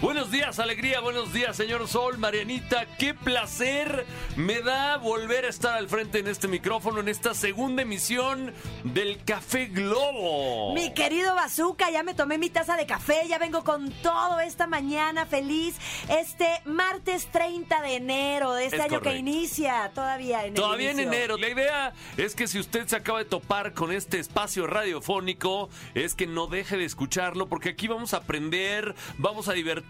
Buenos 0.00 0.30
días, 0.30 0.60
alegría, 0.60 1.00
buenos 1.00 1.32
días, 1.32 1.56
señor 1.56 1.88
Sol, 1.88 2.18
Marianita. 2.18 2.86
Qué 2.98 3.14
placer 3.14 4.06
me 4.36 4.60
da 4.60 4.96
volver 4.96 5.44
a 5.44 5.48
estar 5.48 5.76
al 5.76 5.88
frente 5.88 6.20
en 6.20 6.28
este 6.28 6.46
micrófono 6.46 7.00
en 7.00 7.08
esta 7.08 7.34
segunda 7.34 7.82
emisión 7.82 8.54
del 8.84 9.24
Café 9.24 9.66
Globo. 9.66 10.72
Mi 10.72 10.94
querido 10.94 11.34
Bazooka, 11.34 11.90
ya 11.90 12.04
me 12.04 12.14
tomé 12.14 12.38
mi 12.38 12.48
taza 12.48 12.76
de 12.76 12.86
café, 12.86 13.26
ya 13.28 13.38
vengo 13.38 13.64
con 13.64 13.90
todo 13.90 14.38
esta 14.38 14.68
mañana 14.68 15.26
feliz, 15.26 15.74
este 16.08 16.46
martes 16.64 17.26
30 17.32 17.82
de 17.82 17.96
enero 17.96 18.54
de 18.54 18.66
este 18.66 18.76
Es 18.76 18.82
año 18.84 19.00
que 19.00 19.16
inicia, 19.16 19.90
todavía 19.96 20.46
en 20.46 20.54
Todavía 20.54 20.92
en 20.92 21.00
enero. 21.00 21.36
La 21.36 21.48
idea 21.48 21.92
es 22.16 22.36
que 22.36 22.46
si 22.46 22.60
usted 22.60 22.86
se 22.86 22.94
acaba 22.94 23.18
de 23.18 23.24
topar 23.24 23.74
con 23.74 23.90
este 23.90 24.20
espacio 24.20 24.68
radiofónico, 24.68 25.70
es 25.94 26.14
que 26.14 26.28
no 26.28 26.46
deje 26.46 26.76
de 26.76 26.84
escucharlo, 26.84 27.48
porque 27.48 27.70
aquí 27.70 27.88
vamos 27.88 28.14
a 28.14 28.18
aprender, 28.18 28.94
vamos 29.18 29.48
a 29.48 29.54
divertirnos, 29.54 29.87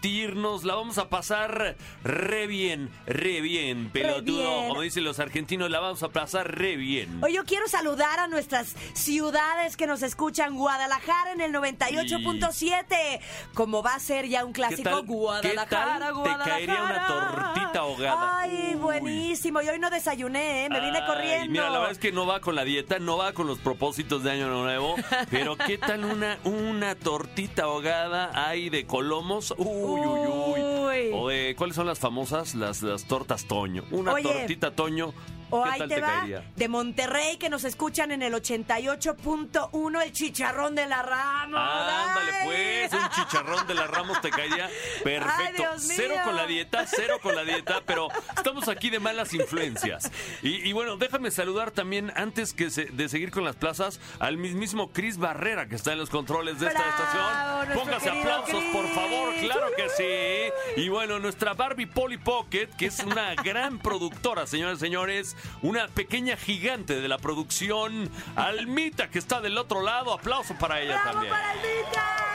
la 0.63 0.75
vamos 0.75 0.97
a 0.97 1.09
pasar 1.09 1.75
re 2.03 2.47
bien, 2.47 2.89
re 3.05 3.41
bien, 3.41 3.89
pelotudo. 3.89 4.37
bien. 4.37 4.67
Como 4.69 4.81
dicen 4.81 5.03
los 5.03 5.19
argentinos, 5.19 5.69
la 5.69 5.79
vamos 5.79 6.03
a 6.03 6.09
pasar 6.09 6.57
re 6.57 6.77
bien. 6.77 7.21
Hoy 7.21 7.33
yo 7.33 7.43
quiero 7.43 7.67
saludar 7.67 8.19
a 8.19 8.27
nuestras 8.27 8.75
ciudades 8.93 9.75
que 9.75 9.87
nos 9.87 10.01
escuchan. 10.01 10.55
Guadalajara 10.55 11.33
en 11.33 11.41
el 11.41 11.51
98.7. 11.53 13.19
Como 13.53 13.83
va 13.83 13.95
a 13.95 13.99
ser 13.99 14.27
ya 14.27 14.45
un 14.45 14.53
clásico, 14.53 15.03
Guadalajara, 15.03 16.11
qué 16.23 16.29
tal 16.29 16.43
te 16.43 16.49
caería 16.49 16.83
una 16.83 17.07
tortita 17.07 17.79
ahogada? 17.79 18.39
Ay, 18.39 18.71
Uy. 18.73 18.75
buenísimo. 18.75 19.61
Y 19.61 19.69
hoy 19.69 19.79
no 19.79 19.89
desayuné, 19.89 20.65
¿eh? 20.65 20.69
me 20.69 20.79
vine 20.79 20.99
Ay, 20.99 21.07
corriendo. 21.07 21.51
Mira, 21.51 21.69
la 21.69 21.79
verdad 21.79 21.91
es 21.91 21.99
que 21.99 22.11
no 22.11 22.25
va 22.25 22.39
con 22.39 22.55
la 22.55 22.63
dieta, 22.63 22.99
no 22.99 23.17
va 23.17 23.33
con 23.33 23.47
los 23.47 23.59
propósitos 23.59 24.23
de 24.23 24.31
Año 24.31 24.47
Nuevo. 24.47 24.95
Pero 25.29 25.57
¿qué 25.57 25.77
tal 25.77 26.05
una, 26.05 26.37
una 26.43 26.95
tortita 26.95 27.63
ahogada 27.63 28.31
hay 28.33 28.69
de 28.69 28.85
colomos? 28.85 29.53
Uy, 29.57 29.88
uy, 29.89 30.27
uy. 30.27 30.61
Uy. 30.61 31.11
O 31.13 31.27
de, 31.29 31.55
¿cuáles 31.57 31.75
son 31.75 31.87
las 31.87 31.99
famosas? 31.99 32.55
Las, 32.55 32.81
las 32.81 33.05
tortas 33.05 33.45
Toño. 33.45 33.83
Una 33.91 34.13
Oye. 34.13 34.23
tortita 34.23 34.71
Toño. 34.75 35.13
O 35.51 35.63
¿Qué 35.63 35.69
ahí 35.71 35.79
te, 35.81 35.87
te, 35.95 36.01
va, 36.01 36.07
caería? 36.07 36.43
de 36.55 36.67
Monterrey, 36.67 37.37
que 37.37 37.49
nos 37.49 37.63
escuchan 37.63 38.11
en 38.11 38.21
el 38.21 38.33
88.1, 38.33 40.03
el 40.03 40.11
chicharrón 40.11 40.75
de 40.75 40.85
la 40.85 41.01
Ramos. 41.01 41.59
Ándale, 41.59 42.31
Ay. 42.41 42.45
pues, 42.89 42.93
un 43.01 43.09
chicharrón 43.09 43.67
de 43.67 43.73
la 43.73 43.87
Ramos 43.87 44.21
te 44.21 44.29
caería 44.29 44.69
perfecto. 45.03 45.63
Cero 45.77 46.15
con 46.23 46.35
la 46.35 46.45
dieta, 46.45 46.85
cero 46.87 47.19
con 47.21 47.35
la 47.35 47.43
dieta, 47.43 47.81
pero 47.85 48.07
estamos 48.35 48.67
aquí 48.67 48.89
de 48.89 48.99
malas 48.99 49.33
influencias. 49.33 50.11
Y, 50.41 50.67
y 50.67 50.73
bueno, 50.73 50.97
déjame 50.97 51.31
saludar 51.31 51.71
también, 51.71 52.11
antes 52.15 52.53
que 52.53 52.69
se- 52.69 52.85
de 52.85 53.09
seguir 53.09 53.31
con 53.31 53.43
las 53.43 53.55
plazas, 53.55 53.99
al 54.19 54.37
mismísimo 54.37 54.91
Chris 54.91 55.17
Barrera, 55.17 55.67
que 55.67 55.75
está 55.75 55.93
en 55.93 55.99
los 55.99 56.09
controles 56.09 56.59
de 56.59 56.67
esta 56.67 56.79
Bravo, 56.79 57.63
estación. 57.63 57.79
Póngase 57.79 58.09
aplausos, 58.09 58.63
por 58.71 58.87
favor, 58.89 59.33
claro 59.41 59.67
que 59.75 59.89
sí. 59.89 60.81
Y 60.81 60.89
bueno, 60.89 61.19
nuestra 61.19 61.53
Barbie 61.53 61.85
Polly 61.87 62.17
Pocket, 62.17 62.67
que 62.77 62.87
es 62.87 62.99
una 62.99 63.35
gran 63.35 63.79
productora, 63.79 64.45
señores 64.47 64.77
y 64.77 64.81
señores, 64.81 65.35
una 65.61 65.87
pequeña 65.87 66.37
gigante 66.37 66.99
de 67.01 67.07
la 67.07 67.17
producción, 67.17 68.09
Almita, 68.35 69.09
que 69.09 69.19
está 69.19 69.41
del 69.41 69.57
otro 69.57 69.81
lado. 69.81 70.13
Aplauso 70.13 70.55
para 70.55 70.81
ella 70.81 70.95
¡Bravo 71.01 71.11
también. 71.11 71.33
para 71.33 71.51
Almita! 71.51 72.28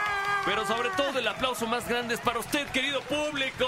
Pero 0.45 0.63
sobre 0.67 0.89
todo 0.91 1.17
el 1.17 1.27
aplauso 1.27 1.65
más 1.65 1.87
grande 1.89 2.13
es 2.13 2.19
para 2.19 2.37
usted, 2.39 2.67
querido 2.67 3.01
público. 3.01 3.65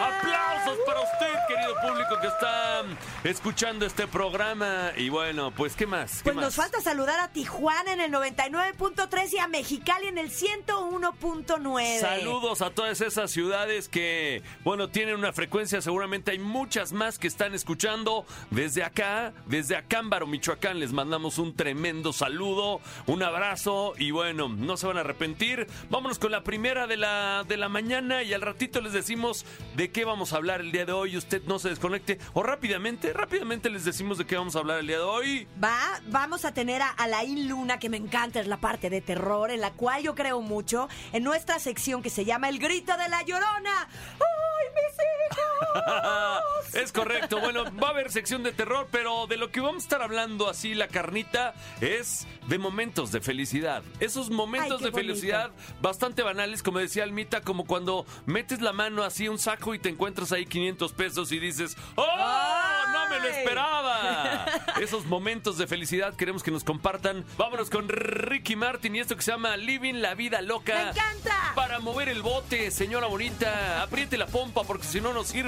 Aplausos 0.00 0.78
para 0.86 1.00
usted, 1.00 1.34
querido 1.46 1.74
público 1.82 2.18
que 2.20 2.26
está 2.28 2.82
escuchando 3.24 3.84
este 3.84 4.06
programa. 4.06 4.92
Y 4.96 5.10
bueno, 5.10 5.50
pues 5.50 5.76
¿qué 5.76 5.86
más? 5.86 6.18
¿Qué 6.18 6.24
Pues 6.24 6.36
más? 6.36 6.44
nos 6.46 6.54
falta 6.54 6.80
saludar 6.80 7.20
a 7.20 7.28
Tijuana 7.28 7.92
en 7.92 8.00
el 8.00 8.10
99.3 8.10 9.32
y 9.34 9.38
a 9.38 9.48
Mexicali 9.48 10.06
en 10.06 10.16
el 10.16 10.30
101.9. 10.30 12.00
Saludos 12.00 12.62
a 12.62 12.70
todas 12.70 13.00
esas 13.02 13.30
ciudades 13.30 13.88
que, 13.90 14.42
bueno, 14.64 14.88
tienen 14.88 15.14
una 15.16 15.32
frecuencia. 15.34 15.82
Seguramente 15.82 16.30
hay 16.30 16.38
muchas 16.38 16.92
más 16.92 17.18
que 17.18 17.26
están 17.26 17.54
escuchando 17.54 18.24
desde 18.50 18.82
acá, 18.82 19.34
desde 19.46 19.76
Acámbaro, 19.76 20.26
Michoacán. 20.26 20.80
Les 20.80 20.92
mandamos 20.92 21.36
un 21.38 21.54
tremendo 21.54 22.14
saludo, 22.14 22.80
un 23.06 23.22
abrazo 23.22 23.92
y 23.98 24.10
bueno, 24.10 24.48
no 24.48 24.76
se 24.78 24.86
van 24.86 24.96
a 24.96 25.00
arrepentir. 25.00 25.66
Vámonos 25.98 26.20
con 26.20 26.30
la 26.30 26.44
primera 26.44 26.86
de 26.86 26.96
la, 26.96 27.42
de 27.42 27.56
la 27.56 27.68
mañana 27.68 28.22
y 28.22 28.32
al 28.32 28.40
ratito 28.40 28.80
les 28.80 28.92
decimos 28.92 29.44
de 29.74 29.90
qué 29.90 30.04
vamos 30.04 30.32
a 30.32 30.36
hablar 30.36 30.60
el 30.60 30.70
día 30.70 30.86
de 30.86 30.92
hoy. 30.92 31.16
Usted 31.16 31.42
no 31.42 31.58
se 31.58 31.70
desconecte 31.70 32.20
o 32.34 32.44
rápidamente, 32.44 33.12
rápidamente 33.12 33.68
les 33.68 33.84
decimos 33.84 34.16
de 34.16 34.24
qué 34.24 34.36
vamos 34.36 34.54
a 34.54 34.60
hablar 34.60 34.78
el 34.78 34.86
día 34.86 34.98
de 34.98 35.02
hoy. 35.02 35.48
Va, 35.60 36.00
vamos 36.06 36.44
a 36.44 36.54
tener 36.54 36.82
a 36.82 36.90
Alain 36.90 37.48
Luna, 37.48 37.80
que 37.80 37.88
me 37.88 37.96
encanta, 37.96 38.38
es 38.38 38.46
la 38.46 38.58
parte 38.58 38.90
de 38.90 39.00
terror, 39.00 39.50
en 39.50 39.60
la 39.60 39.72
cual 39.72 40.04
yo 40.04 40.14
creo 40.14 40.40
mucho, 40.40 40.88
en 41.12 41.24
nuestra 41.24 41.58
sección 41.58 42.00
que 42.00 42.10
se 42.10 42.24
llama 42.24 42.48
El 42.48 42.60
Grito 42.60 42.96
de 42.96 43.08
la 43.08 43.24
Llorona. 43.24 43.88
¡Ay, 43.88 43.98
mis 44.18 44.20
hijos! 44.20 44.37
es 46.74 46.92
correcto. 46.92 47.40
Bueno, 47.40 47.64
va 47.82 47.88
a 47.88 47.90
haber 47.90 48.10
sección 48.10 48.42
de 48.42 48.52
terror, 48.52 48.88
pero 48.90 49.26
de 49.26 49.36
lo 49.36 49.50
que 49.50 49.60
vamos 49.60 49.82
a 49.82 49.86
estar 49.86 50.02
hablando 50.02 50.48
así, 50.48 50.74
la 50.74 50.88
carnita, 50.88 51.54
es 51.80 52.26
de 52.46 52.58
momentos 52.58 53.12
de 53.12 53.20
felicidad. 53.20 53.82
Esos 54.00 54.30
momentos 54.30 54.78
Ay, 54.78 54.84
de 54.84 54.90
bonito. 54.90 55.08
felicidad 55.14 55.50
bastante 55.80 56.22
banales, 56.22 56.62
como 56.62 56.78
decía 56.78 57.02
Almita, 57.04 57.40
como 57.42 57.66
cuando 57.66 58.06
metes 58.26 58.60
la 58.60 58.72
mano 58.72 59.02
así 59.02 59.26
a 59.26 59.30
un 59.30 59.38
saco 59.38 59.74
y 59.74 59.78
te 59.78 59.88
encuentras 59.88 60.32
ahí 60.32 60.46
500 60.46 60.92
pesos 60.92 61.32
y 61.32 61.38
dices, 61.38 61.76
¡Oh! 61.96 62.06
¡No 62.92 63.08
me 63.08 63.20
lo 63.20 63.28
esperaba! 63.28 64.46
Esos 64.80 65.06
momentos 65.06 65.58
de 65.58 65.66
felicidad 65.66 66.14
queremos 66.14 66.42
que 66.42 66.50
nos 66.50 66.64
compartan. 66.64 67.24
Vámonos 67.36 67.70
con 67.70 67.88
Ricky 67.88 68.56
Martin 68.56 68.96
y 68.96 69.00
esto 69.00 69.16
que 69.16 69.22
se 69.22 69.32
llama 69.32 69.56
Living 69.56 69.94
la 69.94 70.14
Vida 70.14 70.40
Loca. 70.42 70.74
¡Me 70.74 70.90
encanta! 70.90 71.52
Para 71.54 71.80
mover 71.80 72.08
el 72.08 72.22
bote, 72.22 72.70
señora 72.70 73.06
bonita, 73.06 73.82
apriete 73.82 74.16
la 74.16 74.26
pompa 74.26 74.62
porque 74.64 74.84
si 74.84 75.00
no, 75.00 75.12
no 75.12 75.24
sirve. 75.24 75.47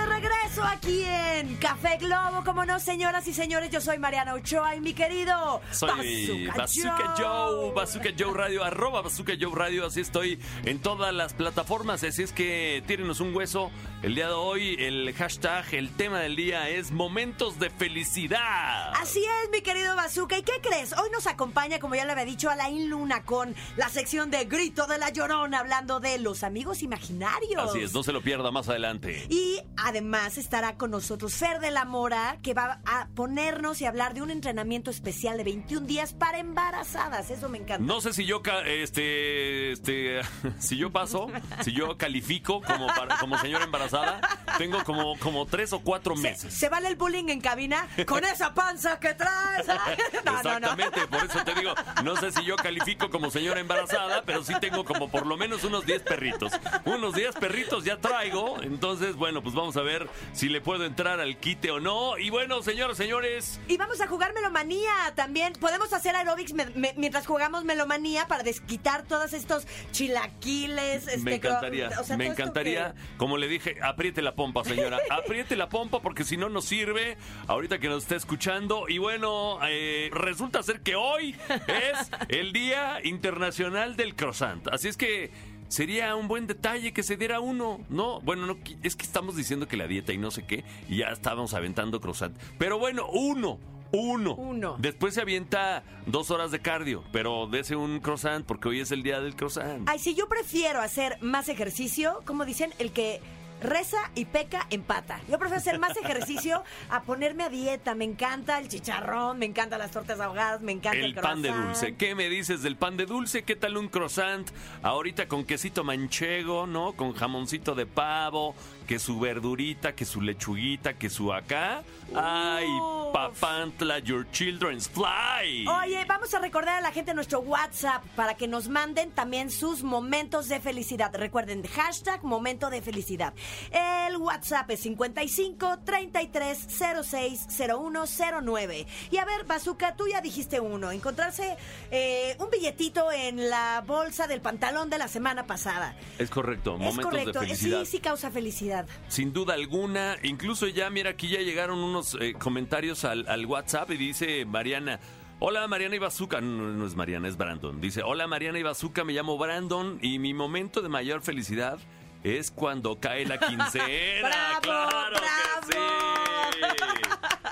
regreso 0.61 0.65
aquí 0.65 1.03
en 1.03 1.55
Café 1.57 1.97
Globo, 1.97 2.43
como 2.43 2.65
no, 2.65 2.79
señoras 2.79 3.27
y 3.27 3.33
señores, 3.33 3.69
yo 3.69 3.81
soy 3.81 3.97
Mariana 3.97 4.33
Ochoa 4.33 4.75
y 4.75 4.81
mi 4.81 4.93
querido 4.93 5.61
Soy 5.71 6.47
Bazooka 6.47 7.15
Joe, 7.17 7.71
Bazooka 7.73 8.09
Joe 8.17 8.33
Radio, 8.33 8.63
arroba 8.63 9.01
Bazooka 9.01 9.33
Joe 9.39 9.51
Radio, 9.53 9.85
así 9.85 10.01
estoy 10.01 10.39
en 10.65 10.79
todas 10.79 11.13
las 11.13 11.33
plataformas, 11.33 12.03
así 12.03 12.23
es 12.23 12.31
que 12.31 12.83
tírenos 12.87 13.19
un 13.19 13.35
hueso. 13.35 13.71
El 14.01 14.15
día 14.15 14.27
de 14.27 14.33
hoy, 14.33 14.75
el 14.79 15.13
hashtag, 15.13 15.75
el 15.75 15.91
tema 15.95 16.19
del 16.19 16.35
día 16.35 16.69
es 16.69 16.91
momentos 16.91 17.59
de 17.59 17.69
felicidad. 17.69 18.91
Así 18.99 19.19
es, 19.19 19.51
mi 19.51 19.61
querido 19.61 19.95
Bazooka. 19.95 20.39
¿Y 20.39 20.41
qué 20.41 20.53
crees? 20.59 20.93
Hoy 20.93 21.11
nos 21.11 21.27
acompaña, 21.27 21.77
como 21.77 21.93
ya 21.93 22.05
le 22.05 22.13
había 22.13 22.25
dicho, 22.25 22.49
Alain 22.49 22.89
Luna 22.89 23.23
con 23.23 23.53
la 23.77 23.89
sección 23.89 24.31
de 24.31 24.45
Grito 24.45 24.87
de 24.87 24.97
la 24.97 25.11
Llorona, 25.11 25.59
hablando 25.59 25.99
de 25.99 26.17
los 26.17 26.43
amigos 26.43 26.81
imaginarios. 26.81 27.69
Así 27.69 27.81
es, 27.81 27.93
no 27.93 28.01
se 28.01 28.11
lo 28.11 28.21
pierda 28.21 28.49
más 28.49 28.69
adelante. 28.69 29.27
Y 29.29 29.61
además 29.77 30.39
estará 30.51 30.75
con 30.75 30.91
nosotros 30.91 31.33
Fer 31.35 31.61
de 31.61 31.71
la 31.71 31.85
Mora, 31.85 32.35
que 32.43 32.53
va 32.53 32.81
a 32.85 33.07
ponernos 33.15 33.79
y 33.79 33.85
hablar 33.85 34.13
de 34.13 34.21
un 34.21 34.31
entrenamiento 34.31 34.91
especial 34.91 35.37
de 35.37 35.45
21 35.45 35.87
días 35.87 36.11
para 36.11 36.39
embarazadas. 36.39 37.29
Eso 37.31 37.47
me 37.47 37.57
encanta. 37.59 37.81
No 37.85 38.01
sé 38.01 38.11
si 38.11 38.25
yo 38.25 38.41
este 38.65 39.71
este 39.71 40.19
si 40.59 40.75
yo 40.75 40.91
paso, 40.91 41.29
si 41.63 41.71
yo 41.71 41.97
califico 41.97 42.61
como 42.63 42.87
para- 42.87 43.17
como 43.17 43.37
señora 43.37 43.63
embarazada, 43.63 44.19
tengo 44.57 44.83
como 44.83 45.17
como 45.19 45.45
tres 45.45 45.71
o 45.71 45.79
cuatro 45.79 46.17
¿Se, 46.17 46.21
meses. 46.23 46.53
se 46.53 46.67
vale 46.67 46.89
el 46.89 46.97
bullying 46.97 47.29
en 47.29 47.39
cabina 47.39 47.87
con 48.05 48.25
esa 48.25 48.53
panza 48.53 48.99
que 48.99 49.13
traes? 49.13 49.67
No, 50.25 50.33
no, 50.43 50.59
no. 50.59 50.67
Exactamente, 50.67 51.07
por 51.07 51.23
eso 51.25 51.43
te 51.45 51.53
digo, 51.55 51.73
no 52.03 52.15
sé 52.17 52.31
si 52.31 52.43
yo 52.43 52.55
califico 52.57 53.09
como 53.09 53.31
señora 53.31 53.59
embarazada, 53.61 54.21
pero 54.25 54.43
sí 54.43 54.53
tengo 54.59 54.83
como 54.83 55.09
por 55.09 55.25
lo 55.25 55.37
menos 55.37 55.63
unos 55.63 55.85
10 55.85 56.03
perritos. 56.03 56.51
Unos 56.85 57.15
10 57.15 57.35
perritos 57.35 57.83
ya 57.85 57.97
traigo, 57.97 58.61
entonces 58.61 59.15
bueno, 59.15 59.41
pues 59.41 59.55
vamos 59.55 59.77
a 59.77 59.81
ver 59.81 60.09
si 60.41 60.49
le 60.49 60.59
puedo 60.59 60.85
entrar 60.85 61.19
al 61.19 61.37
quite 61.37 61.69
o 61.69 61.79
no. 61.79 62.17
Y 62.17 62.31
bueno, 62.31 62.63
señoras, 62.63 62.97
señores, 62.97 63.59
Y 63.67 63.77
vamos 63.77 64.01
a 64.01 64.07
jugar 64.07 64.33
melomanía 64.33 64.89
también. 65.15 65.53
Podemos 65.53 65.93
hacer 65.93 66.15
aerobics 66.15 66.53
me- 66.53 66.65
me- 66.71 66.95
mientras 66.97 67.27
jugamos 67.27 67.63
melomanía 67.63 68.27
para 68.27 68.41
desquitar 68.41 69.03
todos 69.03 69.33
estos 69.33 69.67
chilaquiles. 69.91 71.07
Este, 71.07 71.17
me 71.19 71.35
encantaría, 71.35 71.89
o 71.99 72.03
sea, 72.03 72.17
me 72.17 72.23
todo 72.25 72.31
esto 72.33 72.41
encantaría, 72.43 72.95
como 73.17 73.37
le 73.37 73.47
dije, 73.47 73.77
apriete 73.83 74.23
la 74.23 74.33
pompa, 74.33 74.63
señora, 74.63 74.99
apriete 75.11 75.55
la 75.55 75.69
pompa 75.69 76.01
porque 76.01 76.23
si 76.23 76.37
no 76.37 76.49
nos 76.49 76.65
sirve 76.65 77.17
ahorita 77.45 77.77
que 77.77 77.87
nos 77.87 78.01
está 78.01 78.15
escuchando. 78.15 78.85
Y 78.89 78.97
bueno, 78.97 79.59
eh, 79.67 80.09
resulta 80.11 80.63
ser 80.63 80.81
que 80.81 80.95
hoy 80.95 81.35
es 81.67 82.09
el 82.29 82.51
Día 82.51 82.99
Internacional 83.03 83.95
del 83.95 84.15
Croissant. 84.15 84.67
Así 84.69 84.87
es 84.87 84.97
que 84.97 85.29
sería 85.71 86.15
un 86.17 86.27
buen 86.27 86.47
detalle 86.47 86.91
que 86.91 87.01
se 87.01 87.15
diera 87.15 87.39
uno, 87.39 87.79
¿no? 87.89 88.19
Bueno, 88.21 88.45
no, 88.45 88.57
es 88.83 88.95
que 88.95 89.05
estamos 89.05 89.37
diciendo 89.37 89.67
que 89.69 89.77
la 89.77 89.87
dieta 89.87 90.11
y 90.11 90.17
no 90.17 90.29
sé 90.29 90.45
qué, 90.45 90.65
y 90.89 90.97
ya 90.97 91.07
estábamos 91.07 91.53
aventando 91.53 92.01
croissant. 92.01 92.37
Pero 92.57 92.77
bueno, 92.77 93.07
uno, 93.07 93.57
uno. 93.93 94.35
Uno. 94.35 94.75
Después 94.79 95.13
se 95.13 95.21
avienta 95.21 95.83
dos 96.05 96.29
horas 96.29 96.51
de 96.51 96.59
cardio, 96.59 97.05
pero 97.13 97.47
dese 97.47 97.77
un 97.77 98.01
croissant 98.01 98.45
porque 98.45 98.67
hoy 98.67 98.81
es 98.81 98.91
el 98.91 99.01
día 99.01 99.21
del 99.21 99.35
croissant. 99.35 99.87
Ay, 99.87 99.99
si 99.99 100.13
yo 100.13 100.27
prefiero 100.27 100.81
hacer 100.81 101.17
más 101.21 101.47
ejercicio, 101.47 102.21
como 102.25 102.43
dicen, 102.43 102.71
el 102.77 102.91
que 102.91 103.21
reza 103.61 103.97
y 104.15 104.25
peca 104.25 104.67
empata. 104.69 105.19
Yo 105.29 105.37
prefiero 105.39 105.59
hacer 105.59 105.79
más 105.79 105.95
ejercicio 105.97 106.63
a 106.89 107.03
ponerme 107.03 107.43
a 107.43 107.49
dieta. 107.49 107.95
Me 107.95 108.05
encanta 108.05 108.59
el 108.59 108.67
chicharrón, 108.67 109.39
me 109.39 109.45
encantan 109.45 109.79
las 109.79 109.91
tortas 109.91 110.19
ahogadas, 110.19 110.61
me 110.61 110.71
encanta 110.71 110.97
el, 110.97 111.05
El 111.05 111.15
pan 111.15 111.41
de 111.41 111.51
dulce. 111.51 111.95
¿Qué 111.95 112.15
me 112.15 112.29
dices 112.29 112.61
del 112.63 112.75
pan 112.75 112.97
de 112.97 113.05
dulce? 113.05 113.43
¿Qué 113.43 113.55
tal 113.55 113.77
un 113.77 113.87
croissant? 113.87 114.49
Ahorita 114.81 115.27
con 115.27 115.45
quesito 115.45 115.83
manchego, 115.83 116.67
¿no? 116.67 116.93
Con 116.93 117.13
jamoncito 117.13 117.75
de 117.75 117.85
pavo, 117.85 118.55
que 118.87 118.99
su 118.99 119.19
verdurita, 119.19 119.93
que 119.93 120.05
su 120.05 120.21
lechuguita, 120.21 120.93
que 120.93 121.09
su 121.09 121.33
acá. 121.33 121.83
¡Ay, 122.13 122.67
Uf. 122.67 123.13
papantla, 123.13 123.99
your 123.99 124.29
children's 124.31 124.89
fly! 124.89 125.65
Oye, 125.67 126.03
vamos 126.05 126.33
a 126.33 126.39
recordar 126.39 126.79
a 126.79 126.81
la 126.81 126.91
gente 126.91 127.13
nuestro 127.13 127.39
WhatsApp 127.39 128.03
para 128.15 128.35
que 128.35 128.47
nos 128.47 128.67
manden 128.67 129.11
también 129.11 129.49
sus 129.49 129.83
momentos 129.83 130.49
de 130.49 130.59
felicidad. 130.59 131.15
Recuerden, 131.15 131.63
hashtag 131.63 132.23
momento 132.23 132.69
de 132.69 132.81
felicidad. 132.81 133.33
El 133.71 134.17
WhatsApp 134.17 134.69
es 134.71 134.81
55 134.81 135.79
33 135.85 136.67
06 137.03 137.47
0109. 137.49 138.87
Y 139.09 139.17
a 139.17 139.25
ver, 139.25 139.45
Bazooka, 139.45 139.95
tú 139.95 140.07
ya 140.07 140.21
dijiste 140.21 140.59
uno. 140.59 140.91
Encontrarse 140.91 141.55
eh, 141.91 142.35
un 142.39 142.49
billetito 142.49 143.11
en 143.11 143.49
la 143.49 143.83
bolsa 143.85 144.27
del 144.27 144.41
pantalón 144.41 144.89
de 144.89 144.97
la 144.97 145.07
semana 145.07 145.45
pasada. 145.45 145.95
Es 146.17 146.29
correcto, 146.29 146.73
es 146.73 146.79
momentos 146.79 147.05
correcto. 147.05 147.39
de 147.39 147.47
felicidad. 147.47 147.79
Sí, 147.85 147.91
sí 147.91 147.99
causa 147.99 148.31
felicidad. 148.31 148.80
Sin 149.07 149.33
duda 149.33 149.53
alguna, 149.53 150.17
incluso 150.23 150.67
ya, 150.67 150.89
mira, 150.89 151.11
aquí 151.11 151.27
ya 151.29 151.39
llegaron 151.39 151.79
unos 151.79 152.17
eh, 152.19 152.33
comentarios 152.33 153.05
al, 153.05 153.27
al 153.27 153.45
WhatsApp 153.45 153.91
y 153.91 153.97
dice 153.97 154.45
Mariana. 154.45 154.99
Hola 155.43 155.67
Mariana 155.67 155.95
y 155.95 155.99
Bazooka, 155.99 156.39
no, 156.39 156.69
no 156.71 156.85
es 156.85 156.95
Mariana, 156.95 157.27
es 157.27 157.35
Brandon. 157.35 157.81
Dice, 157.81 158.03
hola 158.03 158.27
Mariana 158.27 158.59
y 158.59 158.63
Bazooka, 158.63 159.03
me 159.03 159.13
llamo 159.13 159.37
Brandon 159.39 159.97
y 160.01 160.19
mi 160.19 160.35
momento 160.35 160.81
de 160.81 160.89
mayor 160.89 161.21
felicidad 161.23 161.79
es 162.23 162.51
cuando 162.51 162.99
cae 162.99 163.25
la 163.25 163.39
quincena. 163.47 164.29
¡Bravo, 164.61 164.89
¡Claro 164.89 165.19
que 165.67 165.73
sí! 165.73 165.79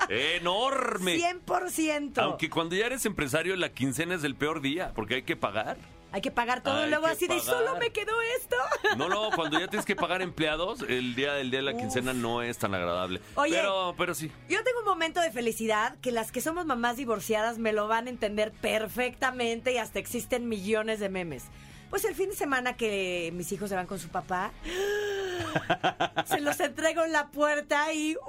¡Enorme! 0.08 1.18
100%. 1.18 2.18
Aunque 2.22 2.48
cuando 2.50 2.76
ya 2.76 2.86
eres 2.86 3.04
empresario 3.06 3.56
la 3.56 3.70
quincena 3.70 4.14
es 4.14 4.24
el 4.24 4.34
peor 4.36 4.60
día 4.60 4.92
porque 4.94 5.16
hay 5.16 5.22
que 5.22 5.36
pagar. 5.36 5.76
Hay 6.12 6.20
que 6.20 6.30
pagar 6.30 6.62
todo 6.62 6.86
y 6.86 6.88
luego 6.88 7.06
que 7.06 7.12
así 7.12 7.26
de 7.26 7.38
pagar. 7.38 7.44
solo 7.44 7.76
me 7.78 7.90
quedó 7.90 8.12
esto. 8.38 8.56
No, 8.96 9.08
no, 9.08 9.30
cuando 9.34 9.58
ya 9.58 9.68
tienes 9.68 9.86
que 9.86 9.94
pagar 9.94 10.20
empleados, 10.20 10.82
el 10.82 11.14
día 11.14 11.34
del 11.34 11.50
día 11.50 11.60
de 11.60 11.64
la 11.64 11.76
quincena 11.76 12.12
no 12.12 12.42
es 12.42 12.58
tan 12.58 12.74
agradable. 12.74 13.20
Oye. 13.36 13.56
pero, 13.56 13.94
pero 13.96 14.14
sí. 14.14 14.30
Yo 14.48 14.62
tengo 14.64 14.80
un 14.80 14.84
momento 14.84 15.20
de 15.20 15.30
felicidad 15.30 15.96
que 16.02 16.10
las 16.10 16.32
que 16.32 16.40
somos 16.40 16.66
mamás 16.66 16.96
divorciadas 16.96 17.58
me 17.58 17.72
lo 17.72 17.86
van 17.86 18.08
a 18.08 18.10
entender 18.10 18.52
perfectamente 18.52 19.72
y 19.72 19.78
hasta 19.78 19.98
existen 20.00 20.48
millones 20.48 20.98
de 21.00 21.08
memes. 21.08 21.44
Pues 21.88 22.04
el 22.04 22.14
fin 22.14 22.30
de 22.30 22.36
semana 22.36 22.76
que 22.76 23.30
mis 23.34 23.50
hijos 23.52 23.68
se 23.68 23.76
van 23.76 23.86
con 23.86 23.98
su 23.98 24.08
papá, 24.08 24.52
se 26.26 26.40
los 26.40 26.58
entrego 26.60 27.04
en 27.04 27.12
la 27.12 27.28
puerta 27.28 27.92
y 27.92 28.14
¡wow! 28.14 28.24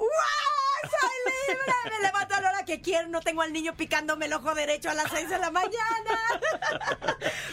¡Soy 0.82 1.48
libre! 1.48 1.62
Me 1.90 2.06
levanto 2.06 2.34
a 2.34 2.40
la 2.40 2.48
hora 2.50 2.64
que 2.64 2.80
quiero, 2.80 3.08
no 3.08 3.20
tengo 3.20 3.42
al 3.42 3.52
niño 3.52 3.74
picándome 3.74 4.26
el 4.26 4.32
ojo 4.32 4.54
derecho 4.54 4.90
a 4.90 4.94
las 4.94 5.10
6 5.10 5.28
de 5.28 5.38
la 5.38 5.50
mañana. 5.50 6.18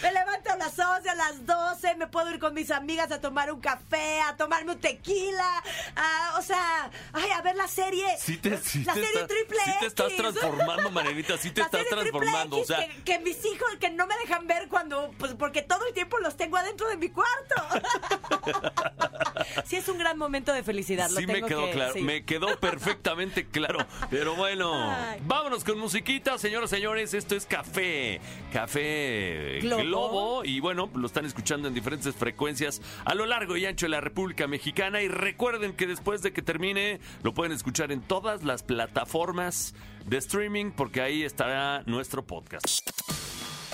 Me 0.01 0.11
levanto 0.11 0.51
a 0.51 0.55
las 0.55 0.77
11, 0.77 1.09
a 1.09 1.15
las 1.15 1.45
12, 1.45 1.95
me 1.95 2.07
puedo 2.07 2.29
ir 2.31 2.39
con 2.39 2.53
mis 2.53 2.71
amigas 2.71 3.11
a 3.11 3.19
tomar 3.21 3.51
un 3.51 3.61
café, 3.61 4.21
a 4.21 4.35
tomarme 4.37 4.73
un 4.73 4.79
tequila, 4.79 5.63
a- 5.95 6.35
o 6.37 6.41
sea, 6.41 6.89
ay, 7.13 7.29
a 7.31 7.41
ver 7.41 7.55
la 7.55 7.67
serie. 7.67 8.05
Sí 8.17 8.37
te, 8.37 8.57
sí 8.57 8.83
la 8.83 8.93
te 8.93 9.03
serie 9.05 9.21
está- 9.21 9.27
triple 9.27 9.57
sí 9.65 9.71
te 9.79 9.85
estás 9.87 10.15
transformando, 10.15 10.91
Marianita, 10.91 11.37
sí 11.37 11.51
te 11.51 11.61
La 11.61 11.65
estás 11.67 11.85
transformando. 11.89 12.57
O 12.57 12.65
sea, 12.65 12.87
que, 12.87 13.03
que 13.03 13.19
mis 13.19 13.43
hijos 13.45 13.69
que 13.79 13.89
no 13.89 14.07
me 14.07 14.17
dejan 14.19 14.47
ver 14.47 14.67
cuando, 14.69 15.11
pues 15.17 15.33
porque 15.35 15.61
todo 15.61 15.85
el 15.87 15.93
tiempo 15.93 16.17
los 16.19 16.37
tengo 16.37 16.57
adentro 16.57 16.87
de 16.89 16.97
mi 16.97 17.09
cuarto. 17.09 17.55
sí 19.65 19.75
es 19.75 19.87
un 19.87 19.97
gran 19.97 20.17
momento 20.17 20.53
de 20.53 20.63
felicidad. 20.63 21.09
lo 21.09 21.19
sí 21.19 21.27
me 21.27 21.41
quedó 21.43 21.65
que- 21.65 21.71
claro, 21.71 21.93
sí. 21.93 22.01
me 22.01 22.25
quedó 22.25 22.59
perfectamente 22.59 23.18
claro. 23.51 23.85
Pero 24.09 24.35
bueno, 24.35 24.91
Ay. 24.91 25.19
vámonos 25.25 25.63
con 25.63 25.79
musiquita, 25.79 26.37
señoras 26.37 26.71
y 26.71 26.75
señores. 26.75 27.13
Esto 27.13 27.35
es 27.35 27.45
Café, 27.45 28.21
Café 28.53 29.59
Globo. 29.61 29.83
Globo. 29.83 30.45
Y 30.45 30.59
bueno, 30.59 30.89
lo 30.95 31.05
están 31.07 31.25
escuchando 31.25 31.67
en 31.67 31.73
diferentes 31.73 32.15
frecuencias 32.15 32.81
a 33.05 33.13
lo 33.15 33.25
largo 33.25 33.57
y 33.57 33.65
ancho 33.65 33.85
de 33.85 33.89
la 33.91 34.01
República 34.01 34.47
Mexicana. 34.47 35.01
Y 35.01 35.07
recuerden 35.07 35.73
que 35.73 35.87
después 35.87 36.21
de 36.21 36.31
que 36.31 36.41
termine, 36.41 36.99
lo 37.23 37.33
pueden 37.33 37.51
escuchar 37.51 37.91
en 37.91 38.01
todas 38.01 38.43
las 38.43 38.63
plataformas 38.63 39.73
de 40.05 40.17
streaming, 40.17 40.71
porque 40.71 41.01
ahí 41.01 41.23
estará 41.23 41.83
nuestro 41.85 42.25
podcast. 42.25 42.89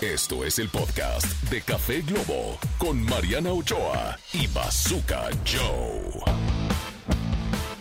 Esto 0.01 0.44
es 0.44 0.59
el 0.59 0.68
podcast 0.68 1.25
de 1.50 1.62
Café 1.62 2.01
Globo 2.01 2.57
con 2.77 3.01
Mariana 3.06 3.53
Ochoa 3.53 4.19
y 4.33 4.45
Bazooka 4.47 5.30
Joe. 5.45 6.65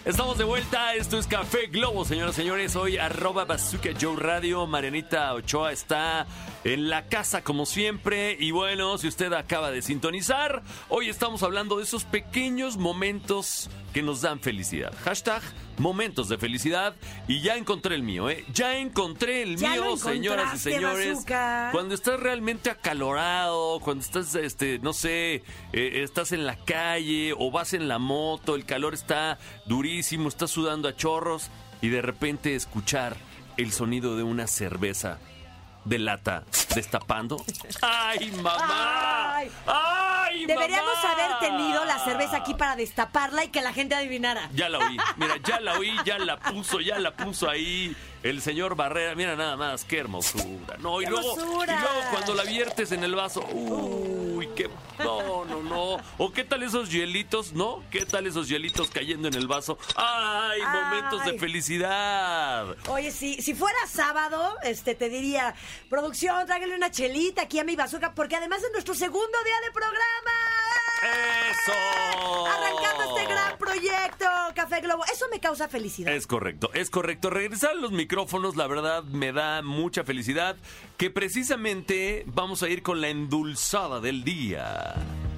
Estamos 0.05 0.37
de 0.37 0.45
vuelta, 0.45 0.95
esto 0.95 1.19
es 1.19 1.27
Café 1.27 1.69
Globo, 1.69 2.05
señoras 2.05 2.35
y 2.35 2.43
señores. 2.43 2.77
Hoy 2.77 2.99
arroba 2.99 3.47
Bazooka 3.47 3.89
Joe 3.99 4.17
Radio, 4.17 4.67
Marianita 4.67 5.33
Ochoa 5.33 5.73
está 5.73 6.27
en 6.63 6.91
la 6.91 7.07
casa 7.07 7.43
como 7.43 7.65
siempre. 7.65 8.37
Y 8.39 8.51
bueno, 8.51 8.99
si 8.99 9.09
usted 9.09 9.33
acaba 9.33 9.71
de 9.71 9.81
sintonizar, 9.81 10.63
hoy 10.91 11.09
estamos 11.09 11.43
hablando 11.43 11.79
de 11.79 11.85
esos 11.85 12.05
pequeños 12.05 12.77
momentos 12.77 13.71
que 13.95 14.03
nos 14.03 14.21
dan 14.21 14.41
felicidad. 14.41 14.93
Hashtag 15.05 15.41
momentos 15.79 16.29
de 16.29 16.39
felicidad. 16.39 16.95
Y 17.29 17.41
ya 17.41 17.57
encontré 17.57 17.95
el 17.95 18.03
mío, 18.03 18.31
¿eh? 18.31 18.45
Ya 18.53 18.77
encontré 18.79 19.43
el 19.43 19.57
Ya 19.57 19.73
mío, 19.73 19.97
señoras 19.97 20.55
y 20.55 20.59
señores. 20.59 21.15
Bazooka. 21.15 21.69
Cuando 21.73 21.95
estás 21.95 22.21
realmente 22.21 22.71
acalorado, 22.71 23.81
cuando 23.81 24.05
estás, 24.05 24.35
este, 24.35 24.79
no 24.81 24.93
sé, 24.93 25.43
eh, 25.73 26.03
estás 26.03 26.33
en 26.33 26.47
la 26.47 26.57
calle 26.57 27.35
o 27.39 27.51
vas 27.51 27.75
en 27.75 27.89
la 27.89 27.99
moto, 27.99 28.55
el 28.55 28.65
calor 28.65 28.95
está 28.95 29.39
durísimo, 29.67 30.29
estás 30.29 30.51
sudando 30.51 30.89
a 30.89 30.97
chorros 30.97 31.51
y 31.81 31.89
de 31.89 32.03
repente 32.03 32.55
escuchar 32.55 33.17
el 33.57 33.73
sonido 33.73 34.17
de 34.17 34.23
una 34.23 34.47
cerveza 34.47 35.19
de 35.85 35.99
lata 35.99 36.45
destapando. 36.75 37.45
¡Ay, 37.83 38.31
mamá! 38.43 39.37
Ay. 39.37 39.51
¡Ay, 39.67 40.47
Deberíamos 40.47 40.95
mamá! 41.03 41.13
haber 41.13 41.39
tenido 41.39 41.85
la 41.85 41.99
cerveza 42.05 42.39
aquí 42.39 42.55
para 42.55 42.77
destaparla 42.77 43.45
y 43.45 43.49
que 43.49 43.63
la 43.63 43.73
gente 43.73 43.95
adivinara. 43.95 44.49
Ya 44.55 44.69
la 44.69 44.79
oí, 44.79 44.97
mira, 45.17 45.37
ya 45.39 45.61
la 45.61 45.79
oí, 45.79 45.95
ya 46.05 46.19
la 46.19 46.39
puso, 46.39 46.81
ya 46.81 46.99
la 46.99 47.13
puso 47.13 47.49
ahí 47.49 47.95
el 48.25 48.41
señor 48.41 48.75
Barrera. 48.75 49.15
Mira 49.15 49.37
nada 49.37 49.57
más, 49.57 49.85
qué 49.85 49.99
hermosura. 49.99 50.77
No, 50.81 51.01
y 51.01 51.05
¡Qué 51.05 51.11
luego, 51.11 51.37
y 51.37 51.67
luego 51.67 52.01
cuando 52.11 52.35
la 52.35 52.43
viertes 52.43 52.91
en 52.91 53.05
el 53.05 53.15
vaso, 53.15 53.47
uy, 53.53 54.49
qué. 54.57 54.69
No, 54.99 55.45
no, 55.45 55.63
no. 55.63 55.97
O 56.19 56.33
qué 56.33 56.43
tal 56.43 56.63
esos 56.63 56.91
hielitos, 56.91 57.53
¿no? 57.53 57.83
¿Qué 57.91 58.07
tal 58.07 58.27
esos 58.27 58.49
hielitos 58.49 58.89
cayendo 58.91 59.29
en 59.29 59.35
el 59.35 59.47
vaso? 59.47 59.79
¡Ay, 59.95 60.63
momentos 60.63 61.25
de 61.25 61.39
felicidad! 61.39 62.75
Oye, 62.89 63.11
si, 63.11 63.43
si 63.43 63.55
fuera 63.55 63.79
sábado, 63.87 64.57
este 64.63 64.95
te 64.95 65.09
diría, 65.11 65.55
producción, 65.91 66.47
tráigale 66.47 66.75
una 66.75 66.91
chelita 66.91 67.43
aquí 67.43 67.59
a 67.59 67.65
mi 67.65 67.77
bazooka, 67.77 68.15
porque 68.15 68.37
además 68.37 68.63
es 68.63 68.73
nuestro 68.73 68.95
segundo 68.95 69.39
día 69.45 69.61
de 69.67 69.71
programa. 69.71 70.33
¡Eso! 71.51 72.47
Arrancando 72.47 73.17
este 73.17 73.31
gran 73.31 73.59
proyecto, 73.59 74.27
Café 74.55 74.81
Globo. 74.81 75.05
Eso 75.13 75.27
me 75.31 75.41
causa 75.41 75.69
felicidad. 75.69 76.15
Es 76.15 76.27
correcto, 76.27 76.71
es 76.73 76.89
correcto. 76.89 77.29
Regresar 77.29 77.73
a 77.73 77.75
los 77.75 77.93
micrófonos, 77.93 78.14
la 78.57 78.67
verdad, 78.67 79.03
me 79.05 79.33
da 79.33 79.63
mucha 79.63 80.05
felicidad. 80.05 80.57
Que 80.97 81.11
precisamente 81.11 82.23
vamos 82.27 82.63
a 82.63 82.69
ir 82.69 82.83
con 82.83 83.01
la 83.01 83.09
endulzada 83.09 84.01
del 84.01 84.23
día. 84.25 84.95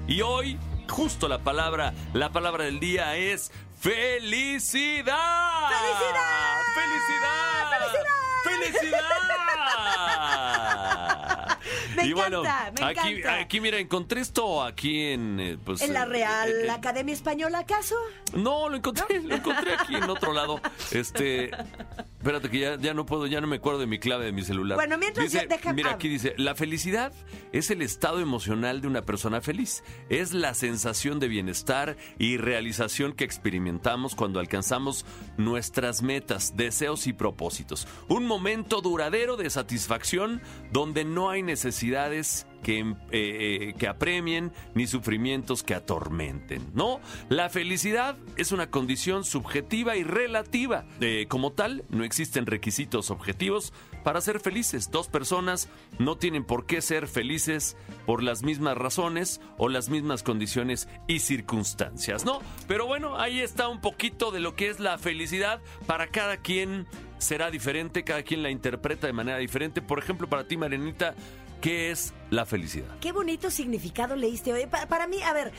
Y 0.07 0.21
hoy, 0.21 0.57
justo 0.87 1.27
la 1.27 1.39
palabra, 1.39 1.93
la 2.13 2.31
palabra 2.31 2.65
del 2.65 2.79
día 2.79 3.15
es 3.17 3.51
felicidad. 3.79 5.69
¡Felicidad! 5.69 6.61
¡Felicidad! 6.75 7.67
¡Felicidad! 8.43 9.07
Me 11.95 12.05
y 12.05 12.13
bueno, 12.13 12.41
encanta, 12.41 12.71
me 12.79 12.85
aquí, 12.85 13.09
encanta. 13.19 13.39
aquí, 13.39 13.59
mira, 13.59 13.77
encontré 13.79 14.21
esto 14.21 14.63
aquí 14.63 15.07
en... 15.11 15.39
eh, 15.39 15.57
Pues, 15.63 15.81
¿En 15.81 15.93
la 15.93 16.03
eh, 16.03 16.05
Real 16.05 16.49
eh, 16.49 16.65
eh, 16.67 16.69
Academia 16.71 17.13
Española, 17.13 17.59
acaso? 17.59 17.95
no, 18.33 18.69
lo 18.69 18.77
encontré, 18.77 19.21
lo 19.21 19.35
encontré 19.35 19.73
aquí 19.73 19.95
en 19.95 20.03
otro 20.09 20.31
lado. 20.33 20.61
Este, 20.91 21.51
espérate 22.27 22.49
que 22.49 22.59
ya, 22.59 22.77
ya 22.77 22.93
no 22.93 23.05
puedo, 23.05 23.25
ya 23.27 23.39
no 23.39 23.47
me 23.47 23.57
acuerdo 23.57 23.79
de 23.79 23.87
mi 23.87 23.99
clave 23.99 24.25
de 24.25 24.31
mi 24.31 24.43
celular. 24.43 24.75
Bueno, 24.75 24.97
mientras 24.97 25.25
Dice, 25.31 25.47
ya 25.49 25.55
deja- 25.55 25.73
Mira, 25.73 25.91
aquí 25.91 26.09
dice, 26.09 26.33
la 26.37 26.55
felicidad 26.55 27.13
es 27.53 27.71
el 27.71 27.81
estado 27.81 28.19
emocional 28.19 28.81
de 28.81 28.87
una 28.87 29.01
persona 29.03 29.39
feliz. 29.41 29.83
Es 30.09 30.33
la 30.33 30.53
sensación 30.53 31.19
de 31.19 31.27
bienestar 31.27 31.95
y 32.17 32.37
realización 32.37 33.13
que 33.13 33.23
experimentamos 33.23 34.15
cuando 34.15 34.39
alcanzamos 34.39 35.05
nuestras 35.37 36.01
metas, 36.01 36.57
deseos 36.57 37.07
y 37.07 37.13
propósitos. 37.13 37.87
Un 38.07 38.25
momento 38.25 38.81
duradero 38.81 39.37
de 39.37 39.49
satisfacción 39.49 40.41
donde 40.71 41.05
no 41.05 41.29
hay 41.29 41.43
necesidades 41.43 42.46
que, 42.63 42.79
em, 42.79 42.95
eh, 43.11 43.73
que 43.77 43.87
apremien, 43.87 44.51
ni 44.75 44.87
sufrimientos 44.87 45.63
que 45.63 45.75
atormenten, 45.75 46.71
¿no? 46.73 46.99
La 47.29 47.49
felicidad 47.49 48.17
es 48.35 48.51
una 48.51 48.69
condición 48.69 49.23
subjetiva 49.23 49.95
y 49.95 50.03
relativa. 50.03 50.85
Eh, 51.01 51.25
como 51.29 51.51
tal, 51.51 51.83
no 51.89 52.03
existen 52.03 52.45
requisitos 52.45 53.11
objetivos 53.11 53.73
para 54.03 54.21
ser 54.21 54.39
felices. 54.39 54.91
Dos 54.91 55.07
personas 55.07 55.69
no 55.99 56.17
tienen 56.17 56.43
por 56.43 56.65
qué 56.65 56.81
ser 56.81 57.07
felices 57.07 57.75
por 58.05 58.23
las 58.23 58.43
mismas 58.43 58.77
razones 58.77 59.41
o 59.57 59.69
las 59.69 59.89
mismas 59.89 60.23
condiciones 60.23 60.87
y 61.07 61.19
circunstancias, 61.19 62.25
¿no? 62.25 62.39
Pero 62.67 62.85
bueno, 62.85 63.17
ahí 63.17 63.39
está 63.39 63.67
un 63.67 63.81
poquito 63.81 64.31
de 64.31 64.39
lo 64.39 64.55
que 64.55 64.69
es 64.69 64.79
la 64.79 64.97
felicidad. 64.97 65.61
Para 65.85 66.07
cada 66.07 66.37
quien 66.37 66.87
será 67.17 67.51
diferente, 67.51 68.03
cada 68.03 68.23
quien 68.23 68.43
la 68.43 68.49
interpreta 68.49 69.07
de 69.07 69.13
manera 69.13 69.37
diferente. 69.37 69.81
Por 69.81 69.99
ejemplo, 69.99 70.27
para 70.27 70.47
ti, 70.47 70.57
Marianita, 70.57 71.15
¿qué 71.61 71.91
es 71.91 72.13
la 72.29 72.45
felicidad? 72.45 72.87
Qué 72.99 73.11
bonito 73.11 73.49
significado 73.51 74.15
leíste 74.15 74.53
hoy. 74.53 74.65
Pa- 74.67 74.85
para 74.87 75.07
mí, 75.07 75.21
a 75.23 75.33
ver, 75.33 75.51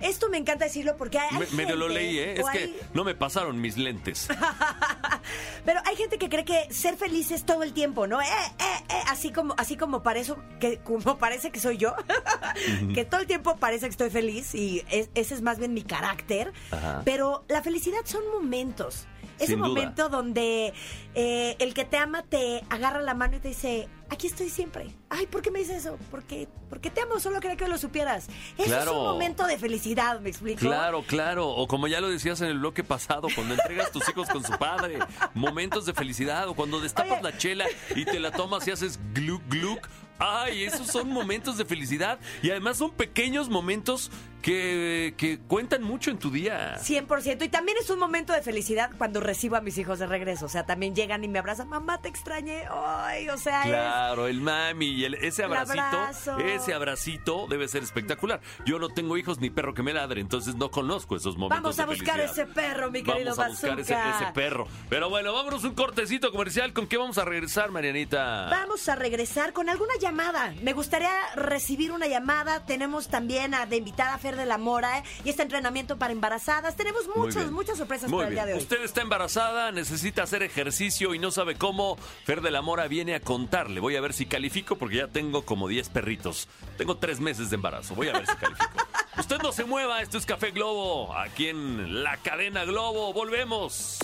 esto 0.00 0.28
me 0.28 0.36
encanta 0.38 0.64
decirlo 0.66 0.96
porque 0.96 1.18
hay, 1.18 1.38
Me- 1.38 1.46
medio 1.52 1.76
lo 1.76 1.88
leí, 1.88 2.18
¿eh? 2.18 2.40
Es 2.40 2.46
que 2.50 2.80
no 2.94 3.04
me 3.04 3.14
pasaron 3.14 3.60
mis 3.60 3.76
lentes. 3.76 4.28
Pero 5.64 5.80
hay 5.84 5.96
gente 5.96 6.18
que 6.18 6.28
cree 6.28 6.44
que 6.44 6.72
ser 6.72 6.96
feliz 6.96 7.30
es 7.30 7.44
todo 7.44 7.62
el 7.62 7.72
tiempo, 7.72 8.06
¿no? 8.06 8.20
Eh, 8.20 8.24
eh, 8.26 8.64
eh, 8.90 8.94
así 9.08 9.32
como, 9.32 9.54
así 9.58 9.76
como 9.76 10.02
para 10.02 10.20
eso, 10.20 10.38
que 10.60 10.78
como 10.78 11.18
parece 11.18 11.50
que 11.50 11.58
soy 11.60 11.76
yo, 11.78 11.94
que 12.94 13.04
todo 13.04 13.20
el 13.20 13.26
tiempo 13.26 13.56
parece 13.56 13.86
que 13.86 13.90
estoy 13.90 14.10
feliz 14.10 14.54
y 14.54 14.84
es- 14.90 15.10
ese 15.14 15.34
es 15.34 15.42
más 15.42 15.58
bien 15.58 15.74
mi 15.74 15.82
carácter. 15.82 16.52
Ajá. 16.70 17.02
Pero 17.04 17.44
la 17.48 17.62
felicidad 17.62 18.00
son 18.04 18.22
momentos. 18.32 19.06
Es 19.38 19.46
Sin 19.48 19.56
un 19.60 19.68
duda. 19.68 19.80
momento 19.80 20.08
donde 20.08 20.72
eh, 21.14 21.56
el 21.58 21.74
que 21.74 21.84
te 21.84 21.96
ama 21.96 22.22
te 22.22 22.62
agarra 22.70 23.00
la 23.02 23.14
mano 23.14 23.36
y 23.36 23.40
te 23.40 23.48
dice, 23.48 23.88
aquí 24.08 24.26
estoy 24.26 24.48
siempre. 24.48 24.86
Ay, 25.10 25.26
¿por 25.26 25.42
qué 25.42 25.50
me 25.50 25.58
dices 25.58 25.78
eso? 25.78 25.98
Porque, 26.10 26.48
porque 26.70 26.90
te 26.90 27.00
amo, 27.02 27.20
solo 27.20 27.40
quería 27.40 27.56
que 27.56 27.68
lo 27.68 27.76
supieras. 27.78 28.28
Eso 28.56 28.78
es 28.78 28.86
un 28.88 28.96
momento 29.04 29.46
de 29.46 29.58
felicidad, 29.58 30.20
¿me 30.20 30.30
explico? 30.30 30.60
Claro, 30.60 31.02
claro. 31.06 31.48
O 31.48 31.68
como 31.68 31.86
ya 31.86 32.00
lo 32.00 32.08
decías 32.08 32.40
en 32.40 32.48
el 32.48 32.58
bloque 32.58 32.82
pasado, 32.82 33.28
cuando 33.34 33.54
entregas 33.54 33.92
tus 33.92 34.08
hijos 34.08 34.28
con 34.28 34.42
su 34.42 34.52
padre, 34.58 34.98
momentos 35.34 35.84
de 35.86 35.92
felicidad. 35.94 36.48
O 36.48 36.54
cuando 36.54 36.80
destapas 36.80 37.20
Oye. 37.20 37.22
la 37.22 37.36
chela 37.38 37.66
y 37.94 38.04
te 38.04 38.18
la 38.20 38.30
tomas 38.32 38.66
y 38.66 38.70
haces 38.70 38.98
gluc, 39.12 39.42
gluc. 39.48 39.86
Ay, 40.18 40.64
esos 40.64 40.86
son 40.86 41.10
momentos 41.10 41.58
de 41.58 41.66
felicidad. 41.66 42.18
Y 42.42 42.48
además 42.50 42.78
son 42.78 42.90
pequeños 42.90 43.50
momentos 43.50 44.10
que, 44.46 45.14
que 45.16 45.40
cuentan 45.40 45.82
mucho 45.82 46.12
en 46.12 46.20
tu 46.20 46.30
día. 46.30 46.76
100%. 46.78 47.44
Y 47.44 47.48
también 47.48 47.76
es 47.80 47.90
un 47.90 47.98
momento 47.98 48.32
de 48.32 48.42
felicidad 48.42 48.92
cuando 48.96 49.18
recibo 49.18 49.56
a 49.56 49.60
mis 49.60 49.76
hijos 49.76 49.98
de 49.98 50.06
regreso. 50.06 50.46
O 50.46 50.48
sea, 50.48 50.64
también 50.64 50.94
llegan 50.94 51.24
y 51.24 51.28
me 51.28 51.40
abrazan. 51.40 51.68
Mamá, 51.68 52.00
te 52.00 52.08
extrañé. 52.08 52.62
Ay, 52.70 53.28
o 53.28 53.36
sea, 53.38 53.62
es... 53.62 53.70
Claro, 53.70 54.28
el 54.28 54.40
mami 54.40 54.86
y 54.86 55.04
el- 55.04 55.14
ese 55.14 55.42
abracito, 55.42 55.80
abrazo. 55.82 56.38
ese 56.38 56.72
abracito 56.74 57.48
debe 57.50 57.66
ser 57.66 57.82
espectacular. 57.82 58.40
Yo 58.64 58.78
no 58.78 58.88
tengo 58.88 59.16
hijos 59.16 59.40
ni 59.40 59.50
perro 59.50 59.74
que 59.74 59.82
me 59.82 59.92
ladre, 59.92 60.20
entonces 60.20 60.54
no 60.54 60.70
conozco 60.70 61.16
esos 61.16 61.36
momentos 61.36 61.60
Vamos 61.64 61.78
a 61.80 61.82
de 61.82 61.88
buscar 61.88 62.16
felicidad. 62.20 62.44
ese 62.46 62.54
perro, 62.54 62.90
mi 62.92 63.02
querido 63.02 63.34
Vamos 63.34 63.64
a 63.64 63.74
buscar 63.74 63.80
ese, 63.80 64.26
perro. 64.32 64.68
Pero 64.88 65.10
bueno, 65.10 65.32
vámonos 65.32 65.64
un 65.64 65.74
cortecito 65.74 66.30
comercial. 66.30 66.72
¿Con 66.72 66.86
qué 66.86 66.96
vamos 66.98 67.18
a 67.18 67.24
regresar, 67.24 67.72
Marianita? 67.72 68.46
Vamos 68.48 68.88
a 68.88 68.94
regresar 68.94 69.52
con 69.52 69.68
alguna 69.68 69.94
llamada. 70.00 70.54
Me 70.62 70.72
gustaría 70.72 71.10
recibir 71.34 71.90
una 71.90 72.06
llamada. 72.06 72.64
Tenemos 72.64 73.08
también 73.08 73.52
a, 73.52 73.66
de 73.66 73.78
invitada 73.78 74.14
a 74.14 74.18
Fer 74.18 74.35
de 74.36 74.46
la 74.46 74.58
Mora 74.58 74.98
¿eh? 74.98 75.02
y 75.24 75.30
este 75.30 75.42
entrenamiento 75.42 75.98
para 75.98 76.12
embarazadas. 76.12 76.76
Tenemos 76.76 77.02
bien. 77.34 77.52
muchas 77.52 77.78
sorpresas 77.78 78.10
Muy 78.10 78.18
para 78.18 78.28
el 78.28 78.34
día 78.34 78.46
de 78.46 78.54
hoy. 78.54 78.58
Usted 78.58 78.82
está 78.82 79.02
embarazada, 79.02 79.72
necesita 79.72 80.22
hacer 80.22 80.42
ejercicio 80.42 81.14
y 81.14 81.18
no 81.18 81.30
sabe 81.30 81.56
cómo. 81.56 81.96
Fer 82.24 82.40
de 82.40 82.50
la 82.50 82.62
Mora 82.62 82.88
viene 82.88 83.14
a 83.14 83.20
contarle. 83.20 83.80
Voy 83.80 83.96
a 83.96 84.00
ver 84.00 84.12
si 84.12 84.26
califico 84.26 84.76
porque 84.76 84.96
ya 84.96 85.08
tengo 85.08 85.44
como 85.44 85.68
10 85.68 85.88
perritos. 85.90 86.48
Tengo 86.76 86.96
3 86.96 87.20
meses 87.20 87.50
de 87.50 87.56
embarazo. 87.56 87.94
Voy 87.94 88.08
a 88.08 88.12
ver 88.12 88.26
si 88.26 88.34
califico. 88.36 88.70
Usted 89.18 89.38
no 89.38 89.52
se 89.52 89.64
mueva, 89.64 90.02
esto 90.02 90.18
es 90.18 90.26
Café 90.26 90.50
Globo, 90.50 91.16
aquí 91.16 91.48
en 91.48 92.04
la 92.04 92.18
cadena 92.18 92.64
Globo. 92.64 93.12
Volvemos. 93.14 93.98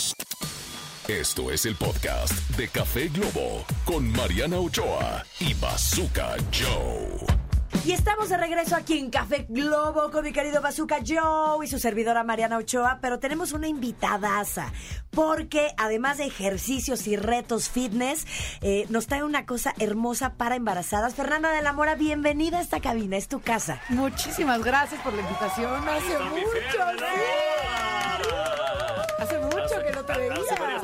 Esto 1.09 1.51
es 1.51 1.67
el 1.67 1.75
podcast 1.75 2.33
de 2.57 2.69
Café 2.69 3.09
Globo 3.09 3.65
con 3.85 4.11
Mariana 4.13 4.59
Ochoa 4.59 5.25
y 5.41 5.53
Bazooka 5.55 6.37
Joe. 6.53 7.52
Y 7.85 7.91
estamos 7.91 8.29
de 8.29 8.37
regreso 8.37 8.77
aquí 8.77 8.97
en 8.97 9.11
Café 9.11 9.45
Globo 9.49 10.13
con 10.13 10.23
mi 10.23 10.33
querido 10.33 10.63
Bazooka 10.63 10.99
Joe 11.05 11.67
y 11.67 11.69
su 11.69 11.81
servidora 11.81 12.23
Mariana 12.23 12.59
Ochoa, 12.59 13.01
pero 13.03 13.19
tenemos 13.19 13.53
una 13.53 13.67
invitadaza, 13.67 14.73
porque 15.11 15.75
además 15.77 16.19
de 16.19 16.27
ejercicios 16.27 17.09
y 17.09 17.17
retos 17.17 17.69
fitness, 17.69 18.25
eh, 18.61 18.87
nos 18.89 19.09
trae 19.09 19.25
una 19.25 19.47
cosa 19.47 19.75
hermosa 19.81 20.35
para 20.35 20.55
embarazadas. 20.55 21.17
Fernanda 21.17 21.51
de 21.51 21.61
la 21.61 21.73
Mora, 21.73 21.97
bienvenida 21.97 22.59
a 22.59 22.63
esta 22.63 22.79
cabina, 22.79 23.17
es 23.17 23.27
tu 23.27 23.41
casa. 23.41 23.81
Muchísimas 23.89 24.63
gracias 24.63 25.01
por 25.03 25.13
la 25.15 25.23
invitación. 25.23 25.89
Hace 25.89 26.19
mucho, 26.21 26.79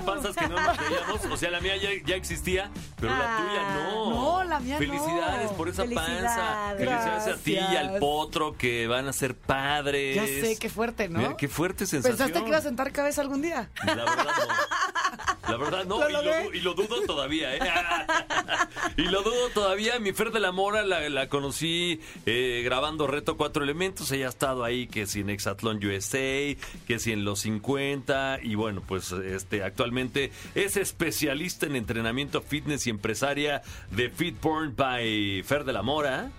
varias 0.06 0.32
panzas 0.32 0.36
que 0.36 0.48
no 0.48 0.60
nos 0.60 0.76
veíamos. 0.78 1.24
O 1.30 1.36
sea, 1.36 1.50
la 1.50 1.60
mía 1.60 1.76
ya, 1.76 1.90
ya 2.04 2.16
existía, 2.16 2.70
pero 3.00 3.12
la 3.16 3.36
Ah, 3.36 3.38
tuya 3.38 3.62
no. 3.74 4.10
no, 4.10 4.44
la 4.44 4.60
mía 4.60 4.74
no. 4.74 4.86
Felicidades 4.86 5.50
por 5.52 5.68
esa 5.68 5.84
panza. 5.84 6.74
Felicidades. 6.76 7.34
A 7.34 7.38
ti 7.42 7.52
y 7.54 7.76
al 7.76 7.98
potro 7.98 8.56
que 8.56 8.86
van 8.86 9.08
a 9.08 9.12
ser 9.12 9.36
padres. 9.36 10.16
Ya 10.16 10.26
sé, 10.26 10.56
qué 10.58 10.68
fuerte, 10.68 11.08
¿no? 11.08 11.18
Mira, 11.18 11.36
qué 11.36 11.48
fuerte 11.48 11.86
sensación. 11.86 12.16
¿Pensaste 12.16 12.42
que 12.42 12.48
iba 12.48 12.58
a 12.58 12.62
sentar 12.62 12.92
cabeza 12.92 13.20
algún 13.20 13.42
día? 13.42 13.70
La 13.84 13.94
verdad 13.94 14.16
no. 14.16 15.37
La 15.48 15.56
verdad 15.56 15.84
no. 15.86 15.98
Lo 16.08 16.08
y, 16.08 16.24
lo, 16.24 16.54
y 16.54 16.60
lo 16.60 16.74
dudo 16.74 17.00
todavía, 17.06 17.56
¿eh? 17.56 17.60
y 18.96 19.02
lo 19.02 19.22
dudo 19.22 19.48
todavía. 19.54 19.98
Mi 19.98 20.12
Fer 20.12 20.30
de 20.30 20.40
la 20.40 20.52
Mora 20.52 20.82
la, 20.82 21.08
la 21.08 21.28
conocí 21.28 22.00
eh, 22.26 22.62
grabando 22.64 23.06
Reto 23.06 23.36
Cuatro 23.36 23.64
Elementos. 23.64 24.10
Ella 24.12 24.26
ha 24.26 24.28
estado 24.30 24.64
ahí, 24.64 24.86
que 24.86 25.06
si 25.06 25.20
en 25.20 25.30
Exatlón 25.30 25.84
USA, 25.84 26.56
que 26.86 26.98
si 26.98 27.12
en 27.12 27.24
los 27.24 27.40
50. 27.40 28.40
Y 28.42 28.54
bueno, 28.54 28.82
pues 28.86 29.12
este 29.12 29.62
actualmente 29.62 30.32
es 30.54 30.76
especialista 30.76 31.66
en 31.66 31.76
entrenamiento 31.76 32.42
fitness 32.42 32.86
y 32.86 32.90
empresaria 32.90 33.62
de 33.90 34.10
Fitborn 34.10 34.74
by 34.76 35.42
Fer 35.44 35.64
de 35.64 35.72
la 35.72 35.82
Mora. 35.82 36.30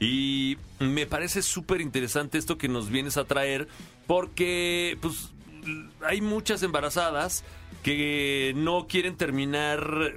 Y 0.00 0.58
me 0.78 1.06
parece 1.06 1.42
súper 1.42 1.80
interesante 1.80 2.38
esto 2.38 2.56
que 2.56 2.68
nos 2.68 2.88
vienes 2.88 3.16
a 3.16 3.24
traer 3.24 3.66
porque 4.06 4.96
pues 5.00 5.30
hay 6.06 6.20
muchas 6.20 6.62
embarazadas 6.62 7.44
que 7.82 8.52
no 8.56 8.86
quieren 8.86 9.16
terminar 9.16 10.14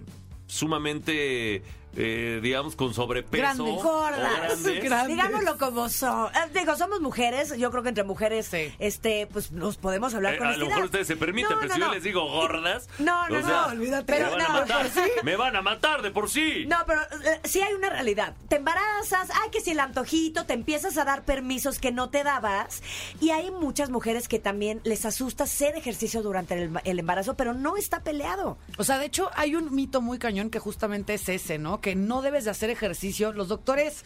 sumamente, 0.47 1.63
eh, 1.95 2.39
digamos, 2.41 2.75
con 2.75 2.93
sobrepeso. 2.93 3.41
Grandes. 3.41 3.83
Gordas. 3.83 4.63
grandes. 4.83 5.07
Digámoslo 5.07 5.57
como 5.57 5.89
son. 5.89 6.27
Eh, 6.33 6.59
Digo, 6.59 6.75
somos 6.75 7.01
mujeres. 7.01 7.57
Yo 7.57 7.71
creo 7.71 7.83
que 7.83 7.89
entre 7.89 8.03
mujeres, 8.03 8.47
Sí. 8.47 8.73
este, 8.79 9.27
pues 9.27 9.51
nos 9.51 9.77
podemos 9.77 10.13
hablar 10.13 10.35
Eh, 10.35 10.37
con 10.37 10.47
a 10.47 10.57
lo 10.57 10.67
mejor 10.67 10.85
ustedes 10.85 11.07
se 11.07 11.15
permiten, 11.15 11.57
pero 11.59 11.73
si 11.73 11.79
yo 11.79 11.91
les 11.91 12.03
digo 12.03 12.27
gordas. 12.29 12.87
No, 12.99 13.27
no, 13.29 13.37
o 13.39 13.41
sea, 13.41 13.49
no, 13.61 13.67
olvídate. 13.67 14.11
Me 14.13 14.17
Pero 14.19 14.31
van 14.31 14.41
a 14.41 14.49
matar. 14.49 14.89
sí. 14.89 14.99
Me 15.23 15.35
van 15.35 15.55
a 15.55 15.61
matar 15.61 16.01
de 16.01 16.11
por 16.11 16.29
sí. 16.29 16.65
No, 16.67 16.77
pero 16.85 17.01
eh, 17.23 17.39
sí 17.43 17.61
hay 17.61 17.73
una 17.73 17.89
realidad. 17.89 18.35
Te 18.47 18.55
embarazas, 18.57 19.29
ay, 19.43 19.49
que 19.51 19.61
si 19.61 19.71
el 19.71 19.79
antojito, 19.79 20.45
te 20.45 20.53
empiezas 20.53 20.97
a 20.97 21.05
dar 21.05 21.23
permisos 21.25 21.79
que 21.79 21.91
no 21.91 22.09
te 22.09 22.23
dabas. 22.23 22.81
Y 23.19 23.31
hay 23.31 23.51
muchas 23.51 23.89
mujeres 23.89 24.27
que 24.27 24.39
también 24.39 24.81
les 24.83 25.05
asusta 25.05 25.43
hacer 25.45 25.75
ejercicio 25.75 26.21
durante 26.21 26.53
el, 26.61 26.71
el 26.83 26.99
embarazo, 26.99 27.35
pero 27.35 27.53
no 27.53 27.75
está 27.77 28.01
peleado. 28.03 28.57
O 28.77 28.83
sea, 28.83 28.97
de 28.97 29.05
hecho, 29.05 29.29
hay 29.35 29.55
un 29.55 29.73
mito 29.73 30.01
muy 30.01 30.19
cañón 30.19 30.49
que 30.49 30.59
justamente 30.59 31.13
es 31.15 31.27
ese, 31.29 31.57
¿no? 31.57 31.80
Que 31.81 31.95
no 31.95 32.21
debes 32.21 32.45
de 32.45 32.51
hacer 32.51 32.69
ejercicio. 32.69 33.33
Los 33.33 33.47
doctores 33.47 34.03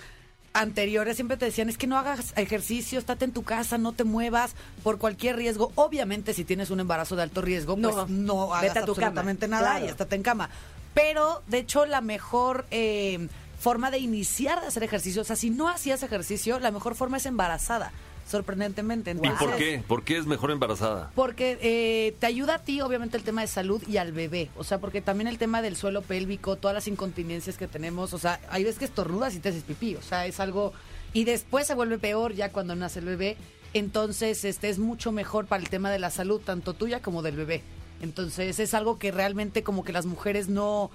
anteriores 0.54 1.18
siempre 1.18 1.36
te 1.36 1.46
decían, 1.46 1.68
es 1.68 1.78
que 1.78 1.86
no 1.86 1.98
hagas 1.98 2.34
ejercicio, 2.38 2.98
estate 2.98 3.26
en 3.26 3.34
tu 3.34 3.44
casa, 3.44 3.78
no 3.78 3.92
te 3.92 4.06
muevas 4.06 4.56
por 4.84 4.98
cualquier 4.98 5.36
riesgo. 5.36 5.72
Obviamente, 5.76 6.34
si 6.34 6.46
tienes 6.46 6.70
un 6.70 6.80
embarazo 6.80 7.16
de 7.18 7.24
alto 7.24 7.42
riesgo, 7.42 7.76
No, 7.76 7.92
pues 7.92 8.10
no 8.10 8.50
vete 8.50 8.70
hagas 8.70 8.84
a 8.84 8.86
tu 8.86 8.96
cama, 8.96 9.08
absolutamente 9.08 9.48
nada 9.50 9.72
claro. 9.72 9.86
y 9.86 9.90
estate 9.90 10.16
en 10.16 10.24
cama. 10.24 10.50
Pero, 10.94 11.44
de 11.48 11.58
hecho, 11.58 11.86
la 11.86 12.00
mejor 12.00 12.66
eh, 12.72 13.28
forma 13.60 13.92
de 13.92 13.98
iniciar 13.98 14.62
de 14.62 14.68
hacer 14.68 14.84
ejercicio, 14.84 15.24
o 15.24 15.26
sea, 15.26 15.36
si 15.36 15.50
no 15.50 15.68
hacías 15.68 16.02
ejercicio, 16.04 16.58
la 16.60 16.72
mejor 16.72 16.96
forma 16.96 17.18
es 17.18 17.26
embarazada, 17.26 17.92
sorprendentemente. 18.26 19.12
¿Y 19.12 19.14
Entonces, 19.14 19.40
por 19.40 19.56
qué? 19.56 19.84
¿Por 19.88 20.04
qué 20.04 20.18
es 20.18 20.26
mejor 20.26 20.52
embarazada? 20.52 21.12
porque 21.16 21.58
eh, 21.62 22.16
te 22.20 22.26
ayuda 22.26 22.56
a 22.56 22.60
ti, 22.60 22.82
obviamente, 22.82 23.18
el 23.18 23.24
tema 23.24 23.42
de 23.42 23.48
salud 23.48 23.82
y 23.88 23.98
al 23.98 24.12
bebé. 24.12 24.50
O 24.58 24.64
sea, 24.64 24.80
porque 24.80 25.02
también 25.02 25.28
el 25.28 25.38
tema 25.38 25.62
del 25.62 25.76
suelo 25.76 26.02
pélvico, 26.02 26.56
todas 26.56 26.76
las 26.76 26.88
incontinencias 26.88 27.58
que 27.58 27.68
tenemos. 27.68 28.14
O 28.14 28.18
sea, 28.18 28.40
hay 28.50 28.64
veces 28.64 28.80
que 28.80 28.86
estornudas 28.86 29.36
y 29.36 29.40
te 29.40 29.50
haces 29.50 29.64
pipí. 29.64 29.96
O 29.96 30.02
sea, 30.02 30.26
es 30.26 30.40
algo. 30.40 30.74
Y 31.14 31.24
después 31.24 31.68
se 31.68 31.76
vuelve 31.76 31.98
peor 31.98 32.34
ya 32.34 32.52
cuando 32.52 32.76
nace 32.76 33.00
el 33.00 33.06
bebé. 33.06 33.38
Entonces, 33.74 34.46
este 34.46 34.70
es 34.70 34.80
mucho 34.80 35.12
mejor 35.12 35.46
para 35.46 35.62
el 35.62 35.70
tema 35.70 35.92
de 35.92 36.00
la 36.00 36.10
salud, 36.10 36.42
tanto 36.42 36.74
tuya 36.74 37.02
como 37.02 37.22
del 37.22 37.36
bebé. 37.36 37.62
Entonces, 38.02 38.60
es 38.60 38.74
algo 38.74 39.00
que 39.00 39.12
realmente 39.12 39.64
como 39.64 39.84
que 39.84 39.94
las 39.94 40.06
mujeres 40.06 40.48
no 40.48 40.92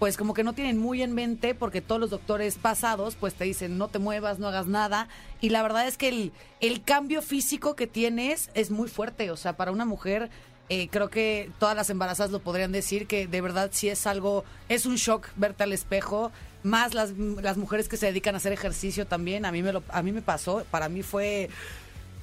pues 0.00 0.16
como 0.16 0.34
que 0.34 0.42
no 0.42 0.52
tienen 0.54 0.78
muy 0.78 1.00
en 1.02 1.12
mente 1.12 1.54
porque 1.54 1.80
todos 1.80 2.00
los 2.00 2.10
doctores 2.10 2.58
pasados 2.58 3.14
pues 3.14 3.34
te 3.34 3.44
dicen 3.44 3.78
no 3.78 3.86
te 3.86 4.00
muevas, 4.00 4.40
no 4.40 4.48
hagas 4.48 4.66
nada 4.66 5.06
y 5.40 5.50
la 5.50 5.62
verdad 5.62 5.86
es 5.86 5.96
que 5.96 6.08
el, 6.08 6.32
el 6.58 6.82
cambio 6.82 7.22
físico 7.22 7.76
que 7.76 7.86
tienes 7.86 8.50
es 8.54 8.72
muy 8.72 8.88
fuerte, 8.88 9.30
o 9.30 9.36
sea, 9.36 9.52
para 9.56 9.70
una 9.70 9.84
mujer 9.84 10.28
Eh, 10.72 10.86
creo 10.88 11.08
que 11.08 11.50
todas 11.58 11.74
las 11.74 11.90
embarazadas 11.90 12.30
lo 12.30 12.38
podrían 12.38 12.70
decir, 12.70 13.08
que 13.08 13.26
de 13.26 13.40
verdad 13.40 13.70
sí 13.72 13.88
es 13.88 14.06
algo, 14.06 14.44
es 14.68 14.86
un 14.86 14.94
shock 14.94 15.26
verte 15.34 15.64
al 15.64 15.72
espejo, 15.72 16.30
más 16.62 16.94
las, 16.94 17.10
las 17.42 17.56
mujeres 17.56 17.88
que 17.88 17.96
se 17.96 18.06
dedican 18.06 18.34
a 18.34 18.38
hacer 18.38 18.52
ejercicio 18.52 19.04
también, 19.04 19.44
a 19.44 19.50
mí 19.50 19.64
me, 19.64 19.72
lo, 19.72 19.82
a 19.88 20.00
mí 20.04 20.12
me 20.12 20.22
pasó, 20.22 20.64
para 20.70 20.88
mí 20.88 21.02
fue 21.02 21.50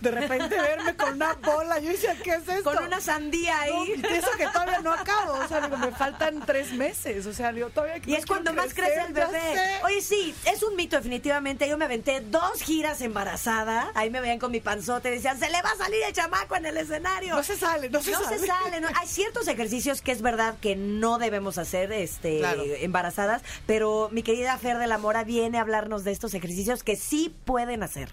de 0.01 0.11
repente 0.11 0.55
verme 0.55 0.95
con 0.95 1.13
una 1.13 1.33
bola. 1.33 1.79
Yo 1.79 1.89
decía, 1.89 2.15
¿qué 2.23 2.31
es 2.35 2.47
esto? 2.47 2.63
Con 2.63 2.83
una 2.83 3.01
sandía 3.01 3.59
ahí. 3.61 3.93
No, 4.01 4.09
y 4.09 4.13
eso 4.13 4.29
que 4.37 4.45
todavía 4.47 4.79
no 4.79 4.93
acabo. 4.93 5.33
O 5.33 5.47
sea, 5.47 5.61
digo, 5.61 5.77
me 5.77 5.91
faltan 5.91 6.43
tres 6.45 6.71
meses. 6.73 7.25
O 7.25 7.33
sea, 7.33 7.51
yo 7.51 7.69
todavía 7.69 8.01
Y 8.05 8.15
es 8.15 8.25
cuando 8.25 8.53
más 8.53 8.73
crece 8.73 9.01
el 9.07 9.13
bebé. 9.13 9.79
Oye, 9.83 10.01
sí, 10.01 10.35
es 10.45 10.61
un 10.63 10.75
mito, 10.75 10.95
definitivamente. 10.97 11.67
Yo 11.67 11.77
me 11.77 11.85
aventé 11.85 12.21
dos 12.21 12.61
giras 12.61 13.01
embarazada. 13.01 13.91
Ahí 13.95 14.09
me 14.09 14.21
veían 14.21 14.39
con 14.39 14.51
mi 14.51 14.59
panzote 14.59 15.09
y 15.09 15.13
decían, 15.13 15.39
se 15.39 15.49
le 15.49 15.61
va 15.61 15.71
a 15.71 15.75
salir 15.77 16.01
el 16.03 16.13
chamaco 16.13 16.55
en 16.55 16.65
el 16.67 16.77
escenario. 16.77 17.35
No 17.35 17.43
se 17.43 17.57
sale, 17.57 17.89
no 17.89 18.01
se 18.01 18.11
no 18.11 18.21
sale. 18.23 18.39
se 18.39 18.47
sale. 18.47 18.81
no. 18.81 18.87
Hay 18.99 19.07
ciertos 19.07 19.47
ejercicios 19.47 20.01
que 20.01 20.11
es 20.11 20.21
verdad 20.21 20.55
que 20.61 20.75
no 20.75 21.17
debemos 21.17 21.57
hacer 21.57 21.91
este, 21.91 22.39
Claro. 22.39 22.63
embarazadas, 22.63 23.41
pero 23.65 24.09
mi 24.11 24.23
querida 24.23 24.57
Fer 24.57 24.77
de 24.77 24.87
la 24.87 24.97
Mora 24.97 25.23
viene 25.23 25.57
a 25.57 25.61
hablarnos 25.61 26.03
de 26.03 26.11
estos 26.11 26.33
ejercicios 26.33 26.83
que 26.83 26.95
sí 26.95 27.35
pueden 27.45 27.83
hacer. 27.83 28.09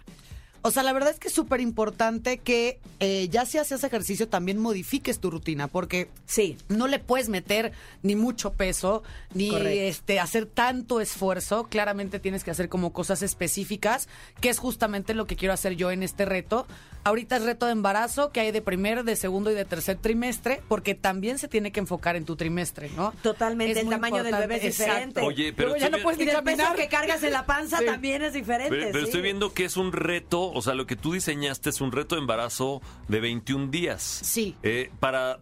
O 0.66 0.70
sea, 0.70 0.82
la 0.82 0.94
verdad 0.94 1.10
es 1.10 1.18
que 1.18 1.28
es 1.28 1.34
súper 1.34 1.60
importante 1.60 2.38
que 2.38 2.78
eh, 2.98 3.28
ya 3.30 3.44
si 3.44 3.58
haces 3.58 3.84
ejercicio 3.84 4.28
también 4.28 4.58
modifiques 4.58 5.20
tu 5.20 5.30
rutina, 5.30 5.68
porque 5.68 6.08
Sí. 6.24 6.56
no 6.68 6.86
le 6.86 6.98
puedes 6.98 7.28
meter 7.28 7.72
ni 8.02 8.16
mucho 8.16 8.54
peso, 8.54 9.02
ni 9.34 9.50
Correcto. 9.50 9.68
este 9.68 10.20
hacer 10.20 10.46
tanto 10.46 11.02
esfuerzo. 11.02 11.64
Claramente 11.64 12.18
tienes 12.18 12.44
que 12.44 12.50
hacer 12.50 12.70
como 12.70 12.94
cosas 12.94 13.20
específicas, 13.22 14.08
que 14.40 14.48
es 14.48 14.58
justamente 14.58 15.12
lo 15.12 15.26
que 15.26 15.36
quiero 15.36 15.52
hacer 15.52 15.76
yo 15.76 15.90
en 15.90 16.02
este 16.02 16.24
reto. 16.24 16.66
Ahorita 17.06 17.36
es 17.36 17.42
reto 17.42 17.66
de 17.66 17.72
embarazo 17.72 18.30
que 18.32 18.40
hay 18.40 18.50
de 18.50 18.62
primer, 18.62 19.04
de 19.04 19.16
segundo 19.16 19.50
y 19.50 19.54
de 19.54 19.66
tercer 19.66 19.98
trimestre, 19.98 20.62
porque 20.68 20.94
también 20.94 21.36
se 21.38 21.48
tiene 21.48 21.70
que 21.70 21.80
enfocar 21.80 22.16
en 22.16 22.24
tu 22.24 22.34
trimestre, 22.36 22.88
¿no? 22.96 23.12
Totalmente, 23.22 23.72
Es 23.72 23.78
el 23.84 23.90
tamaño 23.90 24.24
del 24.24 24.34
bebé 24.34 24.56
es 24.56 24.64
Exacto. 24.64 24.92
diferente. 24.94 25.20
Oye, 25.20 25.52
pero 25.52 25.68
Luego 25.68 25.84
ya 25.84 25.90
no 25.90 26.02
puedes 26.02 26.18
Y 26.18 26.24
ni 26.24 26.30
del 26.32 26.42
peso 26.42 26.56
caminar. 26.56 26.76
que 26.76 26.88
cargas 26.88 27.22
en 27.22 27.32
la 27.32 27.44
panza 27.44 27.80
Sí. 27.80 27.84
también 27.84 28.22
es 28.22 28.32
diferente. 28.32 28.70
Pero, 28.70 28.86
pero 28.92 29.00
sí. 29.00 29.04
estoy 29.04 29.20
viendo 29.20 29.52
que 29.52 29.66
es 29.66 29.76
un 29.76 29.92
reto, 29.92 30.53
o 30.54 30.62
sea, 30.62 30.74
lo 30.74 30.86
que 30.86 30.96
tú 30.96 31.12
diseñaste 31.12 31.70
es 31.70 31.80
un 31.80 31.92
reto 31.92 32.14
de 32.14 32.20
embarazo 32.20 32.80
de 33.08 33.20
21 33.20 33.70
días. 33.70 34.02
Sí. 34.02 34.56
Eh, 34.62 34.90
para, 35.00 35.38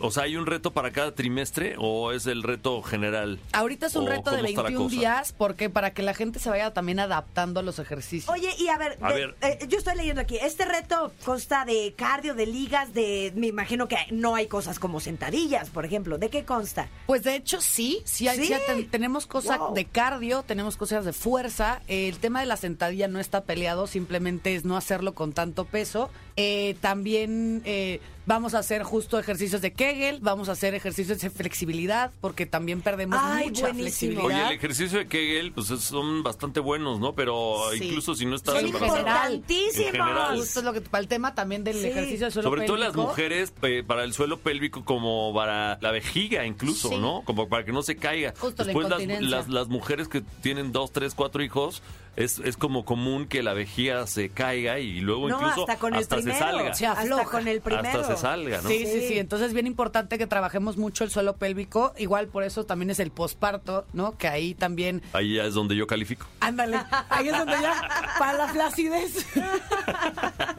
o 0.00 0.10
sea, 0.10 0.24
¿hay 0.24 0.36
un 0.36 0.46
reto 0.46 0.72
para 0.72 0.90
cada 0.92 1.14
trimestre 1.14 1.74
o 1.78 2.12
es 2.12 2.26
el 2.26 2.42
reto 2.42 2.82
general? 2.82 3.38
Ahorita 3.52 3.86
es 3.86 3.96
un 3.96 4.04
¿O 4.04 4.10
reto 4.10 4.30
de 4.30 4.36
cómo 4.38 4.48
está 4.48 4.62
la 4.62 4.68
21 4.68 4.84
cosa? 4.88 4.96
días, 5.00 5.32
porque 5.36 5.70
para 5.70 5.92
que 5.92 6.02
la 6.02 6.14
gente 6.14 6.38
se 6.38 6.48
vaya 6.50 6.72
también 6.72 7.00
adaptando 7.00 7.60
a 7.60 7.62
los 7.62 7.78
ejercicios. 7.78 8.28
Oye, 8.32 8.50
y 8.58 8.68
a 8.68 8.78
ver, 8.78 8.98
A 9.00 9.12
de- 9.12 9.14
ver. 9.26 9.36
eh, 9.42 9.58
yo 9.68 9.78
estoy 9.78 9.96
leyendo 9.96 10.20
aquí, 10.20 10.36
este 10.40 10.64
reto 10.64 11.12
consta 11.24 11.64
de 11.64 11.94
cardio, 11.96 12.34
de 12.34 12.46
ligas, 12.46 12.92
de, 12.94 13.32
me 13.36 13.46
imagino 13.48 13.88
que 13.88 13.96
no 14.10 14.34
hay 14.34 14.46
cosas 14.46 14.78
como 14.78 15.00
sentadillas, 15.00 15.70
por 15.70 15.84
ejemplo. 15.84 16.18
¿De 16.18 16.30
qué 16.30 16.44
consta? 16.44 16.88
Pues 17.06 17.22
de 17.24 17.34
hecho 17.36 17.60
sí, 17.60 18.00
sí, 18.04 18.28
hay- 18.28 18.38
¿Sí? 18.38 18.46
sí 18.46 18.54
ten- 18.66 18.88
tenemos 18.90 19.26
cosas 19.26 19.58
Wow. 19.58 19.74
de 19.74 19.84
cardio, 19.84 20.42
tenemos 20.42 20.76
cosas 20.76 21.04
de 21.04 21.12
fuerza. 21.12 21.80
Eh, 21.88 22.08
el 22.08 22.18
tema 22.18 22.40
de 22.40 22.46
la 22.46 22.56
sentadilla 22.56 23.08
no 23.08 23.18
está 23.20 23.44
peleado, 23.44 23.86
simplemente 23.86 24.54
es 24.54 24.64
no 24.64 24.76
hacerlo 24.76 25.14
con 25.14 25.32
tanto 25.32 25.64
peso. 25.64 26.10
Eh, 26.36 26.76
también 26.80 27.62
eh, 27.64 28.00
vamos 28.28 28.52
a 28.52 28.58
hacer 28.58 28.82
justo 28.82 29.18
ejercicios 29.18 29.62
de 29.62 29.72
Kegel, 29.72 30.18
vamos 30.20 30.50
a 30.50 30.52
hacer 30.52 30.74
ejercicios 30.74 31.18
de 31.20 31.30
flexibilidad, 31.30 32.12
porque 32.20 32.44
también 32.44 32.82
perdemos 32.82 33.18
Ay, 33.20 33.46
mucha 33.46 33.62
buenísimo. 33.68 33.80
flexibilidad. 34.20 34.24
Oye, 34.26 34.46
el 34.48 34.52
ejercicio 34.58 34.98
de 34.98 35.08
Kegel, 35.08 35.52
pues 35.52 35.70
es- 35.70 35.80
son 35.84 36.22
bastante 36.22 36.60
buenos, 36.60 37.00
¿no? 37.00 37.14
Pero 37.14 37.56
Sí. 37.72 37.84
incluso 37.84 38.14
si 38.14 38.26
no 38.26 38.36
estás 38.36 38.56
Son 38.56 38.66
embarazada. 38.66 38.98
importantísimos. 39.00 39.76
En 39.86 39.92
general. 39.92 40.38
Justo 40.38 40.58
es 40.60 40.64
lo 40.66 40.72
que 40.74 40.80
para 40.82 41.00
el 41.00 41.08
tema 41.08 41.34
también 41.34 41.64
del 41.64 41.76
Sí. 41.80 41.86
ejercicio 41.86 42.26
de 42.26 42.32
suelo 42.32 42.48
Sobre 42.50 42.66
todo 42.66 42.76
las 42.76 42.94
mujeres, 42.94 43.52
eh, 43.62 43.82
para 43.86 44.04
el 44.04 44.12
suelo 44.12 44.38
pélvico, 44.38 44.84
como 44.84 45.32
para 45.34 45.78
la 45.80 45.90
vejiga 45.90 46.44
incluso, 46.44 46.90
Sí. 46.90 46.98
¿no? 46.98 47.22
Como 47.24 47.48
para 47.48 47.64
que 47.64 47.72
no 47.72 47.82
se 47.82 47.96
caiga. 47.96 48.34
Justo 48.38 48.62
la 48.62 48.66
Después 48.66 48.90
las, 48.90 49.00
incontinencia. 49.00 49.36
las, 49.38 49.48
las 49.48 49.68
mujeres 49.68 50.06
que 50.08 50.20
tienen 50.42 50.70
dos, 50.70 50.92
tres, 50.92 51.14
cuatro 51.14 51.42
hijos, 51.42 51.82
es, 52.24 52.38
es 52.40 52.56
como 52.56 52.84
común 52.84 53.26
que 53.26 53.42
la 53.42 53.54
vejiga 53.54 54.06
se 54.06 54.28
caiga 54.28 54.78
y 54.78 55.00
luego 55.00 55.28
No, 55.28 55.36
incluso 55.36 55.60
hasta 55.62 55.76
con 55.78 55.94
el 55.94 56.00
hasta 56.00 56.16
se 56.16 56.22
primero. 56.22 56.44
salga. 56.44 56.74
Se 56.74 56.86
Hasta 56.86 57.02
afloja. 57.02 57.24
con 57.24 57.48
el 57.48 57.60
primero. 57.60 58.00
Hasta 58.00 58.14
se 58.16 58.20
salga, 58.20 58.60
¿no? 58.62 58.68
Sí, 58.68 58.78
sí, 58.86 59.00
Sí. 59.00 59.08
sí. 59.08 59.18
Entonces 59.18 59.48
es 59.48 59.54
bien 59.54 59.66
importante 59.66 60.18
que 60.18 60.26
trabajemos 60.26 60.76
mucho 60.76 61.04
el 61.04 61.10
suelo 61.10 61.36
pélvico. 61.36 61.94
Igual 61.96 62.28
por 62.28 62.42
eso 62.42 62.64
también 62.64 62.90
es 62.90 62.98
el 63.00 63.10
posparto, 63.10 63.86
¿no? 63.92 64.16
Que 64.18 64.28
ahí 64.28 64.54
también. 64.54 65.02
Ahí 65.12 65.34
ya 65.36 65.44
es 65.44 65.54
donde 65.54 65.76
yo 65.76 65.86
califico. 65.86 66.26
Ándale. 66.40 66.78
Ahí 67.08 67.28
es 67.28 67.38
donde 67.38 67.54
ya. 67.60 67.88
Para 68.18 68.32
la 68.36 68.48
flacidez. 68.48 69.26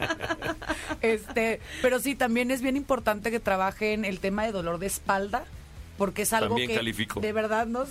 este. 1.02 1.60
Pero 1.82 2.00
sí, 2.00 2.16
también 2.16 2.52
es 2.52 2.62
bien 2.62 2.78
importante 2.78 3.32
que 3.32 3.40
trabajen 3.40 4.06
el 4.06 4.20
tema 4.20 4.46
de 4.46 4.52
dolor 4.52 4.80
de 4.80 4.88
espalda. 4.88 5.44
Porque 6.00 6.24
es 6.24 6.34
algo 6.34 6.48
También 6.56 6.70
que 6.70 6.76
califico. 6.78 7.20
de 7.20 7.32
verdad 7.34 7.68
no, 7.68 7.86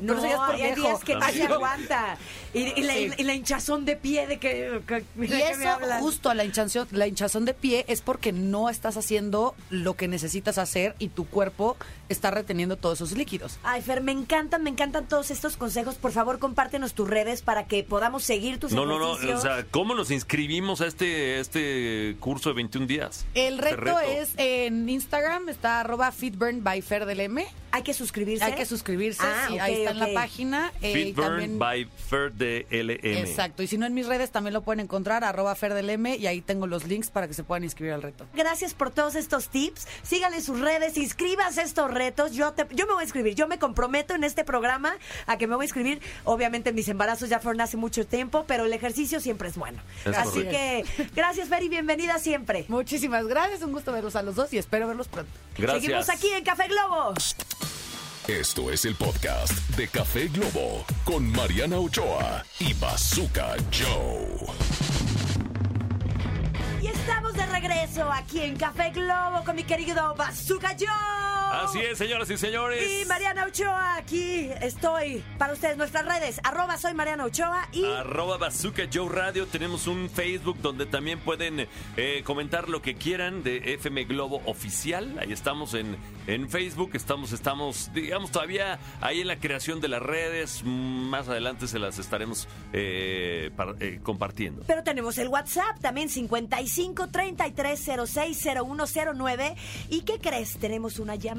No, 0.00 0.14
eso 0.24 0.42
hay 0.44 0.62
viejo. 0.62 0.76
días 0.80 1.04
que 1.04 1.14
no 1.16 1.28
se 1.28 1.42
aguanta. 1.42 2.16
Y, 2.54 2.60
y 2.80 2.82
la, 2.84 2.94
Sí. 2.94 3.10
y 3.18 3.22
la 3.24 3.34
hinchazón 3.34 3.84
de 3.84 3.96
pie 3.96 4.26
de 4.26 4.38
que... 4.38 4.80
que- 4.86 4.98
Y 5.00 5.04
mira 5.16 5.36
que 5.50 5.56
me 5.56 5.64
eso, 5.64 5.78
justo 6.00 6.32
la 6.32 6.44
hinchazón, 6.44 6.88
la 6.92 7.06
hinchazón 7.06 7.44
de 7.44 7.52
pie 7.52 7.84
es 7.88 8.00
porque 8.00 8.32
no 8.32 8.70
estás 8.70 8.96
haciendo 8.96 9.54
lo 9.68 9.94
que 9.94 10.08
necesitas 10.08 10.56
hacer 10.56 10.94
y 10.98 11.08
tu 11.08 11.26
cuerpo 11.26 11.76
está 12.08 12.30
reteniendo 12.30 12.76
todos 12.76 12.98
esos 13.02 13.12
líquidos. 13.18 13.58
Ay, 13.64 13.82
Fer, 13.82 14.00
me 14.00 14.12
encantan, 14.12 14.62
me 14.62 14.70
encantan 14.70 15.06
todos 15.08 15.30
estos 15.30 15.56
consejos. 15.58 15.96
Por 15.96 16.12
favor, 16.12 16.38
compártenos 16.38 16.94
tus 16.94 17.08
redes 17.10 17.42
para 17.42 17.66
que 17.66 17.82
podamos 17.84 18.22
seguir 18.22 18.58
tus 18.58 18.72
No, 18.72 18.86
no, 18.86 18.98
no. 18.98 19.10
O 19.10 19.40
sea, 19.40 19.66
¿cómo 19.70 19.94
nos 19.94 20.10
inscribimos 20.10 20.80
a 20.80 20.86
este, 20.86 21.40
este 21.40 22.16
curso 22.20 22.50
de 22.50 22.54
21 22.54 22.86
días? 22.86 23.26
El 23.34 23.58
reto, 23.58 23.98
es 23.98 24.30
en 24.36 24.88
Instagram, 24.88 25.48
está 25.48 25.80
arroba 25.80 26.12
fitburn 26.12 26.62
by 26.62 26.80
Fer 26.82 27.04
del 27.04 27.20
M. 27.20 27.44
ね 27.48 27.67
Hay 27.70 27.82
que 27.82 27.92
suscribirse. 27.94 28.44
Hay 28.44 28.54
que 28.54 28.64
suscribirse, 28.66 29.22
Ah, 29.22 29.46
sí, 29.48 29.58
ahí 29.58 29.74
está 29.74 29.90
en 29.90 29.98
la 29.98 30.12
página. 30.14 30.72
eh, 30.80 30.92
Fitburn 30.92 31.28
también- 31.28 31.58
by 31.58 31.84
Fer 32.08 32.32
de 32.32 32.66
LM. 32.70 33.18
Exacto, 33.20 33.62
y 33.62 33.66
si 33.66 33.76
no 33.78 33.86
en 33.86 33.94
mis 33.94 34.06
redes 34.06 34.30
también 34.30 34.54
lo 34.54 34.62
pueden 34.62 34.80
encontrar, 34.80 35.22
arroba 35.24 35.54
Fer 35.54 35.74
del 35.74 35.90
M, 35.90 36.16
y 36.16 36.26
ahí 36.26 36.40
tengo 36.40 36.66
los 36.66 36.86
links 36.86 37.10
para 37.10 37.28
que 37.28 37.34
se 37.34 37.44
puedan 37.44 37.64
inscribir 37.64 37.92
al 37.92 38.02
reto. 38.02 38.26
Gracias 38.34 38.74
por 38.74 38.90
todos 38.90 39.14
estos 39.14 39.48
tips. 39.48 39.86
Síganle 40.02 40.40
sus 40.40 40.60
redes, 40.60 40.96
inscríbase 40.96 41.60
a 41.60 41.64
estos 41.64 41.90
retos. 41.92 42.32
Yo 42.32 42.52
te, 42.52 42.66
yo 42.74 42.86
me 42.86 42.92
voy 42.94 43.02
a 43.02 43.04
inscribir. 43.04 43.34
Yo 43.34 43.46
me 43.48 43.58
comprometo 43.58 44.14
en 44.14 44.24
este 44.24 44.44
programa 44.44 44.96
a 45.26 45.36
que 45.38 45.46
me 45.46 45.54
voy 45.54 45.64
a 45.64 45.66
inscribir. 45.66 46.00
Obviamente 46.24 46.72
mis 46.72 46.88
embarazos 46.88 47.28
ya 47.28 47.38
fueron 47.40 47.60
hace 47.60 47.76
mucho 47.76 48.06
tiempo, 48.06 48.44
pero 48.46 48.64
el 48.64 48.72
ejercicio 48.72 49.20
siempre 49.20 49.48
es 49.48 49.56
bueno. 49.56 49.80
Es 50.04 50.16
Así 50.16 50.30
correcto. 50.44 50.50
que 50.50 50.84
gracias, 51.14 51.48
Fer, 51.48 51.62
y 51.62 51.68
bienvenida 51.68 52.18
siempre. 52.18 52.64
Muchísimas 52.68 53.26
gracias, 53.26 53.62
un 53.62 53.72
gusto 53.72 53.92
verlos 53.92 54.16
a 54.16 54.22
los 54.22 54.34
dos 54.34 54.52
y 54.52 54.58
espero 54.58 54.88
verlos 54.88 55.08
pronto. 55.08 55.30
Gracias. 55.56 55.82
Seguimos 55.82 56.08
aquí 56.08 56.28
en 56.28 56.44
Café 56.44 56.68
Globo. 56.68 57.14
Esto 58.28 58.70
es 58.70 58.84
el 58.84 58.94
podcast 58.94 59.54
de 59.74 59.88
Café 59.88 60.28
Globo 60.28 60.84
con 61.06 61.32
Mariana 61.32 61.78
Ochoa 61.78 62.44
y 62.58 62.74
Bazooka 62.74 63.56
Joe. 63.72 64.52
Y 66.82 66.88
estamos 66.88 67.32
de 67.32 67.46
regreso 67.46 68.12
aquí 68.12 68.42
en 68.42 68.56
Café 68.56 68.90
Globo 68.90 69.42
con 69.46 69.56
mi 69.56 69.64
querido 69.64 70.14
Bazooka 70.14 70.76
Joe. 70.78 71.37
Así 71.50 71.80
es, 71.80 71.96
señoras 71.96 72.30
y 72.30 72.36
señores. 72.36 72.86
Y 72.90 73.06
Mariana 73.06 73.46
Ochoa, 73.46 73.96
aquí 73.96 74.50
estoy 74.60 75.24
para 75.38 75.54
ustedes. 75.54 75.76
Nuestras 75.76 76.04
redes, 76.04 76.40
arroba 76.44 76.76
soy 76.76 76.92
Mariana 76.94 77.24
Ochoa 77.24 77.68
y 77.72 77.84
Arroba 77.84 78.36
Bazooka 78.36 78.82
Joe 78.92 79.08
Radio. 79.08 79.46
Tenemos 79.46 79.86
un 79.86 80.10
Facebook 80.10 80.58
donde 80.60 80.84
también 80.86 81.20
pueden 81.20 81.66
eh, 81.96 82.22
comentar 82.24 82.68
lo 82.68 82.82
que 82.82 82.96
quieran 82.96 83.42
de 83.42 83.74
FM 83.74 84.04
Globo 84.04 84.42
Oficial. 84.44 85.18
Ahí 85.18 85.32
estamos 85.32 85.72
en, 85.74 85.96
en 86.26 86.50
Facebook. 86.50 86.90
Estamos, 86.92 87.32
estamos, 87.32 87.90
digamos, 87.94 88.30
todavía 88.30 88.78
ahí 89.00 89.20
en 89.22 89.28
la 89.28 89.38
creación 89.38 89.80
de 89.80 89.88
las 89.88 90.02
redes. 90.02 90.62
Más 90.64 91.28
adelante 91.28 91.66
se 91.66 91.78
las 91.78 91.98
estaremos 91.98 92.46
eh, 92.72 93.50
eh, 93.80 94.00
compartiendo. 94.02 94.64
Pero 94.66 94.82
tenemos 94.82 95.16
el 95.18 95.28
WhatsApp 95.28 95.80
también 95.80 96.10
55 96.10 97.08
33 97.08 97.90
06 98.06 98.48
0109. 98.66 99.56
¿Y 99.88 100.02
qué 100.02 100.18
crees? 100.18 100.58
Tenemos 100.58 100.98
una 100.98 101.14
llamada. 101.14 101.37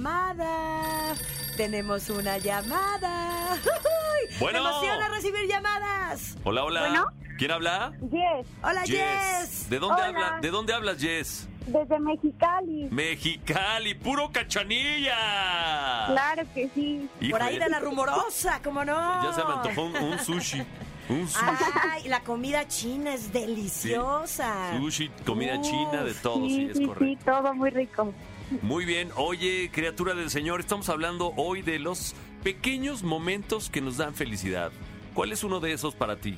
Tenemos 1.57 2.09
una 2.09 2.37
llamada. 2.37 3.55
¡Uy! 3.65 4.35
Bueno. 4.39 4.63
Me 4.63 4.69
emociona 4.69 5.09
recibir 5.09 5.47
llamadas. 5.47 6.37
Hola, 6.43 6.63
hola. 6.63 6.79
Bueno. 6.81 7.05
¿Quién 7.37 7.51
habla? 7.51 7.93
Yes, 8.01 8.47
Hola, 8.61 8.83
Jess. 8.85 9.69
¿De 9.69 9.79
dónde 9.79 10.01
Hola. 10.01 10.07
habla? 10.07 10.39
¿De 10.41 10.49
dónde 10.51 10.73
hablas, 10.73 10.97
Jess? 10.99 11.47
desde 11.67 11.99
Mexicali. 11.99 12.87
Mexicali, 12.89 13.93
puro 13.93 14.31
cachanilla. 14.31 16.07
Claro 16.07 16.43
que 16.53 16.69
sí. 16.73 17.07
Por 17.29 17.41
ahí 17.43 17.55
Híjole, 17.55 17.65
de 17.65 17.69
la 17.69 17.79
rumorosa, 17.79 18.59
¿cómo 18.63 18.83
no? 18.83 19.23
Ya 19.23 19.33
se 19.33 19.43
me 19.45 19.53
antojó 19.53 19.83
un, 19.83 19.95
un 19.95 20.19
sushi. 20.19 20.63
Un 21.09 21.27
sushi. 21.27 21.45
Ay, 21.91 22.07
la 22.09 22.21
comida 22.21 22.67
china 22.67 23.13
es 23.13 23.31
deliciosa. 23.31 24.71
Sushi, 24.77 25.09
comida 25.25 25.57
Uf, 25.59 25.65
china, 25.65 26.03
de 26.03 26.13
todo, 26.15 26.45
sí, 26.45 26.55
sí, 26.55 26.63
es 26.71 26.77
sí, 26.77 26.83
sí, 26.83 26.87
correcto. 26.87 27.25
todo 27.31 27.53
muy 27.53 27.69
rico. 27.69 28.13
Muy 28.61 28.85
bien. 28.85 29.09
Oye, 29.15 29.69
criatura 29.71 30.13
del 30.13 30.29
Señor, 30.29 30.59
estamos 30.59 30.89
hablando 30.89 31.33
hoy 31.35 31.61
de 31.61 31.79
los 31.79 32.15
pequeños 32.43 33.03
momentos 33.03 33.69
que 33.69 33.81
nos 33.81 33.97
dan 33.97 34.13
felicidad. 34.13 34.71
¿Cuál 35.13 35.31
es 35.31 35.43
uno 35.43 35.59
de 35.59 35.73
esos 35.73 35.95
para 35.95 36.15
ti? 36.15 36.37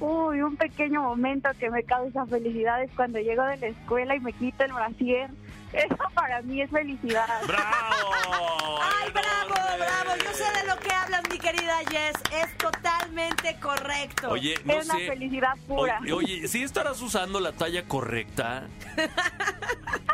Uy, 0.00 0.42
un 0.42 0.56
pequeño 0.56 1.02
momento 1.02 1.48
que 1.58 1.70
me 1.70 1.82
causa 1.82 2.26
felicidad 2.26 2.82
es 2.82 2.90
cuando 2.94 3.18
llego 3.18 3.42
de 3.44 3.56
la 3.56 3.66
escuela 3.68 4.14
y 4.14 4.20
me 4.20 4.32
quito 4.32 4.64
el 4.64 4.72
brasier 4.72 5.30
Eso 5.72 5.96
para 6.14 6.40
mí 6.42 6.62
es 6.62 6.70
felicidad. 6.70 7.26
¡Bravo! 7.46 8.80
¡Ay, 8.82 9.10
bravo, 9.12 9.54
bravo! 9.76 10.16
Yo 10.24 10.32
sé 10.32 10.44
de 10.60 10.66
lo 10.66 10.78
que 10.78 10.90
hablas, 10.90 11.22
mi 11.30 11.38
querida 11.38 11.78
Jess. 11.90 12.14
Es 12.32 12.56
totalmente 12.56 13.56
correcto. 13.60 14.30
Oye, 14.30 14.54
no 14.64 14.74
es 14.74 14.86
una 14.86 14.94
sé. 14.94 15.06
felicidad 15.08 15.54
pura. 15.66 15.98
Oye, 16.00 16.12
oye, 16.12 16.48
¿sí 16.48 16.62
estarás 16.62 17.00
usando 17.02 17.40
la 17.40 17.52
talla 17.52 17.84
correcta? 17.86 18.68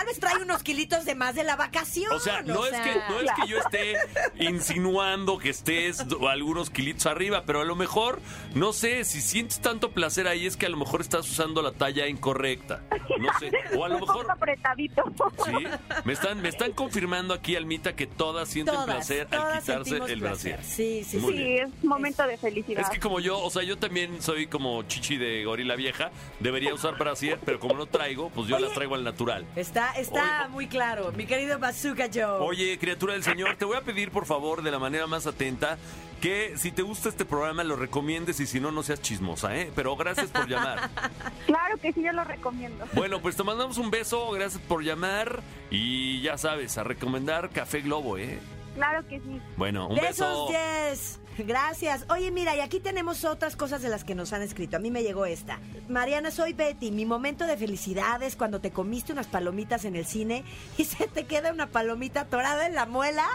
Tal 0.00 0.06
vez 0.06 0.18
trae 0.18 0.42
unos 0.42 0.62
kilitos 0.62 1.04
de 1.04 1.14
más 1.14 1.34
de 1.34 1.44
la 1.44 1.56
vacación. 1.56 2.10
O 2.10 2.18
sea, 2.18 2.40
no, 2.40 2.64
es, 2.64 2.72
que, 2.72 2.94
no 3.10 3.20
es 3.20 3.30
que 3.32 3.46
yo 3.46 3.58
esté 3.58 3.96
insinuando 4.38 5.36
que 5.36 5.50
estés 5.50 6.06
algunos 6.26 6.70
kilitos 6.70 7.04
arriba, 7.04 7.42
pero 7.44 7.60
a 7.60 7.64
lo 7.66 7.76
mejor, 7.76 8.18
no 8.54 8.72
sé, 8.72 9.04
si 9.04 9.20
sientes 9.20 9.60
tanto 9.60 9.90
placer 9.90 10.26
ahí 10.26 10.46
es 10.46 10.56
que 10.56 10.64
a 10.64 10.70
lo 10.70 10.78
mejor 10.78 11.02
estás 11.02 11.28
usando 11.28 11.60
la 11.60 11.72
talla 11.72 12.06
incorrecta. 12.06 12.80
No 13.18 13.28
sé. 13.38 13.52
O 13.76 13.84
a 13.84 13.88
lo 13.90 13.98
mejor... 13.98 14.24
apretadito. 14.30 15.04
Sí, 15.44 15.66
me 16.06 16.14
están, 16.14 16.40
me 16.40 16.48
están 16.48 16.72
confirmando 16.72 17.34
aquí, 17.34 17.54
Almita, 17.54 17.94
que 17.94 18.06
todas 18.06 18.48
sienten 18.48 18.74
Todas, 18.74 18.86
placer 18.86 19.28
al 19.32 19.60
quitarse 19.60 19.90
el 19.96 19.98
placer. 19.98 20.18
brasier. 20.18 20.64
Sí, 20.64 21.04
sí, 21.04 21.18
Muy 21.18 21.32
sí. 21.34 21.38
Sí, 21.40 21.56
es 21.58 21.84
momento 21.84 22.26
de 22.26 22.38
felicidad. 22.38 22.80
Es 22.80 22.88
que 22.88 23.00
como 23.00 23.20
yo, 23.20 23.38
o 23.38 23.50
sea, 23.50 23.64
yo 23.64 23.76
también 23.76 24.22
soy 24.22 24.46
como 24.46 24.82
chichi 24.84 25.18
de 25.18 25.44
gorila 25.44 25.76
vieja, 25.76 26.10
debería 26.38 26.72
usar 26.72 26.96
brasier, 26.96 27.38
pero 27.44 27.60
como 27.60 27.74
no 27.74 27.84
traigo, 27.84 28.30
pues 28.30 28.48
yo 28.48 28.56
Oye. 28.56 28.64
las 28.64 28.74
traigo 28.74 28.94
al 28.94 29.04
natural. 29.04 29.44
Está, 29.56 29.89
está 29.96 30.42
Oye. 30.44 30.48
muy 30.50 30.66
claro, 30.66 31.12
mi 31.12 31.26
querido 31.26 31.58
Bazooka 31.58 32.08
Joe. 32.12 32.38
Oye, 32.40 32.78
criatura 32.78 33.14
del 33.14 33.22
Señor, 33.22 33.56
te 33.56 33.64
voy 33.64 33.76
a 33.76 33.82
pedir, 33.82 34.10
por 34.10 34.26
favor, 34.26 34.62
de 34.62 34.70
la 34.70 34.78
manera 34.78 35.06
más 35.06 35.26
atenta, 35.26 35.78
que 36.20 36.54
si 36.56 36.70
te 36.70 36.82
gusta 36.82 37.08
este 37.08 37.24
programa 37.24 37.64
lo 37.64 37.76
recomiendes 37.76 38.40
y 38.40 38.46
si 38.46 38.60
no, 38.60 38.70
no 38.70 38.82
seas 38.82 39.00
chismosa, 39.00 39.56
¿eh? 39.56 39.70
Pero 39.74 39.96
gracias 39.96 40.28
por 40.30 40.48
llamar. 40.48 40.90
Claro 41.46 41.78
que 41.78 41.92
sí, 41.92 42.02
yo 42.02 42.12
lo 42.12 42.22
recomiendo. 42.22 42.86
Bueno, 42.92 43.20
pues 43.20 43.34
te 43.34 43.42
mandamos 43.42 43.76
un 43.78 43.90
beso, 43.90 44.30
gracias 44.30 44.62
por 44.62 44.84
llamar 44.84 45.42
y 45.70 46.20
ya 46.20 46.38
sabes, 46.38 46.78
a 46.78 46.84
recomendar 46.84 47.50
Café 47.50 47.80
Globo, 47.80 48.18
¿eh? 48.18 48.38
Claro 48.74 49.06
que 49.08 49.18
sí. 49.20 49.40
Bueno, 49.56 49.88
un 49.88 49.96
Besos, 49.96 50.48
beso. 50.48 50.48
Jess. 50.48 51.16
Gracias. 51.38 52.04
Oye, 52.10 52.30
mira, 52.30 52.54
y 52.54 52.60
aquí 52.60 52.80
tenemos 52.80 53.24
otras 53.24 53.56
cosas 53.56 53.80
de 53.80 53.88
las 53.88 54.04
que 54.04 54.14
nos 54.14 54.32
han 54.34 54.42
escrito. 54.42 54.76
A 54.76 54.80
mí 54.80 54.90
me 54.90 55.02
llegó 55.02 55.24
esta. 55.24 55.58
Mariana, 55.88 56.30
soy 56.30 56.52
Betty. 56.52 56.90
Mi 56.90 57.06
momento 57.06 57.46
de 57.46 57.56
felicidad 57.56 58.22
es 58.22 58.36
cuando 58.36 58.60
te 58.60 58.72
comiste 58.72 59.12
unas 59.14 59.26
palomitas 59.26 59.86
en 59.86 59.96
el 59.96 60.04
cine 60.04 60.44
y 60.76 60.84
se 60.84 61.06
te 61.06 61.24
queda 61.24 61.50
una 61.52 61.68
palomita 61.68 62.22
atorada 62.22 62.66
en 62.66 62.74
la 62.74 62.84
muela. 62.84 63.26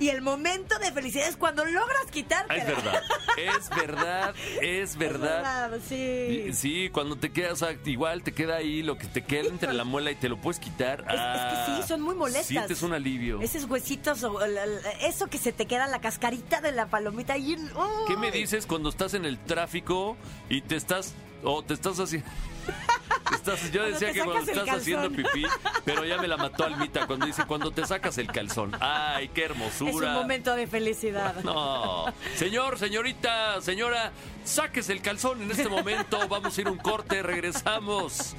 Y 0.00 0.08
el 0.08 0.20
momento 0.20 0.78
de 0.80 0.90
felicidad 0.90 1.28
es 1.28 1.36
cuando 1.36 1.64
logras 1.64 2.06
quitarte. 2.10 2.54
Ah, 2.54 2.56
es 2.56 2.66
verdad, 2.66 3.02
es 3.36 3.70
verdad, 3.70 4.34
es 4.62 4.98
verdad. 4.98 5.80
sí. 5.88 6.50
Sí, 6.54 6.88
cuando 6.90 7.16
te 7.16 7.30
quedas, 7.30 7.52
o 7.52 7.56
sea, 7.66 7.76
igual 7.84 8.22
te 8.24 8.32
queda 8.32 8.56
ahí 8.56 8.82
lo 8.82 8.98
que 8.98 9.06
te 9.06 9.22
queda 9.22 9.48
entre 9.48 9.72
la 9.74 9.84
muela 9.84 10.10
y 10.10 10.16
te 10.16 10.28
lo 10.28 10.38
puedes 10.38 10.58
quitar. 10.58 11.04
Es, 11.08 11.14
es 11.14 11.76
que 11.76 11.82
sí, 11.82 11.88
son 11.88 12.00
muy 12.00 12.16
molestas. 12.16 12.46
Sientes 12.46 12.82
un 12.82 12.94
alivio. 12.94 13.40
Esos 13.42 13.64
huesitos, 13.64 14.24
o 14.24 14.44
la- 14.44 14.66
la- 14.66 14.73
eso 15.00 15.26
que 15.28 15.38
se 15.38 15.52
te 15.52 15.66
queda 15.66 15.86
la 15.86 16.00
cascarita 16.00 16.60
de 16.60 16.72
la 16.72 16.86
palomita 16.86 17.36
y... 17.36 17.54
¡Uy! 17.54 18.04
¿Qué 18.06 18.16
me 18.16 18.30
dices 18.30 18.66
cuando 18.66 18.88
estás 18.88 19.14
en 19.14 19.24
el 19.24 19.38
tráfico 19.38 20.16
y 20.48 20.60
te 20.62 20.76
estás 20.76 21.14
o 21.42 21.62
te 21.62 21.74
estás 21.74 22.00
haciendo 22.00 22.28
Estás, 23.32 23.70
yo 23.72 23.84
decía 23.84 24.12
que 24.12 24.20
cuando 24.22 24.50
estás 24.50 24.68
haciendo 24.68 25.08
calzón. 25.08 25.32
pipí, 25.32 25.46
pero 25.84 26.04
ya 26.04 26.18
me 26.18 26.28
la 26.28 26.36
mató 26.36 26.64
Almita 26.64 27.06
cuando 27.06 27.26
dice 27.26 27.44
cuando 27.46 27.70
te 27.70 27.86
sacas 27.86 28.16
el 28.18 28.26
calzón. 28.28 28.72
Ay, 28.80 29.28
qué 29.28 29.44
hermosura. 29.44 29.90
Es 29.90 29.96
un 29.96 30.12
momento 30.12 30.54
de 30.54 30.66
felicidad. 30.66 31.34
No. 31.42 32.06
Señor, 32.36 32.78
señorita, 32.78 33.60
señora, 33.60 34.12
sáquese 34.44 34.92
el 34.92 35.02
calzón 35.02 35.42
en 35.42 35.50
este 35.50 35.68
momento. 35.68 36.26
Vamos 36.28 36.56
a 36.56 36.60
ir 36.60 36.68
un 36.68 36.78
corte, 36.78 37.22
regresamos 37.22 38.34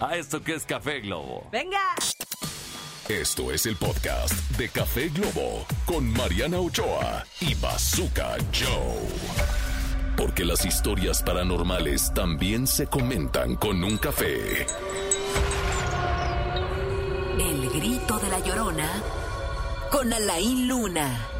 a 0.00 0.16
esto 0.16 0.42
que 0.42 0.54
es 0.54 0.64
Café 0.64 1.00
Globo. 1.00 1.48
Venga. 1.50 1.94
Esto 3.08 3.52
es 3.52 3.66
el 3.66 3.76
podcast 3.76 4.32
de 4.58 4.68
Café 4.68 5.08
Globo 5.10 5.64
con 5.84 6.12
Mariana 6.12 6.58
Ochoa 6.58 7.24
y 7.40 7.54
Bazooka 7.54 8.36
Joe. 8.52 10.16
Porque 10.16 10.44
las 10.44 10.64
historias 10.64 11.22
paranormales 11.22 12.12
también 12.14 12.66
se 12.66 12.88
comentan 12.88 13.54
con 13.54 13.84
un 13.84 13.96
café. 13.98 14.66
El 17.38 17.70
grito 17.70 18.18
de 18.18 18.28
la 18.28 18.40
llorona 18.40 18.90
con 19.92 20.12
Alain 20.12 20.66
Luna. 20.66 21.35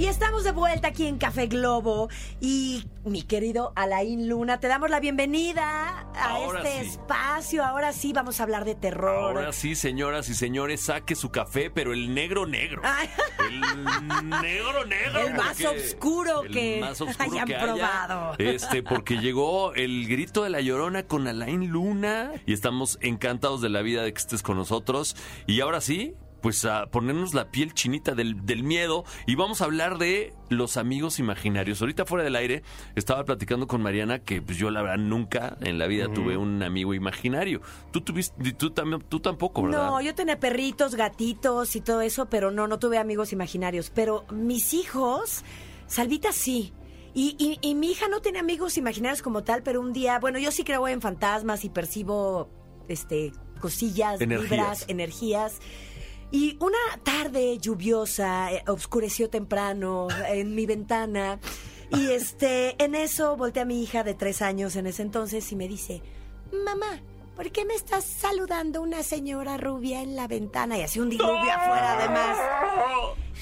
Y 0.00 0.06
estamos 0.06 0.44
de 0.44 0.52
vuelta 0.52 0.88
aquí 0.88 1.06
en 1.06 1.18
Café 1.18 1.46
Globo. 1.46 2.08
Y 2.40 2.86
mi 3.04 3.20
querido 3.20 3.74
Alain 3.76 4.30
Luna, 4.30 4.58
te 4.58 4.66
damos 4.66 4.88
la 4.88 4.98
bienvenida 4.98 6.08
a 6.14 6.30
Ahora 6.30 6.62
este 6.62 6.84
sí. 6.84 6.90
espacio. 6.92 7.62
Ahora 7.62 7.92
sí 7.92 8.14
vamos 8.14 8.40
a 8.40 8.44
hablar 8.44 8.64
de 8.64 8.74
terror. 8.74 9.36
Ahora 9.36 9.52
sí, 9.52 9.74
señoras 9.74 10.30
y 10.30 10.34
señores, 10.34 10.80
saque 10.80 11.14
su 11.14 11.28
café, 11.30 11.68
pero 11.68 11.92
el 11.92 12.14
negro 12.14 12.46
negro. 12.46 12.80
Ay. 12.82 13.10
El 13.46 13.60
negro 14.30 14.86
negro. 14.86 15.20
El 15.20 15.34
más 15.34 15.62
oscuro 15.62 16.44
el 16.44 16.50
que 16.50 16.80
más 16.80 16.98
oscuro 16.98 17.32
hayan 17.32 17.46
que 17.46 17.56
haya. 17.56 17.64
probado. 17.74 18.34
Este, 18.38 18.82
porque 18.82 19.18
llegó 19.18 19.74
el 19.74 20.08
grito 20.08 20.44
de 20.44 20.48
la 20.48 20.62
llorona 20.62 21.02
con 21.02 21.28
Alain 21.28 21.66
Luna 21.68 22.32
y 22.46 22.54
estamos 22.54 22.98
encantados 23.02 23.60
de 23.60 23.68
la 23.68 23.82
vida 23.82 24.02
de 24.02 24.14
que 24.14 24.18
estés 24.18 24.42
con 24.42 24.56
nosotros. 24.56 25.14
Y 25.46 25.60
ahora 25.60 25.82
sí, 25.82 26.14
pues 26.42 26.64
a 26.64 26.86
ponernos 26.86 27.34
la 27.34 27.50
piel 27.50 27.74
chinita 27.74 28.14
del, 28.14 28.44
del 28.46 28.62
miedo 28.62 29.04
y 29.26 29.34
vamos 29.34 29.60
a 29.60 29.64
hablar 29.64 29.98
de 29.98 30.32
los 30.48 30.76
amigos 30.76 31.18
imaginarios. 31.18 31.80
Ahorita 31.80 32.04
fuera 32.06 32.24
del 32.24 32.36
aire 32.36 32.62
estaba 32.96 33.24
platicando 33.24 33.66
con 33.66 33.82
Mariana 33.82 34.20
que 34.20 34.40
pues 34.42 34.56
yo 34.58 34.70
la 34.70 34.82
verdad 34.82 34.98
nunca 34.98 35.56
en 35.60 35.78
la 35.78 35.86
vida 35.86 36.06
tuve 36.12 36.36
un 36.36 36.62
amigo 36.62 36.94
imaginario. 36.94 37.60
Tú 37.92 38.00
tuviste, 38.00 38.52
tú 38.54 38.70
también, 38.70 39.02
tú 39.08 39.20
tampoco, 39.20 39.62
¿verdad? 39.62 39.86
No, 39.90 40.00
yo 40.00 40.14
tenía 40.14 40.40
perritos, 40.40 40.94
gatitos 40.94 41.76
y 41.76 41.80
todo 41.80 42.00
eso, 42.02 42.26
pero 42.30 42.50
no, 42.50 42.66
no 42.66 42.78
tuve 42.78 42.98
amigos 42.98 43.32
imaginarios. 43.32 43.90
Pero 43.94 44.24
mis 44.32 44.74
hijos, 44.74 45.44
Salvita 45.86 46.32
sí. 46.32 46.72
Y, 47.12 47.34
y- 47.38 47.58
y 47.68 47.74
mi 47.74 47.90
hija 47.90 48.06
no 48.08 48.20
tiene 48.20 48.38
amigos 48.38 48.78
imaginarios 48.78 49.20
como 49.20 49.42
tal, 49.42 49.62
pero 49.64 49.80
un 49.80 49.92
día, 49.92 50.18
bueno, 50.20 50.38
yo 50.38 50.52
sí 50.52 50.62
creo 50.62 50.86
en 50.86 51.00
fantasmas 51.00 51.64
y 51.64 51.68
percibo 51.68 52.48
este 52.88 53.32
cosillas, 53.60 54.20
Energías. 54.20 54.50
vibras, 54.50 54.84
energías. 54.88 55.58
Y 56.32 56.56
una 56.60 56.78
tarde 57.02 57.58
lluviosa, 57.58 58.52
eh, 58.52 58.62
oscureció 58.68 59.28
temprano 59.30 60.08
en 60.28 60.54
mi 60.54 60.66
ventana. 60.66 61.38
Y 61.90 62.10
este, 62.10 62.82
en 62.82 62.94
eso 62.94 63.36
volteé 63.36 63.62
a 63.62 63.66
mi 63.66 63.82
hija 63.82 64.04
de 64.04 64.14
tres 64.14 64.42
años 64.42 64.76
en 64.76 64.86
ese 64.86 65.02
entonces 65.02 65.50
y 65.50 65.56
me 65.56 65.66
dice, 65.66 66.02
mamá, 66.64 67.00
¿por 67.34 67.50
qué 67.50 67.64
me 67.64 67.74
estás 67.74 68.04
saludando 68.04 68.80
una 68.80 69.02
señora 69.02 69.56
rubia 69.56 70.00
en 70.02 70.14
la 70.14 70.28
ventana? 70.28 70.78
Y 70.78 70.82
así 70.82 71.00
un 71.00 71.10
diluvio 71.10 71.34
afuera 71.52 71.98
además. 71.98 72.38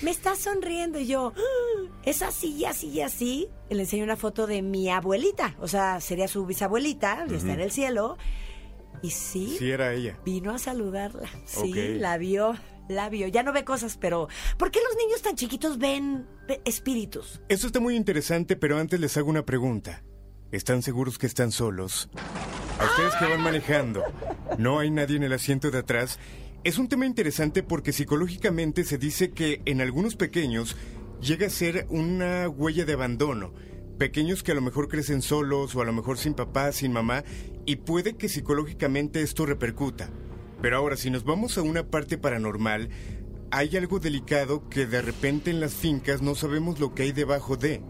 Me 0.00 0.10
está 0.12 0.34
sonriendo 0.36 0.98
y 1.00 1.08
yo, 1.08 1.32
"Ah, 1.36 1.90
es 2.04 2.22
así 2.22 2.54
y 2.54 2.64
así 2.64 2.88
y 2.88 3.00
así. 3.02 3.48
Y 3.68 3.74
le 3.74 3.82
enseño 3.82 4.04
una 4.04 4.16
foto 4.16 4.46
de 4.46 4.62
mi 4.62 4.88
abuelita, 4.88 5.54
o 5.60 5.68
sea, 5.68 6.00
sería 6.00 6.26
su 6.28 6.46
bisabuelita, 6.46 7.26
y 7.28 7.34
está 7.34 7.52
en 7.52 7.60
el 7.60 7.70
cielo. 7.72 8.16
Y 9.02 9.10
sí, 9.10 9.56
Sí, 9.58 9.70
era 9.70 9.92
ella. 9.92 10.18
vino 10.24 10.52
a 10.54 10.58
saludarla. 10.58 11.28
Sí, 11.44 11.72
la 11.98 12.16
vio, 12.16 12.54
la 12.88 13.08
vio. 13.08 13.28
Ya 13.28 13.42
no 13.42 13.52
ve 13.52 13.64
cosas, 13.64 13.96
pero 13.96 14.28
¿por 14.56 14.70
qué 14.70 14.80
los 14.86 14.96
niños 14.96 15.22
tan 15.22 15.36
chiquitos 15.36 15.78
ven 15.78 16.26
ve- 16.46 16.60
espíritus? 16.64 17.40
Eso 17.48 17.66
está 17.66 17.80
muy 17.80 17.96
interesante, 17.96 18.56
pero 18.56 18.78
antes 18.78 18.98
les 19.00 19.16
hago 19.16 19.30
una 19.30 19.44
pregunta. 19.44 20.02
¿Están 20.50 20.82
seguros 20.82 21.18
que 21.18 21.26
están 21.26 21.52
solos? 21.52 22.08
A 22.80 22.84
ustedes 22.86 23.14
que 23.16 23.26
van 23.26 23.42
manejando, 23.42 24.02
no 24.58 24.78
hay 24.78 24.90
nadie 24.90 25.16
en 25.16 25.22
el 25.24 25.32
asiento 25.32 25.70
de 25.70 25.78
atrás. 25.78 26.18
Es 26.64 26.78
un 26.78 26.88
tema 26.88 27.06
interesante 27.06 27.62
porque 27.62 27.92
psicológicamente 27.92 28.84
se 28.84 28.98
dice 28.98 29.30
que 29.30 29.60
en 29.66 29.80
algunos 29.80 30.16
pequeños 30.16 30.76
llega 31.20 31.46
a 31.46 31.50
ser 31.50 31.86
una 31.90 32.48
huella 32.48 32.84
de 32.84 32.94
abandono. 32.94 33.52
Pequeños 33.98 34.42
que 34.42 34.52
a 34.52 34.54
lo 34.54 34.60
mejor 34.60 34.88
crecen 34.88 35.22
solos 35.22 35.74
o 35.74 35.82
a 35.82 35.84
lo 35.84 35.92
mejor 35.92 36.18
sin 36.18 36.34
papá, 36.34 36.70
sin 36.72 36.92
mamá, 36.92 37.24
y 37.66 37.76
puede 37.76 38.16
que 38.16 38.28
psicológicamente 38.28 39.22
esto 39.22 39.44
repercuta. 39.44 40.08
Pero 40.60 40.76
ahora, 40.76 40.96
si 40.96 41.10
nos 41.10 41.24
vamos 41.24 41.56
a 41.56 41.62
una 41.62 41.86
parte 41.86 42.18
paranormal, 42.18 42.88
hay 43.50 43.76
algo 43.76 43.98
delicado 43.98 44.68
que 44.68 44.86
de 44.86 45.02
repente 45.02 45.50
en 45.50 45.60
las 45.60 45.74
fincas 45.74 46.20
no 46.20 46.34
sabemos 46.34 46.80
lo 46.80 46.94
que 46.94 47.04
hay 47.04 47.12
debajo 47.12 47.56
de. 47.56 47.80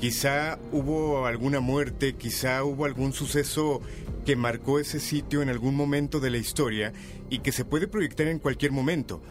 Quizá 0.00 0.58
hubo 0.72 1.26
alguna 1.26 1.60
muerte, 1.60 2.14
quizá 2.14 2.64
hubo 2.64 2.84
algún 2.84 3.12
suceso 3.12 3.80
que 4.26 4.36
marcó 4.36 4.78
ese 4.78 5.00
sitio 5.00 5.40
en 5.40 5.48
algún 5.48 5.76
momento 5.76 6.20
de 6.20 6.30
la 6.30 6.38
historia 6.38 6.92
y 7.30 7.38
que 7.38 7.52
se 7.52 7.64
puede 7.64 7.86
proyectar 7.86 8.26
en 8.26 8.38
cualquier 8.38 8.72
momento. 8.72 9.22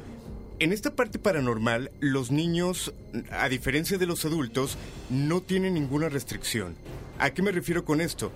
En 0.59 0.71
esta 0.71 0.95
parte 0.95 1.19
paranormal, 1.19 1.91
los 1.99 2.31
niños, 2.31 2.93
a 3.31 3.49
diferencia 3.49 3.97
de 3.97 4.05
los 4.05 4.23
adultos, 4.23 4.77
no 5.09 5.41
tienen 5.41 5.73
ninguna 5.73 6.09
restricción. 6.09 6.75
¿A 7.19 7.31
qué 7.31 7.41
me 7.41 7.51
refiero 7.51 7.83
con 7.83 8.01
esto? 8.01 8.31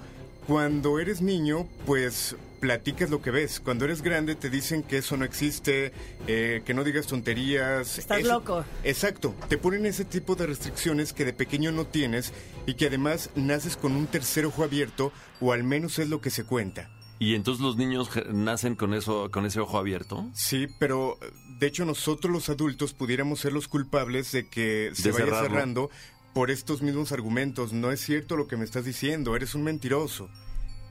Cuando 0.48 1.00
eres 1.00 1.22
niño, 1.22 1.68
pues 1.86 2.36
platicas 2.60 3.10
lo 3.10 3.22
que 3.22 3.32
ves. 3.32 3.60
Cuando 3.60 3.86
eres 3.86 4.02
grande 4.02 4.36
te 4.36 4.50
dicen 4.50 4.84
que 4.84 4.98
eso 4.98 5.18
no 5.18 5.26
existe, 5.26 5.92
eh, 6.28 6.62
que 6.66 6.74
no 6.74 6.84
digas 6.84 7.08
tonterías. 7.08 7.98
Estás 7.98 8.20
Eso- 8.20 8.34
loco. 8.34 8.66
Exacto, 8.84 9.36
te 9.50 9.58
ponen 9.58 9.86
ese 9.86 10.06
tipo 10.06 10.36
de 10.36 10.48
restricciones 10.48 11.14
que 11.14 11.26
de 11.26 11.34
pequeño 11.34 11.72
no 11.72 11.86
tienes 11.86 12.34
y 12.66 12.74
que 12.76 12.88
además 12.88 13.30
naces 13.36 13.78
con 13.78 13.96
un 13.96 14.08
tercer 14.08 14.46
ojo 14.46 14.64
abierto 14.64 15.12
o 15.40 15.54
al 15.54 15.64
menos 15.64 16.00
es 16.00 16.10
lo 16.10 16.22
que 16.22 16.30
se 16.30 16.44
cuenta. 16.44 16.90
Y 17.20 17.34
entonces 17.34 17.64
los 17.64 17.78
niños 17.78 18.10
nacen 18.32 18.76
con 18.76 18.94
eso, 18.94 19.32
con 19.32 19.46
ese 19.48 19.60
ojo 19.60 19.80
abierto. 19.80 20.30
Sí, 20.36 20.68
pero 20.78 21.18
de 21.60 21.66
hecho 21.68 21.84
nosotros 21.84 22.32
los 22.32 22.48
adultos 22.50 22.94
pudiéramos 22.94 23.40
ser 23.40 23.54
los 23.54 23.68
culpables 23.68 24.32
de 24.32 24.48
que 24.48 24.92
se 24.94 25.04
De 25.04 25.12
vaya 25.14 25.26
cerrarlo. 25.26 25.50
cerrando 25.50 25.90
por 26.36 26.52
estos 26.52 26.84
mismos 26.84 27.12
argumentos. 27.12 27.74
No 27.74 27.92
es 27.92 28.02
cierto 28.02 28.38
lo 28.38 28.48
que 28.48 28.56
me 28.58 28.66
estás 28.66 28.86
diciendo, 28.86 29.36
eres 29.36 29.56
un 29.56 29.64
mentiroso. 29.64 30.30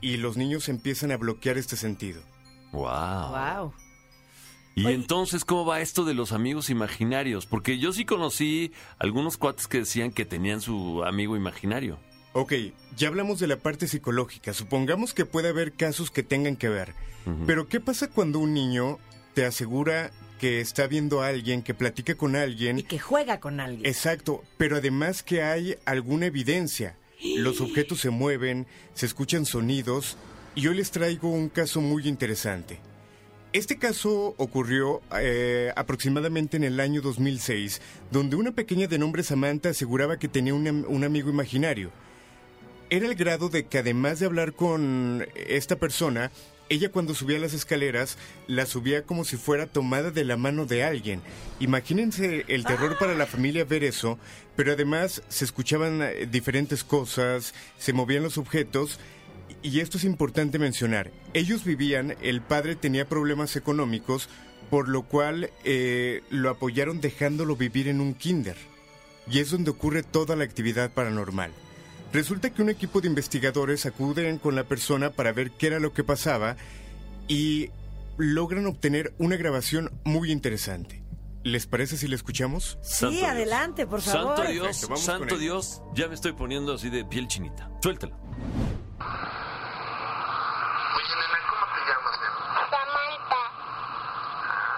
Y 0.01 0.17
los 0.17 0.37
niños 0.37 0.69
empiezan 0.69 1.11
a 1.11 1.17
bloquear 1.17 1.57
este 1.57 1.75
sentido. 1.75 2.21
Wow. 2.71 2.83
Wow. 2.83 3.73
Y 4.75 4.85
Oye. 4.85 4.95
entonces, 4.95 5.43
¿cómo 5.43 5.65
va 5.65 5.81
esto 5.81 6.05
de 6.05 6.13
los 6.13 6.31
amigos 6.31 6.69
imaginarios? 6.69 7.47
Porque 7.47 7.79
yo 7.79 7.91
sí 7.93 8.05
conocí 8.05 8.71
algunos 8.99 9.37
cuates 9.37 9.67
que 9.67 9.79
decían 9.79 10.11
que 10.11 10.23
tenían 10.23 10.61
su 10.61 11.03
amigo 11.03 11.35
imaginario. 11.35 11.97
Ok, 12.33 12.53
ya 12.95 13.07
hablamos 13.07 13.39
de 13.39 13.47
la 13.47 13.57
parte 13.57 13.87
psicológica. 13.87 14.53
Supongamos 14.53 15.15
que 15.15 15.25
puede 15.25 15.49
haber 15.49 15.73
casos 15.73 16.11
que 16.11 16.21
tengan 16.21 16.55
que 16.55 16.69
ver. 16.69 16.93
Pero 17.47 17.67
¿qué 17.67 17.79
pasa 17.79 18.09
cuando 18.09 18.37
un 18.37 18.53
niño 18.53 18.99
te 19.33 19.45
asegura 19.45 20.11
que 20.39 20.61
está 20.61 20.85
viendo 20.85 21.21
a 21.23 21.27
alguien, 21.29 21.63
que 21.63 21.73
platica 21.73 22.15
con 22.15 22.35
alguien? 22.35 22.77
Y 22.77 22.83
que 22.83 22.99
juega 22.99 23.39
con 23.39 23.59
alguien. 23.59 23.85
Exacto, 23.87 24.43
pero 24.57 24.77
además 24.77 25.23
que 25.23 25.41
hay 25.41 25.75
alguna 25.85 26.27
evidencia. 26.27 26.95
Los 27.23 27.61
objetos 27.61 27.99
se 27.99 28.09
mueven, 28.09 28.67
se 28.93 29.05
escuchan 29.05 29.45
sonidos 29.45 30.17
y 30.55 30.67
hoy 30.67 30.75
les 30.75 30.91
traigo 30.91 31.29
un 31.29 31.49
caso 31.49 31.81
muy 31.81 32.07
interesante. 32.07 32.79
Este 33.53 33.79
caso 33.79 34.35
ocurrió 34.37 35.01
eh, 35.19 35.71
aproximadamente 35.75 36.57
en 36.57 36.63
el 36.63 36.79
año 36.79 37.01
2006, 37.01 37.81
donde 38.11 38.35
una 38.35 38.51
pequeña 38.51 38.87
de 38.87 38.99
nombre 38.99 39.23
Samantha 39.23 39.69
aseguraba 39.69 40.19
que 40.19 40.27
tenía 40.27 40.53
un, 40.53 40.85
un 40.87 41.03
amigo 41.03 41.29
imaginario. 41.29 41.91
Era 42.89 43.07
el 43.07 43.15
grado 43.15 43.49
de 43.49 43.65
que 43.65 43.79
además 43.79 44.19
de 44.19 44.27
hablar 44.27 44.53
con 44.53 45.25
esta 45.35 45.77
persona, 45.77 46.31
ella 46.69 46.89
cuando 46.89 47.13
subía 47.13 47.39
las 47.39 47.53
escaleras 47.53 48.17
la 48.47 48.65
subía 48.65 49.03
como 49.03 49.23
si 49.25 49.37
fuera 49.37 49.67
tomada 49.67 50.11
de 50.11 50.23
la 50.25 50.37
mano 50.37 50.65
de 50.65 50.83
alguien. 50.83 51.21
Imagínense 51.59 52.45
el 52.47 52.65
terror 52.65 52.97
para 52.97 53.15
la 53.15 53.25
familia 53.25 53.65
ver 53.65 53.83
eso, 53.83 54.19
pero 54.55 54.73
además 54.73 55.21
se 55.29 55.45
escuchaban 55.45 56.01
eh, 56.01 56.27
diferentes 56.29 56.83
cosas, 56.83 57.53
se 57.77 57.93
movían 57.93 58.23
los 58.23 58.37
objetos. 58.37 58.99
Y 59.63 59.79
esto 59.79 59.97
es 59.97 60.03
importante 60.03 60.59
mencionar. 60.59 61.11
Ellos 61.33 61.63
vivían, 61.63 62.15
el 62.21 62.41
padre 62.41 62.75
tenía 62.75 63.07
problemas 63.07 63.55
económicos, 63.55 64.29
por 64.69 64.89
lo 64.89 65.03
cual 65.03 65.51
eh, 65.63 66.21
lo 66.29 66.49
apoyaron 66.49 67.01
dejándolo 67.01 67.55
vivir 67.55 67.87
en 67.87 68.01
un 68.01 68.13
kinder. 68.13 68.57
Y 69.29 69.39
es 69.39 69.51
donde 69.51 69.71
ocurre 69.71 70.03
toda 70.03 70.35
la 70.35 70.43
actividad 70.43 70.91
paranormal. 70.91 71.51
Resulta 72.13 72.49
que 72.51 72.61
un 72.61 72.69
equipo 72.69 73.01
de 73.01 73.07
investigadores 73.07 73.85
acuden 73.85 74.37
con 74.39 74.55
la 74.55 74.63
persona 74.63 75.09
para 75.11 75.31
ver 75.33 75.51
qué 75.51 75.67
era 75.67 75.79
lo 75.79 75.93
que 75.93 76.03
pasaba 76.03 76.55
y 77.27 77.69
logran 78.17 78.65
obtener 78.65 79.13
una 79.17 79.35
grabación 79.35 79.91
muy 80.03 80.31
interesante. 80.31 81.03
¿Les 81.43 81.67
parece 81.67 81.97
si 81.97 82.07
la 82.07 82.15
escuchamos? 82.15 82.77
Santo 82.81 83.11
Sí, 83.11 83.17
Dios. 83.19 83.29
adelante, 83.29 83.85
por 83.87 84.01
favor. 84.01 84.35
Santo 84.37 84.51
Dios, 84.51 84.67
Perfecto, 84.67 84.97
santo. 84.97 85.37
Dios, 85.37 85.81
ya 85.93 86.07
me 86.07 86.15
estoy 86.15 86.33
poniendo 86.33 86.73
así 86.73 86.89
de 86.89 87.05
piel 87.05 87.27
chinita. 87.27 87.69
Suéltalo. 87.81 88.15
Oye, 90.97 91.13
nena, 91.15 91.39
¿cómo 91.47 91.65
te 91.71 91.79
llamas, 91.87 92.15
nena? 92.19 92.39
Samantha, 92.67 93.43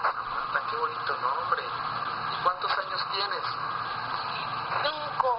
Samantha, 0.03 0.59
qué 0.69 0.75
bonito 0.77 1.13
nombre. 1.21 1.61
¿Y 1.63 2.37
cuántos 2.43 2.71
años 2.71 3.01
tienes? 3.13 3.45
cinco, 4.83 5.31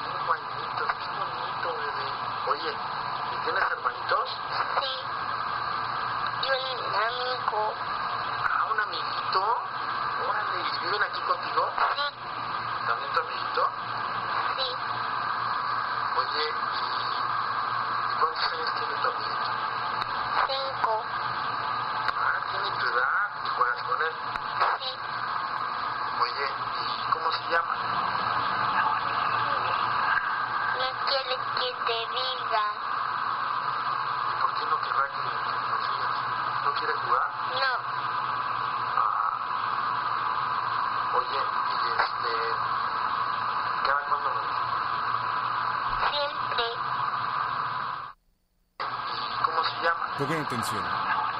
Cinco 0.00 0.32
añitos, 0.32 0.88
qué 0.96 1.08
bonito, 1.18 1.68
bebé. 1.76 2.08
Oye, 2.54 2.72
¿y 2.72 3.36
tienes 3.44 3.64
hermanitos? 3.74 4.28
sí. 4.80 4.92
Y 6.40 6.48
un 6.48 6.78
amigo, 7.20 7.74
Ah, 8.42 8.66
un 8.72 8.80
amiguito. 8.80 9.42
Órale, 10.28 10.58
¿y 10.60 10.78
viven 10.84 11.02
aquí 11.02 11.20
contigo? 11.22 11.70
sí, 11.94 12.02
¿También 12.86 13.12
tu 13.12 13.20
amiguito? 13.20 13.70
sí. 14.56 14.68
Oye, 16.16 16.44
¿y 18.10 18.14
cuántos 18.20 18.52
años 18.52 18.70
tiene 18.74 18.94
tu 19.02 19.08
amiguito? 19.08 19.50
Cinco, 20.46 21.02
Ah, 22.16 22.38
tiene 22.50 22.70
tu 22.78 22.86
edad 22.86 23.30
y 23.44 23.48
juegas 23.48 23.82
con 23.84 24.02
él. 24.02 24.14
sí. 24.80 24.90
Oye, 26.20 26.46
¿y 26.80 27.10
cómo 27.12 27.30
se 27.32 27.42
llama? 27.50 27.74
No 30.78 30.88
quiere 31.06 31.36
que 31.58 31.68
te 31.86 31.98
diga. 32.14 32.64
¿Y 34.30 34.40
por 34.40 34.50
qué 34.54 34.64
no 34.66 34.76
querrá 34.80 35.06
que? 35.08 35.43
¿No 36.74 36.80
quiere 36.80 36.92
jugar? 36.94 37.28
No, 37.54 37.72
Oye, 41.18 41.38
y 41.38 41.88
este. 42.02 42.32
¿Cada 43.86 44.00
cuándo 44.08 44.28
lo 44.34 44.40
siempre. 46.10 46.66
¿Y 48.80 49.44
cómo 49.44 49.60
se 49.64 49.74
llama? 49.84 50.04
Pongan 50.18 50.40
atención. 50.44 50.82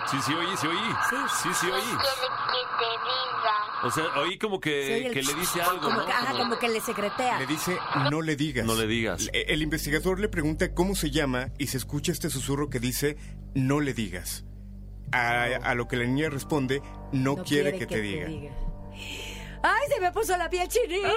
Sí, 0.06 0.22
sí, 0.22 0.34
oí, 0.34 0.56
sí, 0.56 0.66
oí. 0.68 0.94
Sí. 1.10 1.16
Sí, 1.42 1.54
sí, 1.54 1.70
oí. 1.70 1.80
Quiere 1.82 1.96
que 1.96 2.62
te 2.78 2.90
diga. 3.04 3.56
O 3.82 3.90
sea, 3.90 4.04
oí 4.20 4.38
como 4.38 4.60
que, 4.60 5.10
que 5.12 5.22
le 5.22 5.34
dice 5.34 5.60
algo, 5.62 5.80
como 5.82 5.98
¿no? 6.00 6.06
que, 6.06 6.12
ajá, 6.12 6.26
Como- 6.32 6.38
como 6.44 6.58
que 6.58 6.68
le 6.68 6.80
secretea. 6.80 7.38
Le 7.40 7.46
dice, 7.46 7.78
no 8.10 8.22
le 8.22 8.36
digas. 8.36 8.64
No 8.66 8.74
le 8.76 8.86
digas. 8.86 9.28
El, 9.32 9.50
el 9.50 9.62
investigador 9.62 10.20
le 10.20 10.28
pregunta 10.28 10.72
cómo 10.74 10.94
se 10.94 11.10
llama 11.10 11.48
y 11.58 11.66
se 11.66 11.78
escucha 11.78 12.12
este 12.12 12.30
susurro 12.30 12.70
que 12.70 12.78
dice, 12.78 13.16
no 13.54 13.80
le 13.80 13.92
digas. 13.94 14.44
A, 15.16 15.44
a 15.44 15.74
lo 15.74 15.86
que 15.86 15.96
la 15.96 16.04
niña 16.04 16.28
responde, 16.28 16.82
no, 17.12 17.36
quiere, 17.36 17.78
que, 17.78 17.86
te, 17.86 18.00
diga. 18.00 18.26
¡Ay, 19.62 19.88
se 19.88 20.00
me 20.00 20.10
puso 20.12 20.36
la 20.36 20.50
piel 20.50 20.66
chinita! 20.68 21.08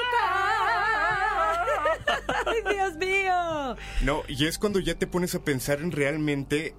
¡Ay, 2.46 2.62
Dios 2.74 2.96
mío! 2.98 3.76
No, 4.02 4.24
y 4.28 4.46
es 4.46 4.58
cuando 4.58 4.80
ya 4.80 4.96
te 4.96 5.08
pones 5.08 5.36
a 5.36 5.44
pensar 5.44 5.80
en 5.82 5.92
realmente 5.92 6.76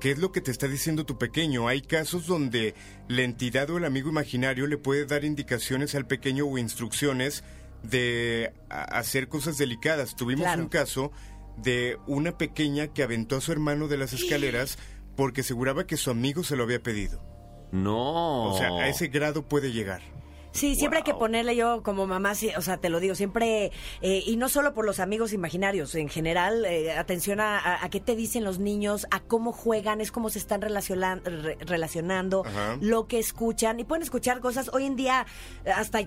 qué 0.00 0.12
es 0.12 0.18
lo 0.18 0.32
que 0.32 0.40
te 0.40 0.50
está 0.50 0.68
diciendo 0.68 1.04
tu 1.04 1.18
pequeño. 1.18 1.68
Hay 1.68 1.82
casos 1.82 2.26
donde 2.26 2.74
la 3.08 3.22
entidad 3.22 3.68
o 3.70 3.78
el 3.78 3.84
amigo 3.84 4.08
imaginario 4.10 4.66
le 4.66 4.78
puede 4.78 5.04
dar 5.06 5.24
indicaciones 5.24 5.94
al 5.94 6.06
pequeño 6.06 6.46
o 6.46 6.58
instrucciones 6.58 7.44
de 7.82 8.52
hacer 8.68 9.28
cosas 9.28 9.58
delicadas. 9.58 10.16
Tuvimos 10.16 10.44
Claro. 10.44 10.62
un 10.62 10.68
caso 10.68 11.12
de 11.56 11.98
una 12.06 12.38
pequeña 12.38 12.88
que 12.88 13.02
aventó 13.02 13.36
a 13.36 13.40
su 13.40 13.52
hermano 13.52 13.88
de 13.88 13.98
las 13.98 14.12
escaleras 14.12 14.78
porque 15.22 15.42
aseguraba 15.42 15.86
que 15.86 15.96
su 15.96 16.10
amigo 16.10 16.42
se 16.42 16.56
lo 16.56 16.64
había 16.64 16.82
pedido. 16.82 17.22
No. 17.70 18.46
O 18.46 18.58
sea, 18.58 18.70
a 18.70 18.88
ese 18.88 19.06
grado 19.06 19.46
puede 19.46 19.70
llegar. 19.70 20.02
Sí, 20.52 20.76
siempre 20.76 20.98
hay 20.98 21.02
que 21.04 21.14
ponerle 21.14 21.56
yo 21.56 21.82
como 21.82 22.06
mamá, 22.06 22.34
sí, 22.34 22.50
o 22.56 22.60
sea, 22.60 22.76
te 22.76 22.90
lo 22.90 23.00
digo, 23.00 23.14
siempre, 23.14 23.72
eh, 24.02 24.22
y 24.26 24.36
no 24.36 24.48
solo 24.50 24.74
por 24.74 24.84
los 24.84 25.00
amigos 25.00 25.32
imaginarios, 25.32 25.94
en 25.94 26.08
general, 26.10 26.64
eh, 26.66 26.92
atención 26.92 27.40
a, 27.40 27.58
a- 27.58 27.84
a 27.84 27.88
qué 27.88 28.00
te 28.00 28.14
dicen 28.14 28.44
los 28.44 28.58
niños, 28.58 29.06
a 29.10 29.20
cómo 29.20 29.52
juegan, 29.52 30.02
es 30.02 30.12
cómo 30.12 30.28
se 30.28 30.38
están 30.38 30.60
relacionan- 30.60 31.22
re- 31.24 31.56
relacionando, 31.60 32.44
Ajá. 32.46 32.76
lo 32.82 33.06
que 33.08 33.18
escuchan, 33.18 33.80
y 33.80 33.84
pueden 33.84 34.02
escuchar 34.02 34.40
cosas, 34.40 34.68
hoy 34.74 34.84
en 34.84 34.94
día, 34.96 35.24
hasta 35.74 36.00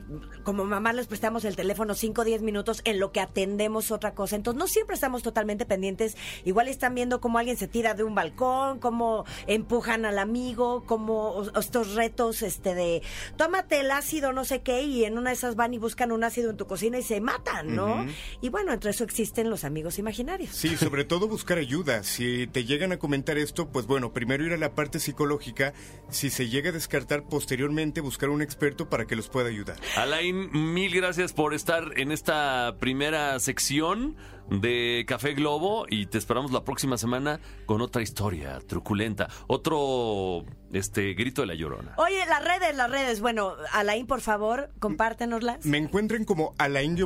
como 0.43 0.63
mamá 0.65 0.93
les 0.93 1.07
prestamos 1.07 1.43
el 1.43 1.55
teléfono 1.55 1.95
5 1.95 2.21
o 2.21 2.23
10 2.25 2.43
minutos 2.43 2.81
en 2.85 2.99
lo 2.99 3.11
que 3.11 3.21
atendemos 3.21 3.89
otra 3.89 4.13
cosa, 4.13 4.35
entonces 4.35 4.59
no 4.59 4.67
siempre 4.67 4.93
estamos 4.93 5.23
totalmente 5.23 5.65
pendientes, 5.65 6.15
igual 6.43 6.67
están 6.67 6.93
viendo 6.93 7.19
cómo 7.19 7.39
alguien 7.39 7.57
se 7.57 7.67
tira 7.67 7.95
de 7.95 8.03
un 8.03 8.13
balcón, 8.13 8.79
cómo 8.79 9.25
empujan 9.47 10.05
al 10.05 10.19
amigo, 10.19 10.83
cómo 10.85 11.43
estos 11.59 11.95
retos 11.95 12.43
este 12.43 12.75
de 12.75 13.01
tómate 13.37 13.79
el 13.79 13.89
ácido 13.89 14.33
no 14.35 14.45
sé 14.45 14.61
qué 14.61 14.83
y 14.83 15.05
en 15.05 15.17
una 15.17 15.31
de 15.31 15.35
esas 15.35 15.55
van 15.55 15.73
y 15.73 15.79
buscan 15.79 16.11
un 16.11 16.23
ácido 16.23 16.51
en 16.51 16.57
tu 16.57 16.67
cocina 16.67 16.99
y 16.99 17.03
se 17.03 17.21
matan, 17.21 17.75
¿no? 17.75 18.05
Y 18.41 18.49
bueno, 18.49 18.71
entre 18.71 18.91
eso 18.91 19.03
existen 19.03 19.49
los 19.49 19.63
amigos 19.63 19.97
imaginarios. 19.97 20.51
Sí, 20.51 20.75
sobre 20.77 21.05
todo 21.05 21.27
buscar 21.27 21.57
ayuda. 21.57 22.03
Si 22.03 22.45
te 22.47 22.65
llegan 22.65 22.91
a 22.91 22.97
comentar 22.97 23.37
esto, 23.37 23.69
pues 23.69 23.87
bueno, 23.87 24.13
primero 24.13 24.45
ir 24.45 24.53
a 24.53 24.57
la 24.57 24.75
parte 24.75 24.99
psicológica. 24.99 25.73
Si 26.09 26.29
se 26.29 26.49
llega 26.49 26.69
a 26.69 26.73
descartar 26.73 27.23
posteriormente, 27.23 28.01
buscar 28.01 28.29
un 28.29 28.41
experto 28.41 28.89
para 28.89 29.05
que 29.05 29.15
los 29.15 29.29
pueda 29.29 29.49
ayudar. 29.49 29.77
Alain, 29.95 30.51
mil 30.51 30.93
gracias 30.93 31.33
por 31.33 31.53
estar 31.53 31.93
en 31.97 32.11
esta 32.11 32.75
primera 32.79 33.39
sección 33.39 34.17
de 34.49 35.05
Café 35.07 35.33
Globo 35.33 35.85
y 35.89 36.05
te 36.07 36.17
esperamos 36.17 36.51
la 36.51 36.63
próxima 36.63 36.97
semana 36.97 37.39
con 37.65 37.81
otra 37.81 38.01
historia 38.01 38.59
truculenta, 38.67 39.29
otro 39.47 40.45
este 40.73 41.13
grito 41.13 41.41
de 41.41 41.47
la 41.47 41.55
llorona. 41.55 41.93
Oye, 41.97 42.25
las 42.27 42.43
redes, 42.43 42.75
las 42.75 42.89
redes, 42.89 43.21
bueno, 43.21 43.53
Alain, 43.71 44.07
por 44.07 44.21
favor, 44.21 44.69
compártenoslas. 44.79 45.65
Me 45.65 45.77
encuentren 45.77 46.25
como 46.25 46.53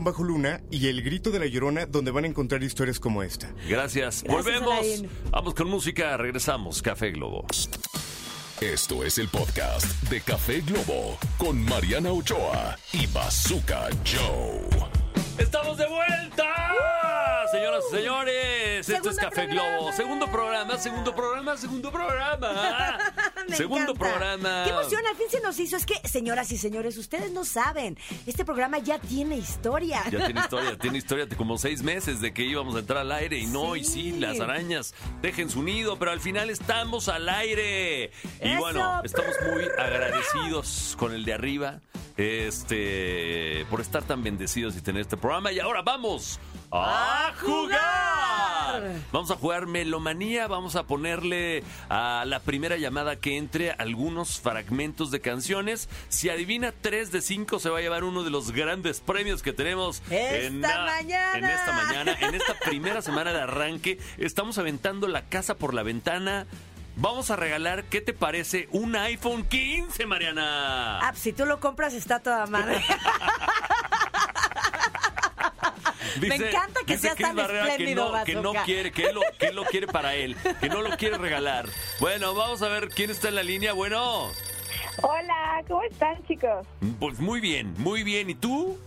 Bajo 0.01 0.23
Luna 0.23 0.61
y 0.71 0.87
El 0.87 1.01
Grito 1.01 1.29
de 1.31 1.39
la 1.39 1.45
Llorona, 1.45 1.85
donde 1.85 2.11
van 2.11 2.23
a 2.23 2.27
encontrar 2.27 2.63
historias 2.63 2.99
como 2.99 3.23
esta. 3.23 3.53
Gracias. 3.67 4.23
Gracias, 4.23 4.23
Volvemos. 4.23 4.71
Alain. 4.71 5.09
Vamos 5.31 5.53
con 5.53 5.69
música, 5.69 6.15
regresamos. 6.17 6.81
Café 6.81 7.11
Globo. 7.11 7.45
Esto 8.61 9.03
es 9.03 9.17
el 9.17 9.29
podcast 9.29 9.85
de 10.09 10.21
Café 10.21 10.61
Globo 10.61 11.17
con 11.37 11.63
Mariana 11.63 12.11
Ochoa 12.11 12.77
y 12.91 13.07
Bazooka 13.07 13.89
Joe. 14.05 14.89
¡Estamos 15.37 15.77
de 15.77 15.87
vuelta! 15.87 16.78
Señoras 17.51 17.83
y 17.91 17.95
señores. 17.95 18.89
Esto 18.89 19.09
es 19.09 19.17
Café 19.17 19.45
programa. 19.47 19.77
Globo. 19.77 19.91
Segundo 19.93 20.31
programa, 20.31 20.77
segundo 20.77 21.15
programa, 21.15 21.57
segundo 21.57 21.91
programa. 21.91 22.97
Me 23.49 23.55
segundo 23.55 23.91
encanta. 23.93 23.99
programa. 23.99 24.63
Qué 24.65 24.69
emoción, 24.71 25.01
al 25.07 25.15
fin 25.15 25.25
se 25.29 25.39
nos 25.41 25.59
hizo. 25.59 25.75
Es 25.77 25.85
que, 25.85 25.95
señoras 26.07 26.51
y 26.51 26.57
señores, 26.57 26.97
ustedes 26.97 27.31
no 27.31 27.45
saben. 27.45 27.97
Este 28.25 28.45
programa 28.45 28.77
ya 28.79 28.99
tiene 28.99 29.37
historia. 29.37 30.03
Ya 30.11 30.25
tiene 30.25 30.39
historia, 30.43 30.77
tiene 30.77 30.97
historia 30.97 31.25
de 31.25 31.35
como 31.35 31.57
seis 31.57 31.81
meses 31.83 32.21
de 32.21 32.33
que 32.33 32.43
íbamos 32.43 32.75
a 32.75 32.79
entrar 32.79 32.99
al 32.99 33.11
aire 33.11 33.37
y 33.37 33.45
no, 33.47 33.75
y 33.75 33.83
sí, 33.83 33.99
Sí. 33.99 34.11
las 34.19 34.39
arañas 34.39 34.93
dejen 35.21 35.49
su 35.49 35.61
nido, 35.61 35.97
pero 35.99 36.11
al 36.11 36.19
final 36.21 36.49
estamos 36.49 37.09
al 37.09 37.27
aire. 37.27 38.11
Y 38.41 38.49
Eso. 38.49 38.59
bueno, 38.59 39.01
estamos 39.03 39.35
muy 39.51 39.65
agradecidos 39.77 40.95
con 40.97 41.13
el 41.13 41.25
de 41.25 41.33
arriba, 41.33 41.81
este, 42.19 43.65
por 43.69 43.79
estar 43.79 44.03
tan 44.03 44.21
bendecidos 44.23 44.75
y 44.75 44.81
tener 44.81 45.01
este 45.01 45.15
programa. 45.15 45.51
Y 45.53 45.59
ahora 45.59 45.81
vamos 45.81 46.37
a 46.69 47.29
¡A 47.29 47.33
jugar. 47.39 48.83
Vamos 49.11 49.31
a 49.31 49.35
jugar 49.35 49.65
Melomanía, 49.67 50.47
vamos 50.47 50.75
a 50.75 50.83
ponerle 50.83 51.63
a 51.89 52.23
la 52.27 52.41
primera 52.41 52.75
llamada 52.77 53.15
que 53.15 53.37
entre 53.37 53.71
algunos 53.71 54.39
fragmentos 54.39 55.11
de 55.11 55.21
canciones. 55.21 55.89
Si 56.09 56.29
adivina 56.29 56.73
3 56.73 57.11
de 57.11 57.21
5 57.21 57.59
se 57.59 57.69
va 57.69 57.79
a 57.79 57.81
llevar 57.81 58.03
uno 58.03 58.23
de 58.23 58.29
los 58.29 58.51
grandes 58.51 58.99
premios 58.99 59.41
que 59.41 59.53
tenemos 59.53 60.03
en, 60.09 60.63
Esta 60.63 60.85
mañana. 60.85 61.37
en 61.37 61.45
esta 61.45 61.71
mañana. 61.71 62.17
En 62.19 62.35
esta 62.35 62.53
primera 62.65 63.01
semana 63.01 63.31
de 63.33 63.41
arranque 63.41 63.97
estamos 64.17 64.57
aventando 64.57 65.07
la 65.07 65.23
casa 65.23 65.55
por 65.55 65.73
la 65.73 65.83
ventana. 65.83 66.45
Vamos 67.01 67.31
a 67.31 67.37
regalar, 67.37 67.85
¿qué 67.85 68.01
te 68.01 68.11
parece? 68.13 68.67
Un 68.71 68.93
iPhone 68.97 69.45
15, 69.45 70.05
Mariana. 70.05 70.99
Ah, 70.99 71.13
si 71.15 71.31
tú 71.31 71.45
lo 71.45 71.61
compras, 71.61 71.93
está 71.93 72.19
toda 72.19 72.45
madre. 72.45 72.83
Me 76.19 76.35
encanta 76.35 76.81
que 76.85 76.97
seas 76.97 77.15
tan 77.15 77.37
Barrera 77.37 77.63
que 77.63 77.69
espléndido, 77.71 78.11
no, 78.11 78.23
que 78.25 78.35
no 78.35 78.51
quiere, 78.65 78.91
que 78.91 79.05
él, 79.05 79.15
lo, 79.15 79.21
que 79.37 79.47
él 79.47 79.55
lo 79.55 79.63
quiere 79.63 79.87
para 79.87 80.15
él, 80.15 80.35
que 80.59 80.67
no 80.67 80.81
lo 80.81 80.97
quiere 80.97 81.17
regalar. 81.17 81.69
Bueno, 82.01 82.33
vamos 82.33 82.61
a 82.63 82.67
ver 82.67 82.89
quién 82.89 83.11
está 83.11 83.29
en 83.29 83.35
la 83.35 83.43
línea. 83.43 83.71
Bueno, 83.71 84.29
Hola, 85.01 85.63
¿cómo 85.69 85.83
están 85.83 86.21
chicos? 86.27 86.67
pues 86.99 87.19
muy 87.19 87.39
bien, 87.39 87.73
muy 87.77 88.03
bien. 88.03 88.29
¿Y 88.29 88.35
tú? 88.35 88.77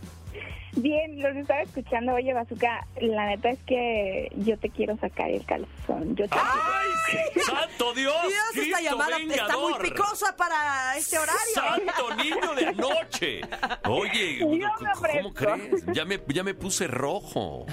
Bien, 0.76 1.20
los 1.20 1.36
estaba 1.36 1.60
escuchando. 1.60 2.14
Oye, 2.14 2.32
Bazooka, 2.32 2.86
la 3.00 3.26
neta 3.26 3.50
es 3.50 3.58
que 3.66 4.32
yo 4.36 4.58
te 4.58 4.70
quiero 4.70 4.96
sacar 4.96 5.30
el 5.30 5.44
calzón. 5.44 6.16
Yo 6.16 6.26
te 6.28 6.38
¡Ay! 6.38 7.42
¡Santo 7.44 7.92
Dios! 7.92 8.14
Dios, 8.22 8.66
esta 8.66 8.80
llamada 8.80 9.18
está 9.18 9.56
muy 9.58 9.74
picosa 9.82 10.34
para 10.34 10.96
este 10.96 11.18
horario. 11.18 11.54
¡Santo 11.54 12.16
niño 12.16 12.54
de 12.54 12.66
anoche! 12.66 13.40
Oye, 13.84 14.38
¿cómo 14.40 15.34
crees? 15.34 15.84
Ya 15.92 16.06
me, 16.06 16.20
ya 16.28 16.42
me 16.42 16.54
puse 16.54 16.86
rojo. 16.86 17.66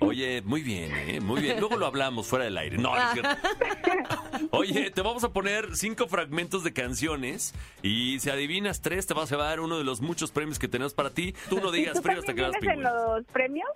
Oye, 0.00 0.42
muy 0.42 0.62
bien, 0.62 0.92
¿eh? 0.96 1.20
Muy 1.20 1.40
bien. 1.40 1.60
Luego 1.60 1.76
lo 1.76 1.86
hablamos 1.86 2.26
fuera 2.26 2.44
del 2.44 2.58
aire. 2.58 2.76
No, 2.76 2.94
no 2.94 3.02
es 3.02 3.12
cierto. 3.12 3.48
Oye, 4.50 4.90
te 4.90 5.00
vamos 5.02 5.22
a 5.22 5.32
poner 5.32 5.76
cinco 5.76 6.08
fragmentos 6.08 6.64
de 6.64 6.72
canciones 6.72 7.54
y 7.82 8.18
si 8.18 8.30
adivinas 8.30 8.80
tres 8.80 9.06
te 9.06 9.14
vas 9.14 9.30
a 9.30 9.36
llevar 9.36 9.60
uno 9.60 9.78
de 9.78 9.84
los 9.84 10.00
muchos 10.00 10.32
premios 10.32 10.58
que 10.58 10.66
tenemos 10.66 10.92
para 10.92 11.10
ti. 11.10 11.34
Tú 11.48 11.60
no 11.60 11.72
¿Y 11.74 11.78
digas 11.78 12.00
tú 12.02 12.02
hasta 12.18 12.34
que 12.34 12.40
veas 12.42 12.54
en 12.62 12.82
los 12.82 13.24
premios? 13.32 13.68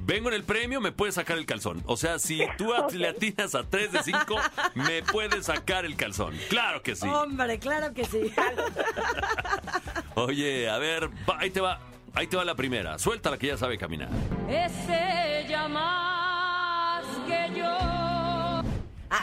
Vengo 0.00 0.28
en 0.28 0.34
el 0.34 0.44
premio, 0.44 0.80
me 0.80 0.92
puedes 0.92 1.16
sacar 1.16 1.36
el 1.36 1.46
calzón. 1.46 1.82
O 1.86 1.96
sea, 1.96 2.18
si 2.20 2.40
tú 2.58 2.72
a- 2.74 2.80
Ok. 2.86 2.92
le 2.92 3.08
atinas 3.08 3.54
a 3.56 3.64
3 3.64 3.90
de 3.92 4.02
5, 4.02 4.36
me 4.74 5.02
puedes 5.02 5.46
sacar 5.46 5.84
el 5.84 5.96
calzón. 5.96 6.34
Claro 6.48 6.82
que 6.82 6.94
sí. 6.94 7.08
Hombre, 7.08 7.58
claro 7.58 7.92
que 7.92 8.04
sí. 8.04 8.32
Oye, 10.14 10.68
a 10.70 10.78
ver, 10.78 11.08
va, 11.28 11.38
ahí 11.38 11.50
te 11.50 11.60
va. 11.60 11.80
Ahí 12.14 12.26
te 12.28 12.36
va 12.36 12.44
la 12.46 12.54
primera. 12.54 12.98
Suéltala 12.98 13.36
que 13.36 13.48
ya 13.48 13.58
sabe 13.58 13.76
caminar. 13.76 14.08
Es 14.48 14.72
ella 14.88 15.68
más 15.68 17.04
que 17.26 17.58
yo. 17.58 18.05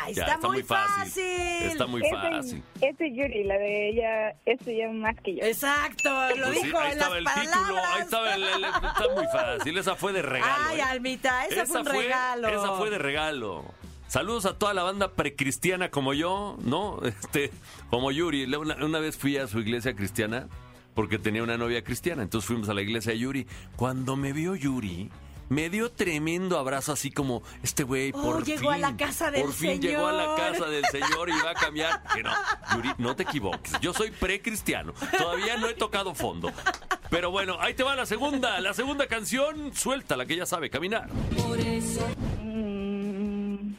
Ay, 0.01 0.13
Ya, 0.13 0.23
está, 0.25 0.47
muy 0.47 0.63
fácil. 0.63 1.23
Está 1.23 1.85
muy 1.87 2.01
fácil. 2.09 2.63
Ese 2.81 3.07
es 3.07 3.13
Yuri, 3.15 3.43
la 3.43 3.57
de 3.57 3.89
ella, 3.89 4.29
es 4.45 4.65
ella 4.67 4.89
más 4.91 5.15
que 5.21 5.35
yo. 5.35 5.43
Exacto, 5.43 6.09
lo 6.35 6.45
Pues 6.47 6.59
sí, 6.59 6.65
dijo 6.65 6.79
ahí 6.79 6.91
en 6.93 6.97
las 6.99 7.07
estaba 7.07 7.17
el 7.17 7.23
palabras. 7.23 7.51
título, 7.59 7.79
ahí 7.93 8.01
estaba 8.01 8.35
el, 8.35 8.43
el- 8.43 8.63
Está 8.65 9.05
muy 9.15 9.25
fácil. 9.31 9.77
Esa 9.77 9.95
fue 9.95 10.13
de 10.13 10.21
regalo. 10.21 10.53
Ay, 10.67 10.79
¿eh? 10.79 10.83
Almita, 10.83 11.45
esa, 11.45 11.65
fue 11.65 11.79
un 11.81 11.85
regalo. 11.85 12.47
Esa 12.47 12.71
fue 12.73 12.89
de 12.89 12.97
regalo. 12.97 13.65
Saludos 14.07 14.45
a 14.45 14.57
toda 14.57 14.73
la 14.75 14.83
banda 14.83 15.11
precristiana 15.13 15.89
como 15.89 16.13
yo, 16.13 16.57
¿no? 16.61 16.99
Este, 17.03 17.51
como 17.89 18.11
Yuri. 18.11 18.45
Una, 18.55 18.75
una 18.85 18.99
vez 18.99 19.17
fui 19.17 19.37
a 19.37 19.47
su 19.47 19.59
iglesia 19.59 19.95
cristiana 19.95 20.47
porque 20.93 21.17
tenía 21.17 21.41
una 21.41 21.57
novia 21.57 21.83
cristiana. 21.83 22.21
Entonces 22.21 22.47
fuimos 22.47 22.69
a 22.69 22.73
la 22.73 22.81
iglesia 22.81 23.11
de 23.13 23.19
Yuri. 23.19 23.47
Cuando 23.75 24.15
me 24.15 24.31
vio 24.33 24.55
Yuri, 24.55 25.09
me 25.53 25.69
dio 25.69 25.91
tremendo 25.91 26.57
abrazo 26.57 26.91
así 26.93 27.11
como, 27.11 27.43
este 27.63 27.83
güey, 27.83 28.11
Oh, 28.15 28.21
por 28.21 28.43
llegó 28.45 28.69
a 28.71 28.73
fin, 28.73 28.81
la 28.81 28.97
casa 28.97 29.31
del 29.31 29.43
Por 29.43 29.53
fin 29.53 29.81
llegó 29.81 30.07
a 30.07 30.11
la 30.11 30.23
Señor. 30.35 30.37
casa 30.51 30.65
del 30.69 30.85
Señor 30.85 31.29
y 31.29 31.33
va 31.43 31.51
a 31.51 31.53
cambiar. 31.53 32.03
Que 32.13 32.23
no, 32.23 32.31
Yuri, 32.75 32.89
no 32.97 33.15
te 33.15 33.23
equivoques. 33.23 33.73
Yo 33.81 33.93
soy 33.93 34.11
precristiano. 34.11 34.93
Todavía 35.17 35.57
no 35.57 35.67
he 35.67 35.73
tocado 35.73 36.13
fondo. 36.15 36.51
Pero 37.09 37.31
bueno, 37.31 37.57
ahí 37.59 37.73
te 37.73 37.83
va 37.83 37.95
la 37.95 38.05
segunda. 38.05 38.59
La 38.61 38.73
segunda 38.73 39.07
canción, 39.07 39.73
suelta 39.75 40.15
la 40.17 40.25
que 40.25 40.35
ya 40.35 40.45
sabe 40.45 40.69
caminar. 40.69 41.09
Mm, 42.41 43.73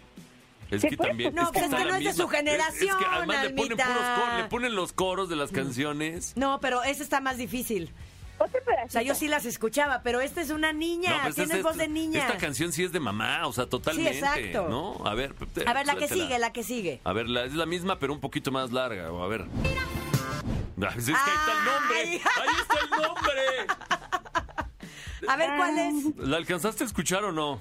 Es 0.70 0.80
¿Se 0.80 0.88
que 0.88 0.96
también. 0.96 1.34
No, 1.34 1.42
es 1.42 1.48
que 1.48 1.52
pues 1.52 1.64
es 1.66 1.70
está 1.72 1.84
que 1.84 1.90
no 1.90 1.96
es 1.96 2.04
de 2.04 2.12
su 2.12 2.28
misma. 2.28 2.38
Es- 2.38 2.44
Es, 2.44 2.50
generación, 2.50 2.98
que 2.98 3.04
además 3.10 3.42
le 3.44 3.50
ponen, 3.50 3.76
puros 3.76 3.86
coros, 3.86 4.36
le 4.38 4.44
ponen 4.44 4.74
los 4.74 4.92
coros 4.92 5.28
de 5.28 5.36
las 5.36 5.50
canciones. 5.52 6.32
No, 6.36 6.60
pero 6.60 6.82
ese 6.82 7.02
está 7.02 7.20
más 7.20 7.36
difícil. 7.36 7.92
Otro 8.38 8.60
pedacito. 8.64 8.86
O 8.86 8.90
sea, 8.90 9.02
yo 9.02 9.14
sí 9.14 9.28
las 9.28 9.44
escuchaba, 9.46 10.02
pero 10.02 10.20
esta 10.20 10.40
es 10.40 10.50
una 10.50 10.72
niña. 10.72 11.10
No, 11.10 11.22
pues 11.22 11.34
Tienes 11.36 11.56
esta- 11.56 11.68
voz 11.68 11.76
de 11.76 11.88
niña. 11.88 12.20
Esta 12.20 12.38
canción 12.38 12.72
sí 12.72 12.84
es 12.84 12.92
de 12.92 13.00
mamá, 13.00 13.46
o 13.46 13.52
sea, 13.52 13.66
totalmente. 13.66 14.18
exacto. 14.18 14.68
¿No? 14.68 15.06
A 15.06 15.14
ver. 15.14 15.34
A 15.66 15.72
ver, 15.74 15.86
la 15.86 15.96
que 15.96 16.08
sigue, 16.08 16.38
la 16.38 16.52
que 16.52 16.62
sigue. 16.62 17.00
A 17.04 17.12
ver, 17.12 17.28
la- 17.28 17.44
es 17.44 17.54
la 17.54 17.66
misma, 17.66 17.98
pero 17.98 18.12
un 18.12 18.20
poquito 18.20 18.50
más 18.52 18.72
larga. 18.72 19.06
A 19.08 19.26
ver. 19.26 19.42
Es 20.76 21.06
que 21.06 21.12
ahí 21.12 21.14
está 21.14 21.52
el 21.52 21.64
nombre. 21.64 21.96
Ay. 22.00 22.08
Ahí 22.42 22.54
está 22.60 22.74
el 22.84 22.90
nombre. 23.02 23.74
A 25.26 25.36
ver, 25.36 25.50
¿cuál 25.56 25.78
es? 25.78 26.16
¿La 26.18 26.36
alcanzaste 26.36 26.84
a 26.84 26.86
escuchar 26.86 27.24
o 27.24 27.32
no? 27.32 27.58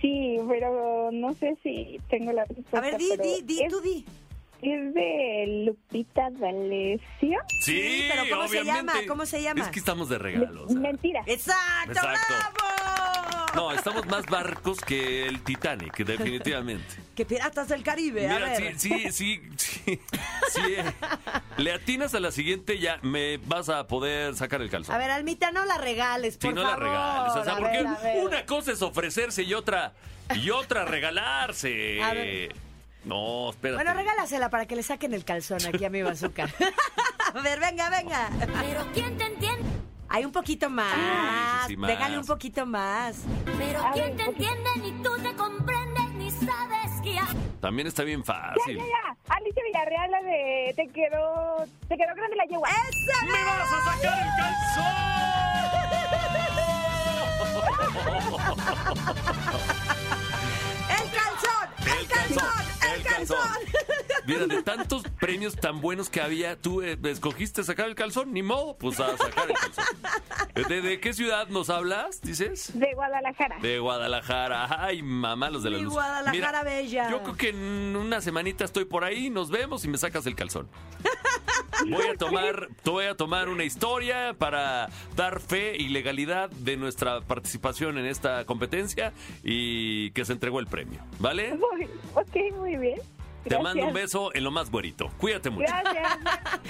Sí, 0.00 0.36
pero 0.48 1.10
no 1.12 1.34
sé 1.34 1.56
si 1.60 1.98
tengo 2.08 2.30
la 2.32 2.44
respuesta. 2.44 2.78
A 2.78 2.80
ver, 2.80 2.96
di, 2.98 3.10
di, 3.20 3.42
di, 3.42 3.62
es, 3.62 3.68
tú 3.72 3.80
di. 3.80 4.04
Es 4.62 4.94
de 4.94 5.64
Lupita 5.66 6.28
D'Alessio. 6.30 7.38
Sí, 7.64 8.08
pero 8.10 8.24
¿cómo 8.36 8.48
se 8.48 8.64
llama? 8.64 8.92
¿Cómo 9.08 9.26
se 9.26 9.42
llama? 9.42 9.62
Es 9.64 9.68
que 9.68 9.78
estamos 9.78 10.08
de 10.08 10.18
regalo. 10.18 10.64
o 10.64 10.68
sea. 10.68 10.78
Mentira. 10.78 11.22
¡Exacto, 11.26 11.92
Exacto. 11.92 12.34
bravo! 12.34 13.46
No, 13.54 13.72
estamos 13.72 14.06
más 14.06 14.26
barcos 14.26 14.78
que 14.80 15.26
el 15.26 15.40
Titanic, 15.42 15.96
definitivamente. 16.04 16.84
Que 17.20 17.26
piratas 17.26 17.68
del 17.68 17.82
Caribe, 17.82 18.26
Mira, 18.28 18.56
sí, 18.56 18.62
ver. 18.62 18.78
sí, 18.78 19.12
sí, 19.12 19.42
sí, 19.56 20.00
sí, 20.54 20.60
eh. 20.74 20.84
Le 21.58 21.72
atinas 21.72 22.14
a 22.14 22.20
la 22.20 22.30
siguiente, 22.32 22.78
ya 22.78 22.98
me 23.02 23.36
vas 23.38 23.68
a 23.68 23.86
poder 23.86 24.34
sacar 24.36 24.62
el 24.62 24.70
calzón. 24.70 24.94
A 24.94 24.98
ver, 24.98 25.10
Almita, 25.10 25.50
no 25.50 25.66
la 25.66 25.76
regales, 25.76 26.38
por 26.38 26.54
no 26.54 26.62
la 26.62 26.76
regales. 26.76 27.34
O 27.36 27.44
sea, 27.44 27.54
A 27.54 27.58
porque 27.58 27.76
ver, 27.78 27.86
a 27.88 27.94
ver. 27.98 28.24
una 28.24 28.46
cosa 28.46 28.72
es 28.72 28.80
ofrecerse 28.80 29.42
y 29.42 29.52
otra, 29.52 29.92
y 30.34 30.48
otra 30.48 30.86
regalarse. 30.86 32.02
A 32.02 32.14
ver. 32.14 32.54
No, 33.04 33.50
espérate. 33.50 33.82
Bueno, 33.82 33.98
regálasela 33.98 34.50
para 34.50 34.66
que 34.66 34.76
le 34.76 34.82
saquen 34.82 35.14
el 35.14 35.24
calzón 35.24 35.58
aquí 35.66 35.84
a 35.84 35.90
mi 35.90 36.02
bazooka. 36.02 36.44
a 37.34 37.40
ver, 37.40 37.60
venga, 37.60 37.88
venga. 37.90 38.30
Pero 38.60 38.86
¿quién 38.92 39.16
te 39.16 39.24
entiende? 39.24 39.68
Hay 40.08 40.24
un 40.24 40.32
poquito 40.32 40.68
más. 40.68 40.92
Sí, 40.94 41.00
sí, 41.00 41.68
sí, 41.68 41.76
más. 41.76 41.88
Déjale 41.88 42.18
un 42.18 42.26
poquito 42.26 42.66
más. 42.66 43.22
Pero 43.58 43.80
¿quién 43.92 44.16
te 44.16 44.24
entiende? 44.24 44.70
Ni 44.82 44.90
tú 45.02 45.10
te 45.22 45.34
comprendes, 45.36 46.10
ni 46.14 46.30
sabes 46.32 47.00
guiar. 47.02 47.28
También 47.60 47.86
está 47.86 48.02
bien 48.02 48.20
Ya, 48.20 48.34
fácil. 48.34 48.76
ya, 48.76 48.84
ya. 48.84 49.16
Alicia 49.28 49.62
Villarreal, 49.64 50.10
la 50.10 50.22
de 50.22 50.72
Te 50.74 50.88
quedó, 50.88 51.64
te 51.88 51.96
quedó 51.96 52.14
grande 52.16 52.36
la 52.36 52.44
yegua. 52.46 52.68
¡Esa! 52.68 53.24
¡Me 53.26 53.44
vas 53.44 53.72
a 53.72 53.84
sacar 53.84 54.18
el 54.18 54.28
calzón! 54.36 55.10
Mira, 64.30 64.46
de 64.46 64.62
tantos 64.62 65.02
premios 65.20 65.56
tan 65.56 65.80
buenos 65.80 66.08
que 66.08 66.20
había, 66.20 66.56
tú 66.56 66.82
eh, 66.82 66.96
escogiste 67.04 67.64
sacar 67.64 67.88
el 67.88 67.94
calzón, 67.94 68.32
ni 68.32 68.42
modo, 68.42 68.76
pues 68.78 69.00
a 69.00 69.16
sacar 69.16 69.50
el 69.50 69.56
calzón. 69.56 69.84
¿De, 70.68 70.80
de 70.82 71.00
qué 71.00 71.12
ciudad 71.12 71.48
nos 71.48 71.68
hablas, 71.70 72.20
dices? 72.22 72.70
De 72.78 72.94
Guadalajara. 72.94 73.58
De 73.60 73.78
Guadalajara. 73.80 74.84
Ay, 74.84 75.02
mamá, 75.02 75.50
los 75.50 75.62
de 75.62 75.70
la 75.70 75.78
luz. 75.78 75.92
Guadalajara 75.94 76.62
bella. 76.62 77.10
Yo 77.10 77.22
creo 77.22 77.36
que 77.36 77.48
en 77.50 77.96
una 77.96 78.20
semanita 78.20 78.64
estoy 78.64 78.84
por 78.84 79.04
ahí, 79.04 79.30
nos 79.30 79.50
vemos 79.50 79.84
y 79.84 79.88
me 79.88 79.98
sacas 79.98 80.26
el 80.26 80.34
calzón. 80.36 80.68
Voy 81.88 82.06
a 82.08 82.14
tomar, 82.14 82.68
te 82.82 82.90
voy 82.90 83.06
a 83.06 83.16
tomar 83.16 83.48
una 83.48 83.64
historia 83.64 84.34
para 84.36 84.88
dar 85.16 85.40
fe 85.40 85.76
y 85.78 85.88
legalidad 85.88 86.50
de 86.50 86.76
nuestra 86.76 87.22
participación 87.22 87.96
en 87.96 88.04
esta 88.06 88.44
competencia 88.44 89.12
y 89.42 90.10
que 90.10 90.24
se 90.26 90.34
entregó 90.34 90.60
el 90.60 90.66
premio, 90.66 91.00
¿vale? 91.18 91.54
Muy- 91.54 91.88
ok, 92.14 92.56
muy 92.58 92.76
bien. 92.76 93.00
Te 93.44 93.58
mando 93.58 93.86
un 93.86 93.92
beso 93.94 94.34
en 94.34 94.44
lo 94.44 94.50
más 94.50 94.70
güerito. 94.70 95.10
Cuídate 95.18 95.50
mucho. 95.50 95.66
Gracias. 95.68 96.18